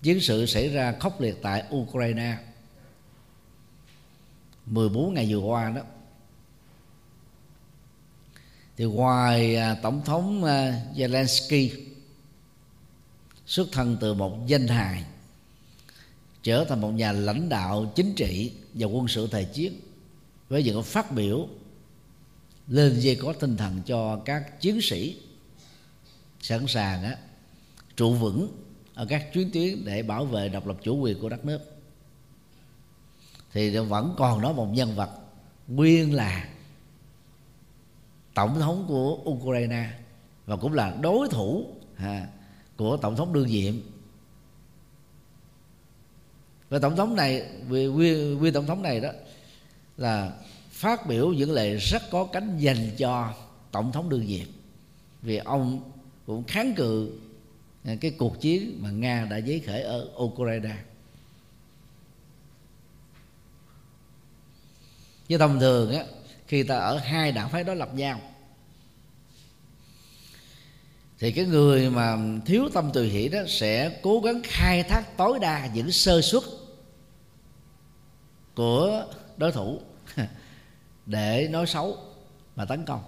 chiến 0.02 0.22
sự 0.22 0.46
xảy 0.46 0.70
ra 0.70 0.96
khốc 1.00 1.22
liệt 1.22 1.36
tại 1.42 1.64
Ukraine 1.76 2.38
14 4.66 5.14
ngày 5.14 5.28
vừa 5.30 5.40
qua 5.40 5.70
đó. 5.70 5.82
Thì 8.78 8.86
ngoài 8.86 9.58
uh, 9.58 9.78
tổng 9.82 10.02
thống 10.06 10.44
uh, 10.44 10.98
Zelensky 10.98 11.70
xuất 13.46 13.68
thân 13.72 13.98
từ 14.02 14.14
một 14.14 14.48
danh 14.48 14.68
hài 14.68 15.04
trở 16.44 16.66
thành 16.70 16.82
một 16.82 16.92
nhà 16.92 17.12
lãnh 17.12 17.50
đạo 17.50 17.92
chính 17.96 18.14
trị 18.16 18.52
và 18.74 18.88
quân 18.88 19.08
sự 19.08 19.28
thời 19.28 19.46
chiến 19.46 19.80
với 20.50 20.64
những 20.64 20.84
phát 20.84 21.12
biểu 21.12 21.48
lên 22.68 23.00
dây 23.00 23.16
có 23.16 23.34
tinh 23.34 23.58
thần 23.58 23.82
cho 23.86 24.22
các 24.26 24.62
chiến 24.62 24.82
sĩ 24.82 25.22
sẵn 26.42 26.68
sàng 26.68 27.04
á, 27.04 27.18
trụ 27.96 28.14
vững 28.14 28.52
ở 28.94 29.06
các 29.10 29.34
chuyến 29.34 29.52
tuyến 29.54 29.86
để 29.86 30.04
bảo 30.04 30.26
vệ 30.26 30.50
độc 30.50 30.68
lập 30.68 30.78
chủ 30.84 30.98
quyền 30.98 31.20
của 31.20 31.30
đất 31.30 31.46
nước. 31.46 31.60
Thì 33.52 33.78
vẫn 33.78 34.16
còn 34.18 34.42
đó 34.42 34.54
một 34.54 34.68
nhân 34.74 34.96
vật 34.96 35.10
nguyên 35.68 36.14
là 36.14 36.50
tổng 38.34 38.60
thống 38.60 38.86
của 38.88 39.16
Ukraine 39.16 39.90
và 40.46 40.56
cũng 40.56 40.74
là 40.74 40.98
đối 41.02 41.28
thủ 41.30 41.66
à, 41.96 42.28
của 42.78 42.98
tổng 42.98 43.16
thống 43.16 43.34
đương 43.34 43.48
nhiệm. 43.48 43.74
Và 46.70 46.80
tổng 46.80 46.96
thống 46.96 47.16
này 47.16 47.50
nguyên, 47.68 47.94
nguyên 48.38 48.54
tổng 48.54 48.66
thống 48.66 48.82
này 48.82 49.00
đó 49.00 49.10
là 50.00 50.34
phát 50.72 51.08
biểu 51.08 51.34
những 51.34 51.52
lời 51.52 51.76
rất 51.76 52.02
có 52.12 52.26
cánh 52.26 52.58
dành 52.58 52.90
cho 52.98 53.34
tổng 53.72 53.92
thống 53.92 54.10
đương 54.10 54.26
nhiệm. 54.26 54.48
Vì 55.22 55.38
ông 55.38 55.92
cũng 56.26 56.44
kháng 56.44 56.74
cự 56.76 57.20
à, 57.84 57.96
cái 58.02 58.12
cuộc 58.12 58.42
chiến 58.42 58.78
mà 58.82 58.92
nga 58.92 59.28
đã 59.30 59.38
giấy 59.38 59.60
khởi 59.60 59.82
ở 59.82 60.10
ukraine. 60.18 60.76
Chứ 65.28 65.38
thông 65.38 65.60
thường 65.60 65.92
á, 65.92 66.04
khi 66.48 66.64
ta 66.64 66.78
ở 66.78 66.98
hai 66.98 67.32
đảng 67.32 67.50
phái 67.50 67.64
đối 67.64 67.76
lập 67.76 67.94
nhau, 67.94 68.22
thì 71.20 71.32
cái 71.32 71.46
người 71.46 71.90
mà 71.90 72.18
thiếu 72.46 72.70
tâm 72.74 72.90
từ 72.94 73.04
hỷ 73.04 73.28
đó 73.28 73.40
sẽ 73.48 74.00
cố 74.02 74.20
gắng 74.20 74.42
khai 74.44 74.84
thác 74.84 75.18
tối 75.18 75.40
đa 75.40 75.70
những 75.74 75.92
sơ 75.92 76.22
suất 76.22 76.44
của 78.56 79.06
đối 79.38 79.52
thủ 79.52 79.82
để 81.06 81.48
nói 81.52 81.68
xấu 81.68 81.98
và 82.56 82.66
tấn 82.66 82.86
công. 82.86 83.04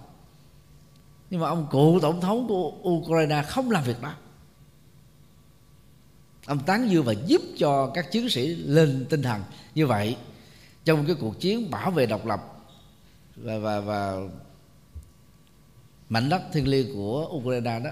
Nhưng 1.30 1.40
mà 1.40 1.48
ông 1.48 1.66
cựu 1.70 2.00
tổng 2.02 2.20
thống 2.20 2.48
của 2.48 2.72
Ukraine 2.88 3.42
không 3.42 3.70
làm 3.70 3.84
việc 3.84 4.02
đó. 4.02 4.14
Ông 6.46 6.58
tán 6.58 6.90
dương 6.90 7.04
và 7.04 7.12
giúp 7.12 7.42
cho 7.58 7.90
các 7.94 8.12
chiến 8.12 8.28
sĩ 8.28 8.46
lên 8.46 9.06
tinh 9.10 9.22
thần 9.22 9.42
như 9.74 9.86
vậy 9.86 10.16
trong 10.84 11.06
cái 11.06 11.16
cuộc 11.20 11.40
chiến 11.40 11.70
bảo 11.70 11.90
vệ 11.90 12.06
độc 12.06 12.26
lập 12.26 12.40
và 13.36 13.58
và 13.58 13.80
và 13.80 14.16
mảnh 16.08 16.28
đất 16.28 16.42
thiêng 16.52 16.68
liêng 16.68 16.94
của 16.94 17.28
Ukraine 17.30 17.80
đó 17.80 17.90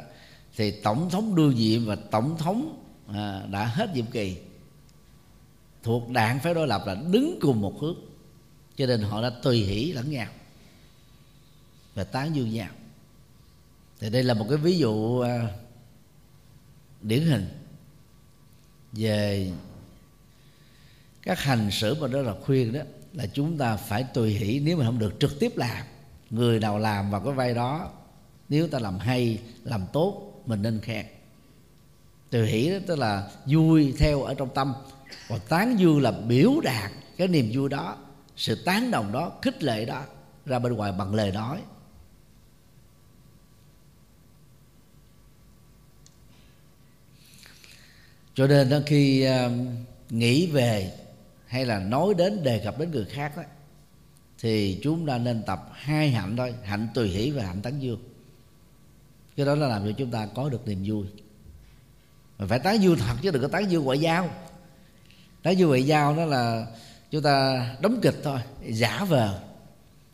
thì 0.56 0.70
tổng 0.70 1.10
thống 1.10 1.34
đương 1.34 1.54
nhiệm 1.54 1.86
và 1.86 1.96
tổng 2.10 2.36
thống 2.38 2.84
à, 3.08 3.42
đã 3.50 3.64
hết 3.64 3.94
nhiệm 3.94 4.06
kỳ. 4.06 4.36
Thuộc 5.82 6.10
đảng 6.10 6.38
phái 6.38 6.54
đối 6.54 6.66
lập 6.66 6.82
là 6.86 6.94
đứng 6.94 7.38
cùng 7.40 7.60
một 7.60 7.80
hướng 7.80 7.96
cho 8.80 8.86
nên 8.86 9.00
họ 9.00 9.22
đã 9.22 9.30
tùy 9.42 9.58
hỷ 9.58 9.92
lẫn 9.92 10.10
nhau 10.10 10.28
và 11.94 12.04
tán 12.04 12.36
dương 12.36 12.52
nhau. 12.52 12.68
Thì 13.98 14.10
đây 14.10 14.22
là 14.22 14.34
một 14.34 14.46
cái 14.48 14.58
ví 14.58 14.78
dụ 14.78 15.20
à, 15.20 15.48
điển 17.02 17.22
hình 17.22 17.48
về 18.92 19.50
các 21.22 21.40
hành 21.40 21.70
xử 21.70 21.94
mà 21.94 22.08
đó 22.08 22.22
là 22.22 22.34
khuyên 22.44 22.72
đó, 22.72 22.80
là 23.12 23.26
chúng 23.26 23.58
ta 23.58 23.76
phải 23.76 24.04
tùy 24.14 24.30
hỷ 24.30 24.60
nếu 24.60 24.76
mà 24.76 24.84
không 24.84 24.98
được 24.98 25.14
trực 25.20 25.40
tiếp 25.40 25.56
làm. 25.56 25.86
Người 26.30 26.60
nào 26.60 26.78
làm 26.78 27.10
vào 27.10 27.20
cái 27.20 27.32
vai 27.32 27.54
đó, 27.54 27.90
nếu 28.48 28.68
ta 28.68 28.78
làm 28.78 28.98
hay, 28.98 29.38
làm 29.64 29.86
tốt, 29.92 30.42
mình 30.46 30.62
nên 30.62 30.80
khen. 30.80 31.06
Tùy 32.30 32.46
hỷ 32.46 32.70
đó 32.70 32.76
tức 32.86 32.98
là 32.98 33.30
vui 33.46 33.94
theo 33.98 34.22
ở 34.22 34.34
trong 34.34 34.54
tâm 34.54 34.72
còn 35.28 35.40
tán 35.48 35.76
dương 35.78 36.02
là 36.02 36.10
biểu 36.10 36.60
đạt 36.62 36.92
cái 37.16 37.28
niềm 37.28 37.50
vui 37.54 37.68
đó 37.68 37.96
sự 38.40 38.54
tán 38.54 38.90
đồng 38.90 39.12
đó, 39.12 39.32
khích 39.42 39.62
lệ 39.62 39.84
đó, 39.84 40.04
ra 40.46 40.58
bên 40.58 40.72
ngoài 40.72 40.92
bằng 40.92 41.14
lời 41.14 41.32
nói. 41.32 41.62
Cho 48.34 48.46
nên 48.46 48.70
đó, 48.70 48.78
khi 48.86 49.22
à, 49.22 49.50
nghĩ 50.10 50.46
về 50.46 50.92
hay 51.46 51.66
là 51.66 51.78
nói 51.78 52.14
đến 52.18 52.42
đề 52.42 52.58
cập 52.64 52.78
đến 52.78 52.90
người 52.90 53.04
khác 53.04 53.36
đó 53.36 53.42
thì 54.38 54.80
chúng 54.82 55.06
ta 55.06 55.18
nên 55.18 55.42
tập 55.42 55.68
hai 55.72 56.10
hạnh 56.10 56.36
thôi, 56.36 56.54
hạnh 56.64 56.88
tùy 56.94 57.08
hỷ 57.08 57.30
và 57.30 57.44
hạnh 57.44 57.62
tán 57.62 57.82
dương. 57.82 58.00
Cái 59.36 59.46
đó 59.46 59.54
là 59.54 59.68
làm 59.68 59.84
cho 59.84 59.92
chúng 59.98 60.10
ta 60.10 60.28
có 60.34 60.48
được 60.48 60.68
niềm 60.68 60.82
vui. 60.86 61.06
Mà 62.38 62.46
phải 62.46 62.58
tán 62.58 62.82
dương 62.82 62.98
thật 62.98 63.16
chứ 63.22 63.30
đừng 63.30 63.42
có 63.42 63.48
tán 63.48 63.70
dương 63.70 63.84
ngoại 63.84 63.98
giao. 63.98 64.30
Tán 65.42 65.58
dương 65.58 65.68
ngoại 65.68 65.86
giao 65.86 66.16
đó 66.16 66.24
là 66.24 66.66
chúng 67.10 67.22
ta 67.22 67.66
đóng 67.80 68.00
kịch 68.02 68.20
thôi, 68.24 68.38
giả 68.66 69.04
vờ. 69.08 69.40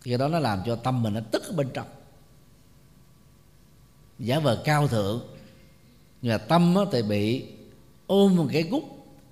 Thì 0.02 0.10
cái 0.10 0.18
đó 0.18 0.28
nó 0.28 0.38
làm 0.38 0.62
cho 0.66 0.76
tâm 0.76 1.02
mình 1.02 1.14
nó 1.14 1.20
tức 1.30 1.42
ở 1.44 1.52
bên 1.52 1.68
trong. 1.74 1.86
Giả 4.18 4.38
vờ 4.38 4.62
cao 4.64 4.88
thượng. 4.88 5.20
Nhưng 6.22 6.32
mà 6.32 6.38
tâm 6.38 6.74
thì 6.92 7.02
bị 7.02 7.44
ôm 8.06 8.36
một 8.36 8.46
cái 8.52 8.62
gút 8.62 8.82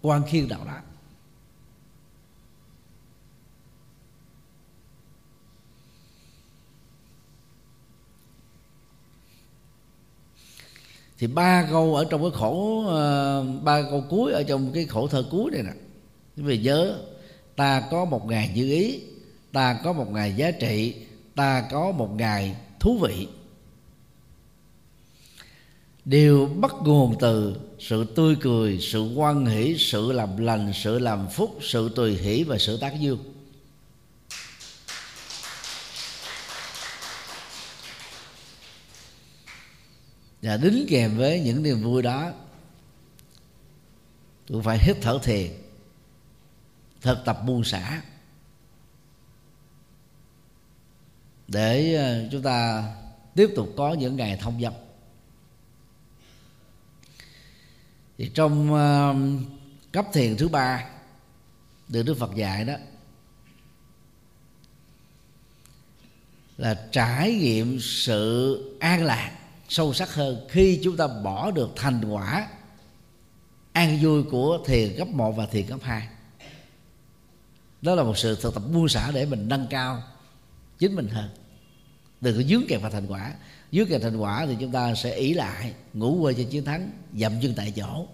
quan 0.03 0.23
khiên 0.29 0.49
đạo 0.49 0.65
đó. 0.65 0.79
Thì 11.19 11.27
ba 11.27 11.67
câu 11.71 11.95
ở 11.95 12.05
trong 12.11 12.23
cái 12.23 12.31
khổ 12.35 12.85
ờ, 12.87 13.45
ba 13.63 13.83
câu 13.83 14.05
cuối 14.11 14.33
ở 14.33 14.43
trong 14.43 14.73
cái 14.75 14.87
khổ 14.87 15.09
thơ 15.09 15.25
cuối 15.31 15.51
này 15.51 15.63
nè. 15.63 15.73
Về 16.37 16.59
nhớ 16.59 16.99
ta 17.57 17.83
có 17.91 18.05
một 18.05 18.27
ngày 18.27 18.51
như 18.55 18.73
ý, 18.73 19.01
ta 19.53 19.81
có 19.85 19.93
một 19.93 20.11
ngày 20.11 20.35
giá 20.37 20.51
trị, 20.51 20.95
ta 21.35 21.69
có 21.71 21.93
một 21.93 22.11
ngày 22.15 22.57
thú 22.81 22.99
vị. 22.99 23.29
Đều 26.05 26.47
bắt 26.47 26.73
nguồn 26.83 27.17
từ 27.21 27.57
sự 27.79 28.05
tươi 28.17 28.37
cười, 28.41 28.79
sự 28.81 29.15
quan 29.15 29.47
hỷ, 29.47 29.77
sự 29.79 30.13
làm 30.13 30.37
lành, 30.37 30.73
sự 30.75 30.99
làm 30.99 31.29
phúc, 31.29 31.59
sự 31.63 31.91
tùy 31.97 32.17
hỷ 32.17 32.43
và 32.43 32.59
sự 32.59 32.77
tác 32.77 33.01
dương. 33.01 33.19
Và 40.43 40.57
đính 40.57 40.87
kèm 40.89 41.17
với 41.17 41.41
những 41.41 41.63
niềm 41.63 41.83
vui 41.83 42.03
đó, 42.03 42.33
tôi 44.47 44.63
phải 44.63 44.79
hít 44.79 44.97
thở 45.03 45.19
thiền 45.23 45.64
thực 47.05 47.25
tập 47.25 47.41
buông 47.47 47.65
xả. 47.65 48.03
Để 51.49 51.95
ờ, 51.95 52.29
chúng 52.33 52.43
ta 52.43 52.89
tiếp 53.35 53.51
tục 53.57 53.69
có 53.77 53.95
những 53.95 54.17
ngày 54.17 54.39
thông 54.41 54.61
dong 54.63 54.75
thì 58.19 58.31
trong 58.35 58.75
ờ, 58.75 59.15
cấp 59.93 60.07
thiền 60.13 60.37
thứ 60.37 60.49
ba 60.49 60.85
được 61.89 62.03
đức 62.03 62.17
phật 62.19 62.35
dạy 62.35 62.65
đó, 62.65 62.75
là 66.57 66.89
trải 66.93 67.33
nghiệm 67.33 67.79
sự 67.81 68.59
an 68.81 69.05
lạc 69.05 69.39
sâu 69.69 69.95
sắc 69.95 70.15
hơn 70.15 70.47
khi 70.51 70.81
chúng 70.85 70.97
ta 70.97 71.07
bỏ 71.07 71.51
được 71.51 71.71
thành 71.77 72.05
quả 72.05 72.49
an 73.73 73.99
vui 74.03 74.23
của 74.23 74.59
thiền 74.67 74.95
cấp 74.99 75.09
1 75.09 75.33
và 75.33 75.47
thiền 75.47 75.67
cấp 75.67 75.81
2 75.83 76.09
đó 77.85 77.95
là 77.95 78.03
một 78.03 78.19
sự 78.19 78.37
thực 78.41 78.55
tập 78.55 78.63
buông 78.73 78.89
xả 78.89 79.11
để 79.11 79.27
mình 79.27 79.49
nâng 79.49 79.67
cao 79.71 80.03
chính 80.79 80.97
mình 80.97 81.09
hơn. 81.09 81.31
Đừng 82.21 82.37
có 82.37 82.43
dướng 82.43 82.63
kẹt 82.69 82.83
vào 82.83 82.91
thành 82.91 83.07
quả. 83.07 83.35
Dướng 83.73 83.87
kẹt 83.87 84.03
thành 84.03 84.17
quả 84.17 84.47
thì 84.47 84.57
chúng 84.61 84.73
ta 84.73 84.95
sẽ 84.95 85.15
ý 85.15 85.35
lại, 85.35 85.75
ngủ 85.93 86.19
quên 86.21 86.37
trên 86.37 86.49
chiến 86.49 86.65
thắng, 86.65 86.91
dậm 87.15 87.33
chân 87.43 87.55
tại 87.57 87.73
chỗ. 87.77 88.07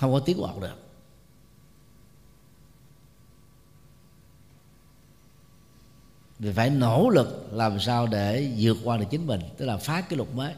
Không 0.00 0.12
có 0.12 0.20
tiến 0.20 0.38
bộ 0.38 0.60
được. 0.60 0.84
Vì 6.38 6.52
phải 6.52 6.70
nỗ 6.70 7.08
lực 7.08 7.48
làm 7.52 7.80
sao 7.80 8.06
để 8.06 8.52
vượt 8.58 8.76
qua 8.84 8.96
được 8.96 9.06
chính 9.10 9.26
mình, 9.26 9.40
tức 9.56 9.66
là 9.66 9.76
phá 9.76 10.00
cái 10.00 10.16
luật 10.16 10.34
mới. 10.34 10.54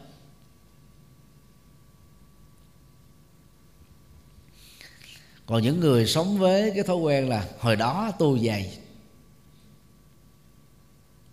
Còn 5.51 5.62
những 5.62 5.80
người 5.80 6.07
sống 6.07 6.38
với 6.38 6.70
cái 6.74 6.82
thói 6.82 6.96
quen 6.96 7.28
là, 7.28 7.44
hồi 7.59 7.76
đó 7.76 8.12
tôi 8.18 8.40
dày 8.46 8.78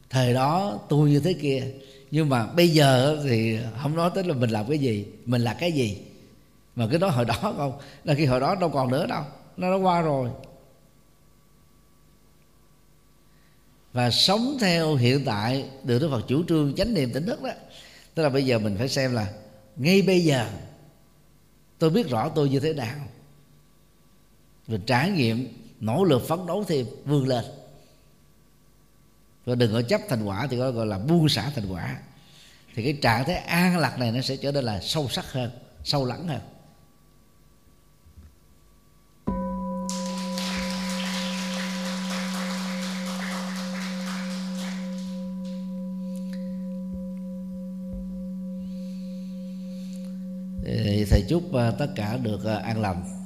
thời 0.09 0.33
đó 0.33 0.79
tôi 0.89 1.09
như 1.09 1.19
thế 1.19 1.33
kia. 1.33 1.63
Nhưng 2.11 2.29
mà 2.29 2.47
bây 2.47 2.69
giờ 2.69 3.19
thì 3.23 3.57
không 3.81 3.95
nói 3.95 4.11
tới 4.15 4.23
là 4.23 4.33
mình 4.33 4.49
làm 4.49 4.69
cái 4.69 4.79
gì, 4.79 5.05
mình 5.25 5.41
là 5.41 5.53
cái 5.53 5.71
gì. 5.71 5.97
Mà 6.75 6.87
cái 6.89 6.99
đó 6.99 7.09
hồi 7.09 7.25
đó 7.25 7.53
không. 7.57 7.79
Là 8.03 8.13
khi 8.13 8.25
hồi 8.25 8.39
đó 8.39 8.55
đâu 8.55 8.69
còn 8.69 8.91
nữa 8.91 9.05
đâu. 9.07 9.23
Nó 9.57 9.71
đã 9.71 9.75
qua 9.75 10.01
rồi. 10.01 10.29
Và 13.93 14.11
sống 14.11 14.57
theo 14.61 14.95
hiện 14.95 15.25
tại 15.25 15.65
được 15.83 15.99
Đức 15.99 16.09
Phật 16.11 16.21
chủ 16.27 16.43
trương 16.47 16.75
chánh 16.75 16.93
niệm 16.93 17.11
tỉnh 17.13 17.25
thức 17.25 17.43
đó. 17.43 17.51
Tức 18.13 18.23
là 18.23 18.29
bây 18.29 18.45
giờ 18.45 18.59
mình 18.59 18.75
phải 18.77 18.89
xem 18.89 19.13
là, 19.13 19.33
ngay 19.75 20.01
bây 20.01 20.19
giờ, 20.19 20.49
tôi 21.79 21.89
biết 21.89 22.09
rõ 22.09 22.29
tôi 22.29 22.49
như 22.49 22.59
thế 22.59 22.73
nào 22.73 22.97
rồi 24.67 24.79
trải 24.85 25.09
nghiệm, 25.09 25.47
nỗ 25.79 26.03
lực 26.03 26.27
phấn 26.27 26.47
đấu 26.47 26.63
thêm 26.63 26.85
vươn 27.05 27.27
lên. 27.27 27.45
Và 29.45 29.55
đừng 29.55 29.73
có 29.73 29.81
chấp 29.81 30.01
thành 30.09 30.23
quả 30.23 30.47
thì 30.49 30.57
gọi 30.57 30.85
là 30.85 30.99
buông 30.99 31.29
xả 31.29 31.51
thành 31.55 31.71
quả. 31.71 31.99
Thì 32.75 32.83
cái 32.83 32.97
trạng 33.01 33.25
thái 33.25 33.35
an 33.35 33.77
lạc 33.77 33.99
này 33.99 34.11
nó 34.11 34.21
sẽ 34.21 34.37
trở 34.37 34.51
nên 34.51 34.63
là 34.63 34.79
sâu 34.81 35.07
sắc 35.09 35.31
hơn, 35.31 35.51
sâu 35.83 36.05
lắng 36.05 36.27
hơn. 36.27 36.41
Thì 50.65 51.05
thầy 51.09 51.23
chúc 51.29 51.53
à, 51.53 51.71
tất 51.71 51.87
cả 51.95 52.17
được 52.17 52.45
à, 52.45 52.55
an 52.55 52.81
lành. 52.81 53.16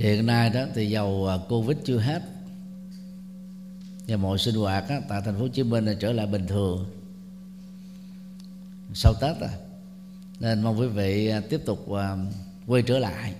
Hiện 0.00 0.26
nay 0.26 0.50
đó 0.50 0.66
thì 0.74 0.90
dầu 0.90 1.26
à, 1.28 1.38
covid 1.48 1.76
chưa 1.84 1.98
hết. 1.98 2.22
Và 4.08 4.16
mọi 4.16 4.38
sinh 4.38 4.54
hoạt 4.54 4.88
á, 4.88 5.00
tại 5.08 5.22
thành 5.24 5.34
phố 5.34 5.40
hồ 5.40 5.48
chí 5.48 5.62
minh 5.62 5.84
là 5.84 5.94
trở 6.00 6.12
lại 6.12 6.26
bình 6.26 6.46
thường. 6.46 6.86
Sau 8.94 9.14
tết 9.20 9.36
à 9.36 9.50
nên 10.40 10.62
mong 10.62 10.80
quý 10.80 10.86
vị 10.86 11.28
à, 11.28 11.40
tiếp 11.40 11.60
tục 11.64 11.92
à, 11.92 12.16
quay 12.66 12.82
trở 12.82 12.98
lại. 12.98 13.34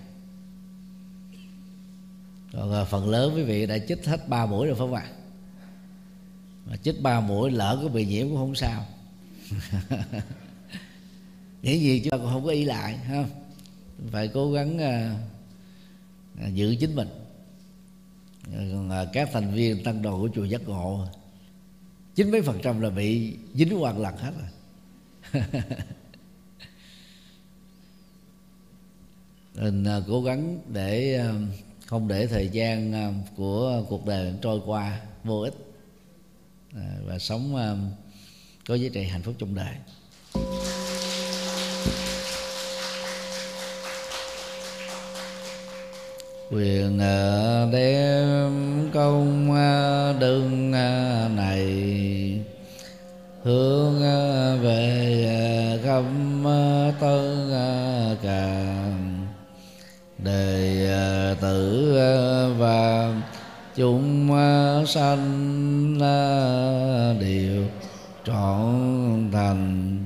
Còn 2.53 2.85
phần 2.89 3.09
lớn 3.09 3.35
quý 3.35 3.43
vị 3.43 3.65
đã 3.65 3.77
chích 3.77 4.05
hết 4.05 4.29
ba 4.29 4.45
mũi 4.45 4.67
rồi 4.67 4.75
phải 4.75 4.79
không 4.79 4.93
ạ? 4.93 5.05
Mà 6.65 6.75
chích 6.77 7.01
ba 7.01 7.19
mũi 7.19 7.51
lỡ 7.51 7.79
có 7.83 7.89
bị 7.89 8.05
nhiễm 8.05 8.27
cũng 8.27 8.37
không 8.37 8.55
sao. 8.55 8.85
Những 11.61 11.79
gì 11.79 11.99
chúng 11.99 12.11
ta 12.11 12.17
cũng 12.17 12.29
không 12.33 12.45
có 12.45 12.51
ý 12.51 12.65
lại 12.65 12.97
ha. 12.97 13.25
Phải 14.11 14.27
cố 14.27 14.51
gắng 14.51 14.79
Ờ, 16.39 16.47
giữ 16.47 16.75
chính 16.79 16.95
mình. 16.95 17.07
Ờ, 18.53 18.59
Còn 18.71 19.07
các 19.13 19.29
thành 19.33 19.53
viên 19.53 19.83
tăng 19.83 20.01
đoàn 20.01 20.21
của 20.21 20.29
chùa 20.35 20.43
giác 20.45 20.61
ngộ, 20.67 21.05
chín 22.15 22.31
mấy 22.31 22.41
phần 22.41 22.59
trăm 22.63 22.81
là 22.81 22.89
bị 22.89 23.37
dính 23.53 23.79
hoàn 23.79 23.99
lần 24.01 24.17
hết 24.17 24.33
rồi. 24.39 24.49
Mình 29.55 29.83
ờ, 29.83 30.03
cố 30.07 30.23
gắng 30.23 30.59
để 30.73 31.23
không 31.85 32.07
để 32.07 32.27
thời 32.27 32.49
gian 32.49 32.93
của 33.35 33.85
cuộc 33.89 34.05
đời 34.05 34.33
trôi 34.41 34.61
qua 34.65 35.01
vô 35.23 35.39
ích. 35.41 35.53
Và 37.05 37.19
sống 37.19 37.55
có 38.67 38.75
giá 38.75 38.89
trị 38.93 39.03
hạnh 39.03 39.21
phúc 39.21 39.35
trong 39.37 39.55
đời. 39.55 39.75
Quyền 46.51 46.99
à, 46.99 47.65
đem 47.71 48.51
công 48.93 49.55
à, 49.55 50.13
đương 50.19 50.73
à, 50.73 51.29
này. 51.35 51.65
Hướng 53.43 53.99
về 54.61 55.79
khắp 55.83 56.03
tân 56.99 57.49
càng. 58.23 59.27
Đề 60.17 60.87
tử 61.41 61.93
và 62.57 63.13
chúng 63.75 64.29
sanh 64.87 65.97
đều 67.19 67.63
trọn 68.25 69.29
thành 69.33 69.97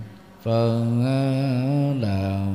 phân 0.44 1.02
đạo. 2.02 2.55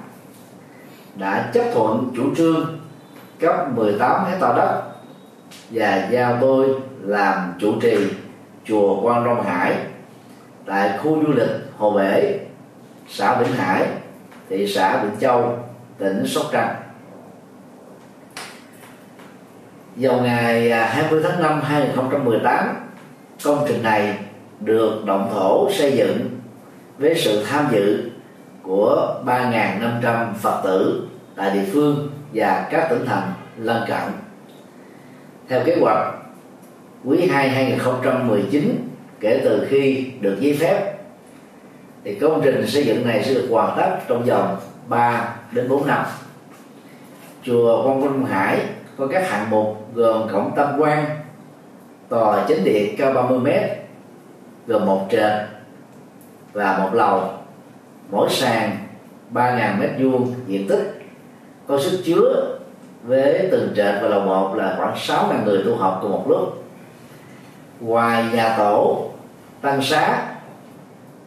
đã 1.15 1.51
chấp 1.53 1.63
thuận 1.73 2.11
chủ 2.15 2.35
trương 2.35 2.79
cấp 3.39 3.55
18 3.75 4.25
hecta 4.25 4.53
đất 4.55 4.81
và 5.69 6.07
giao 6.11 6.37
tôi 6.41 6.67
làm 7.01 7.53
chủ 7.59 7.73
trì 7.81 7.97
chùa 8.65 9.01
Quan 9.01 9.25
Long 9.25 9.43
Hải 9.43 9.75
tại 10.65 10.97
khu 10.97 11.23
du 11.27 11.33
lịch 11.33 11.49
Hồ 11.77 11.91
Bể, 11.91 12.39
xã 13.07 13.35
Vĩnh 13.35 13.53
Hải, 13.53 13.87
thị 14.49 14.67
xã 14.67 15.03
Vĩnh 15.03 15.19
Châu, 15.19 15.59
tỉnh 15.97 16.27
Sóc 16.27 16.43
Trăng. 16.51 16.75
Vào 19.95 20.21
ngày 20.21 20.71
à, 20.71 20.85
20 20.85 21.23
tháng 21.23 21.41
5 21.41 21.61
2018, 21.61 22.75
công 23.43 23.65
trình 23.67 23.83
này 23.83 24.17
được 24.59 25.05
động 25.05 25.29
thổ 25.33 25.71
xây 25.71 25.97
dựng 25.97 26.29
với 26.97 27.15
sự 27.15 27.45
tham 27.49 27.67
dự 27.71 28.10
của 28.63 29.21
3.500 29.25 30.33
Phật 30.33 30.61
tử 30.63 31.07
tại 31.35 31.51
địa 31.53 31.65
phương 31.73 32.09
và 32.33 32.67
các 32.71 32.87
tỉnh 32.89 33.05
thành 33.05 33.33
lân 33.57 33.83
cận. 33.87 34.11
Theo 35.49 35.63
kế 35.65 35.77
hoạch, 35.81 36.13
quý 37.05 37.27
2 37.27 37.49
2019 37.49 38.87
kể 39.19 39.41
từ 39.43 39.67
khi 39.69 40.11
được 40.21 40.37
giấy 40.39 40.57
phép 40.59 40.97
thì 42.03 42.15
công 42.15 42.41
trình 42.43 42.67
xây 42.67 42.85
dựng 42.85 43.07
này 43.07 43.23
sẽ 43.23 43.33
được 43.33 43.47
hoàn 43.51 43.77
tất 43.77 43.99
trong 44.07 44.23
vòng 44.23 44.57
3 44.87 45.35
đến 45.51 45.69
4 45.69 45.87
năm. 45.87 46.05
Chùa 47.43 47.83
Quang 47.83 48.01
Minh 48.01 48.25
Hải 48.25 48.59
có 48.97 49.07
các 49.07 49.29
hạng 49.29 49.49
mục 49.49 49.87
gồm 49.93 50.27
cổng 50.29 50.51
tam 50.55 50.79
quan, 50.79 51.05
tòa 52.09 52.45
chính 52.47 52.63
điện 52.63 52.95
cao 52.97 53.13
30 53.13 53.39
m 53.39 53.47
gồm 54.67 54.85
một 54.85 55.07
trệt 55.11 55.31
và 56.53 56.77
một 56.77 56.89
lầu 56.93 57.40
mỗi 58.11 58.29
sàn 58.29 58.77
3.000 59.33 59.79
mét 59.79 59.89
vuông 59.99 60.33
diện 60.47 60.67
tích. 60.67 61.01
Có 61.67 61.79
sức 61.79 62.01
chứa 62.05 62.57
với 63.03 63.47
từng 63.51 63.73
trệt 63.75 63.95
và 64.01 64.07
lầu 64.07 64.21
một 64.21 64.55
là 64.55 64.75
khoảng 64.77 64.95
6.000 64.95 65.43
người 65.45 65.63
tu 65.65 65.75
học 65.75 65.99
cùng 66.01 66.11
một 66.11 66.25
lúc. 66.29 66.63
Ngoài 67.79 68.25
nhà 68.33 68.55
tổ 68.57 69.09
tăng 69.61 69.81
xá, 69.81 70.27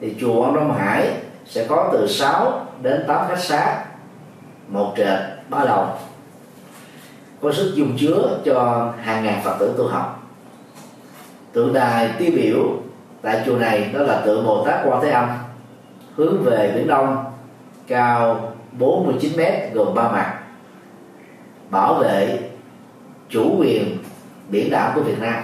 thì 0.01 0.15
chùa 0.21 0.43
Ông 0.43 0.55
Đông 0.55 0.73
Hải 0.73 1.13
sẽ 1.47 1.67
có 1.69 1.91
từ 1.93 2.07
6 2.07 2.67
đến 2.83 3.05
8 3.09 3.29
khách 3.29 3.41
xá, 3.41 3.85
một 4.69 4.95
trệt, 4.97 5.19
ba 5.49 5.65
lầu. 5.65 5.87
Có 7.43 7.53
sức 7.53 7.73
dung 7.75 7.97
chứa 8.01 8.39
cho 8.45 8.89
hàng 9.03 9.25
ngàn 9.25 9.41
phật 9.45 9.57
tử 9.59 9.75
tu 9.79 9.87
học. 9.87 10.23
Tượng 11.53 11.73
đài 11.73 12.11
tiêu 12.19 12.31
biểu 12.37 12.59
tại 13.23 13.43
chùa 13.47 13.57
này 13.57 13.91
đó 13.95 14.01
là 14.01 14.21
tượng 14.21 14.47
Bồ 14.47 14.65
Tát 14.67 14.81
Quan 14.85 15.03
Thế 15.03 15.11
Âm 15.11 15.29
hướng 16.17 16.45
về 16.45 16.73
biển 16.75 16.87
Đông, 16.87 17.25
cao 17.87 18.53
49 18.79 19.37
mét, 19.37 19.73
gồm 19.73 19.95
ba 19.95 20.13
mặt. 20.13 20.41
Bảo 21.71 21.95
vệ 21.95 22.39
chủ 23.29 23.57
quyền 23.59 23.99
biển 24.49 24.71
đảo 24.71 24.93
của 24.95 25.01
Việt 25.01 25.21
Nam, 25.21 25.43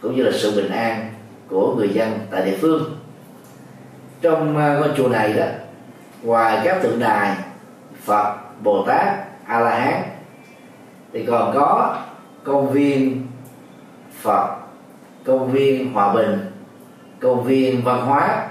cũng 0.00 0.16
như 0.16 0.22
là 0.22 0.32
sự 0.34 0.56
bình 0.56 0.70
an 0.70 1.10
của 1.48 1.74
người 1.76 1.88
dân 1.88 2.18
tại 2.30 2.44
địa 2.44 2.56
phương. 2.60 2.96
Trong 4.20 4.56
à, 4.56 4.78
ngôi 4.78 4.88
chùa 4.96 5.08
này 5.08 5.32
đó, 5.32 5.46
ngoài 6.22 6.60
các 6.64 6.82
tượng 6.82 6.98
đài 7.00 7.36
Phật, 8.04 8.34
Bồ 8.62 8.84
Tát 8.86 9.08
A 9.46 9.60
La 9.60 9.78
Hán 9.78 10.02
thì 11.12 11.24
còn 11.26 11.54
có 11.54 11.96
công 12.44 12.70
viên 12.72 13.26
Phật, 14.20 14.56
công 15.24 15.52
viên 15.52 15.92
hòa 15.92 16.14
bình, 16.14 16.38
công 17.20 17.44
viên 17.44 17.84
văn 17.84 18.06
hóa 18.06 18.48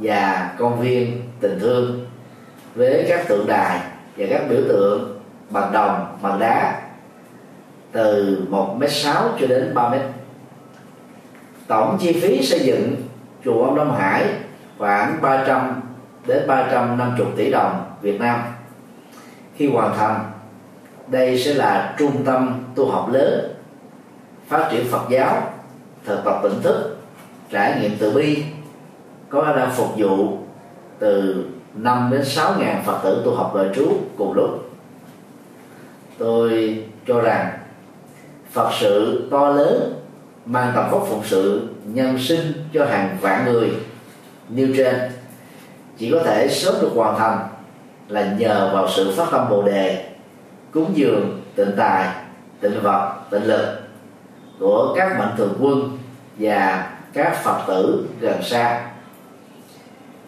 và 0.00 0.54
công 0.58 0.80
viên 0.80 1.22
tình 1.40 1.58
thương 1.60 2.06
với 2.74 3.06
các 3.08 3.28
tượng 3.28 3.46
đài 3.46 3.80
và 4.16 4.26
các 4.30 4.42
biểu 4.48 4.60
tượng 4.68 5.20
bằng 5.50 5.72
đồng, 5.72 6.18
bằng 6.22 6.38
đá 6.38 6.82
từ 7.92 8.38
1 8.50 8.76
m 8.78 8.82
sáu 8.88 9.28
cho 9.40 9.46
đến 9.46 9.74
3 9.74 9.88
mét. 9.88 10.00
Tổng 11.66 11.98
chi 12.00 12.12
phí 12.12 12.42
xây 12.42 12.60
dựng 12.60 12.96
chùa 13.44 13.64
ông 13.64 13.76
Đông 13.76 13.96
Hải 13.96 14.24
khoảng 14.78 15.22
300 15.22 15.80
đến 16.26 16.46
350 16.46 17.26
tỷ 17.36 17.50
đồng 17.50 17.84
Việt 18.00 18.20
Nam. 18.20 18.40
Khi 19.56 19.70
hoàn 19.70 19.96
thành, 19.96 20.30
đây 21.06 21.38
sẽ 21.38 21.54
là 21.54 21.94
trung 21.98 22.24
tâm 22.24 22.64
tu 22.74 22.90
học 22.90 23.08
lớn, 23.12 23.54
phát 24.48 24.68
triển 24.72 24.86
Phật 24.90 25.02
giáo, 25.10 25.52
thực 26.04 26.24
tập 26.24 26.40
tỉnh 26.42 26.62
thức, 26.62 26.96
trải 27.50 27.80
nghiệm 27.80 27.96
từ 27.98 28.10
bi 28.10 28.44
có 29.30 29.44
khả 29.56 29.66
phục 29.68 29.88
vụ 29.96 30.38
từ 30.98 31.44
5 31.74 32.08
đến 32.12 32.24
6 32.24 32.54
ngàn 32.58 32.82
Phật 32.86 32.98
tử 33.02 33.22
tu 33.24 33.34
học 33.34 33.52
đời 33.54 33.68
trú 33.74 34.00
cùng 34.18 34.32
lúc. 34.32 34.70
Tôi 36.18 36.78
cho 37.06 37.20
rằng 37.20 37.58
phật 38.52 38.70
sự 38.80 39.28
to 39.30 39.48
lớn 39.48 39.94
mang 40.46 40.72
tầm 40.74 40.90
vóc 40.90 41.06
phụng 41.10 41.22
sự 41.24 41.68
nhân 41.84 42.18
sinh 42.18 42.52
cho 42.74 42.84
hàng 42.84 43.16
vạn 43.20 43.44
người 43.44 43.70
nêu 44.48 44.68
trên. 44.76 44.96
Chỉ 45.98 46.10
có 46.10 46.22
thể 46.24 46.48
sớm 46.48 46.74
được 46.80 46.90
hoàn 46.94 47.18
thành 47.18 47.38
là 48.08 48.34
nhờ 48.38 48.70
vào 48.72 48.88
sự 48.90 49.12
phát 49.16 49.26
tâm 49.32 49.48
bồ 49.50 49.62
đề, 49.62 50.04
cúng 50.72 50.90
dường, 50.94 51.42
tịnh 51.54 51.72
tài, 51.76 52.08
tịnh 52.60 52.82
vật, 52.82 53.14
tịnh 53.30 53.44
lực 53.44 53.80
của 54.58 54.94
các 54.96 55.18
mạnh 55.18 55.34
thường 55.36 55.54
quân 55.60 55.98
và 56.38 56.90
các 57.12 57.44
phật 57.44 57.58
tử 57.66 58.06
gần 58.20 58.42
xa 58.42 58.90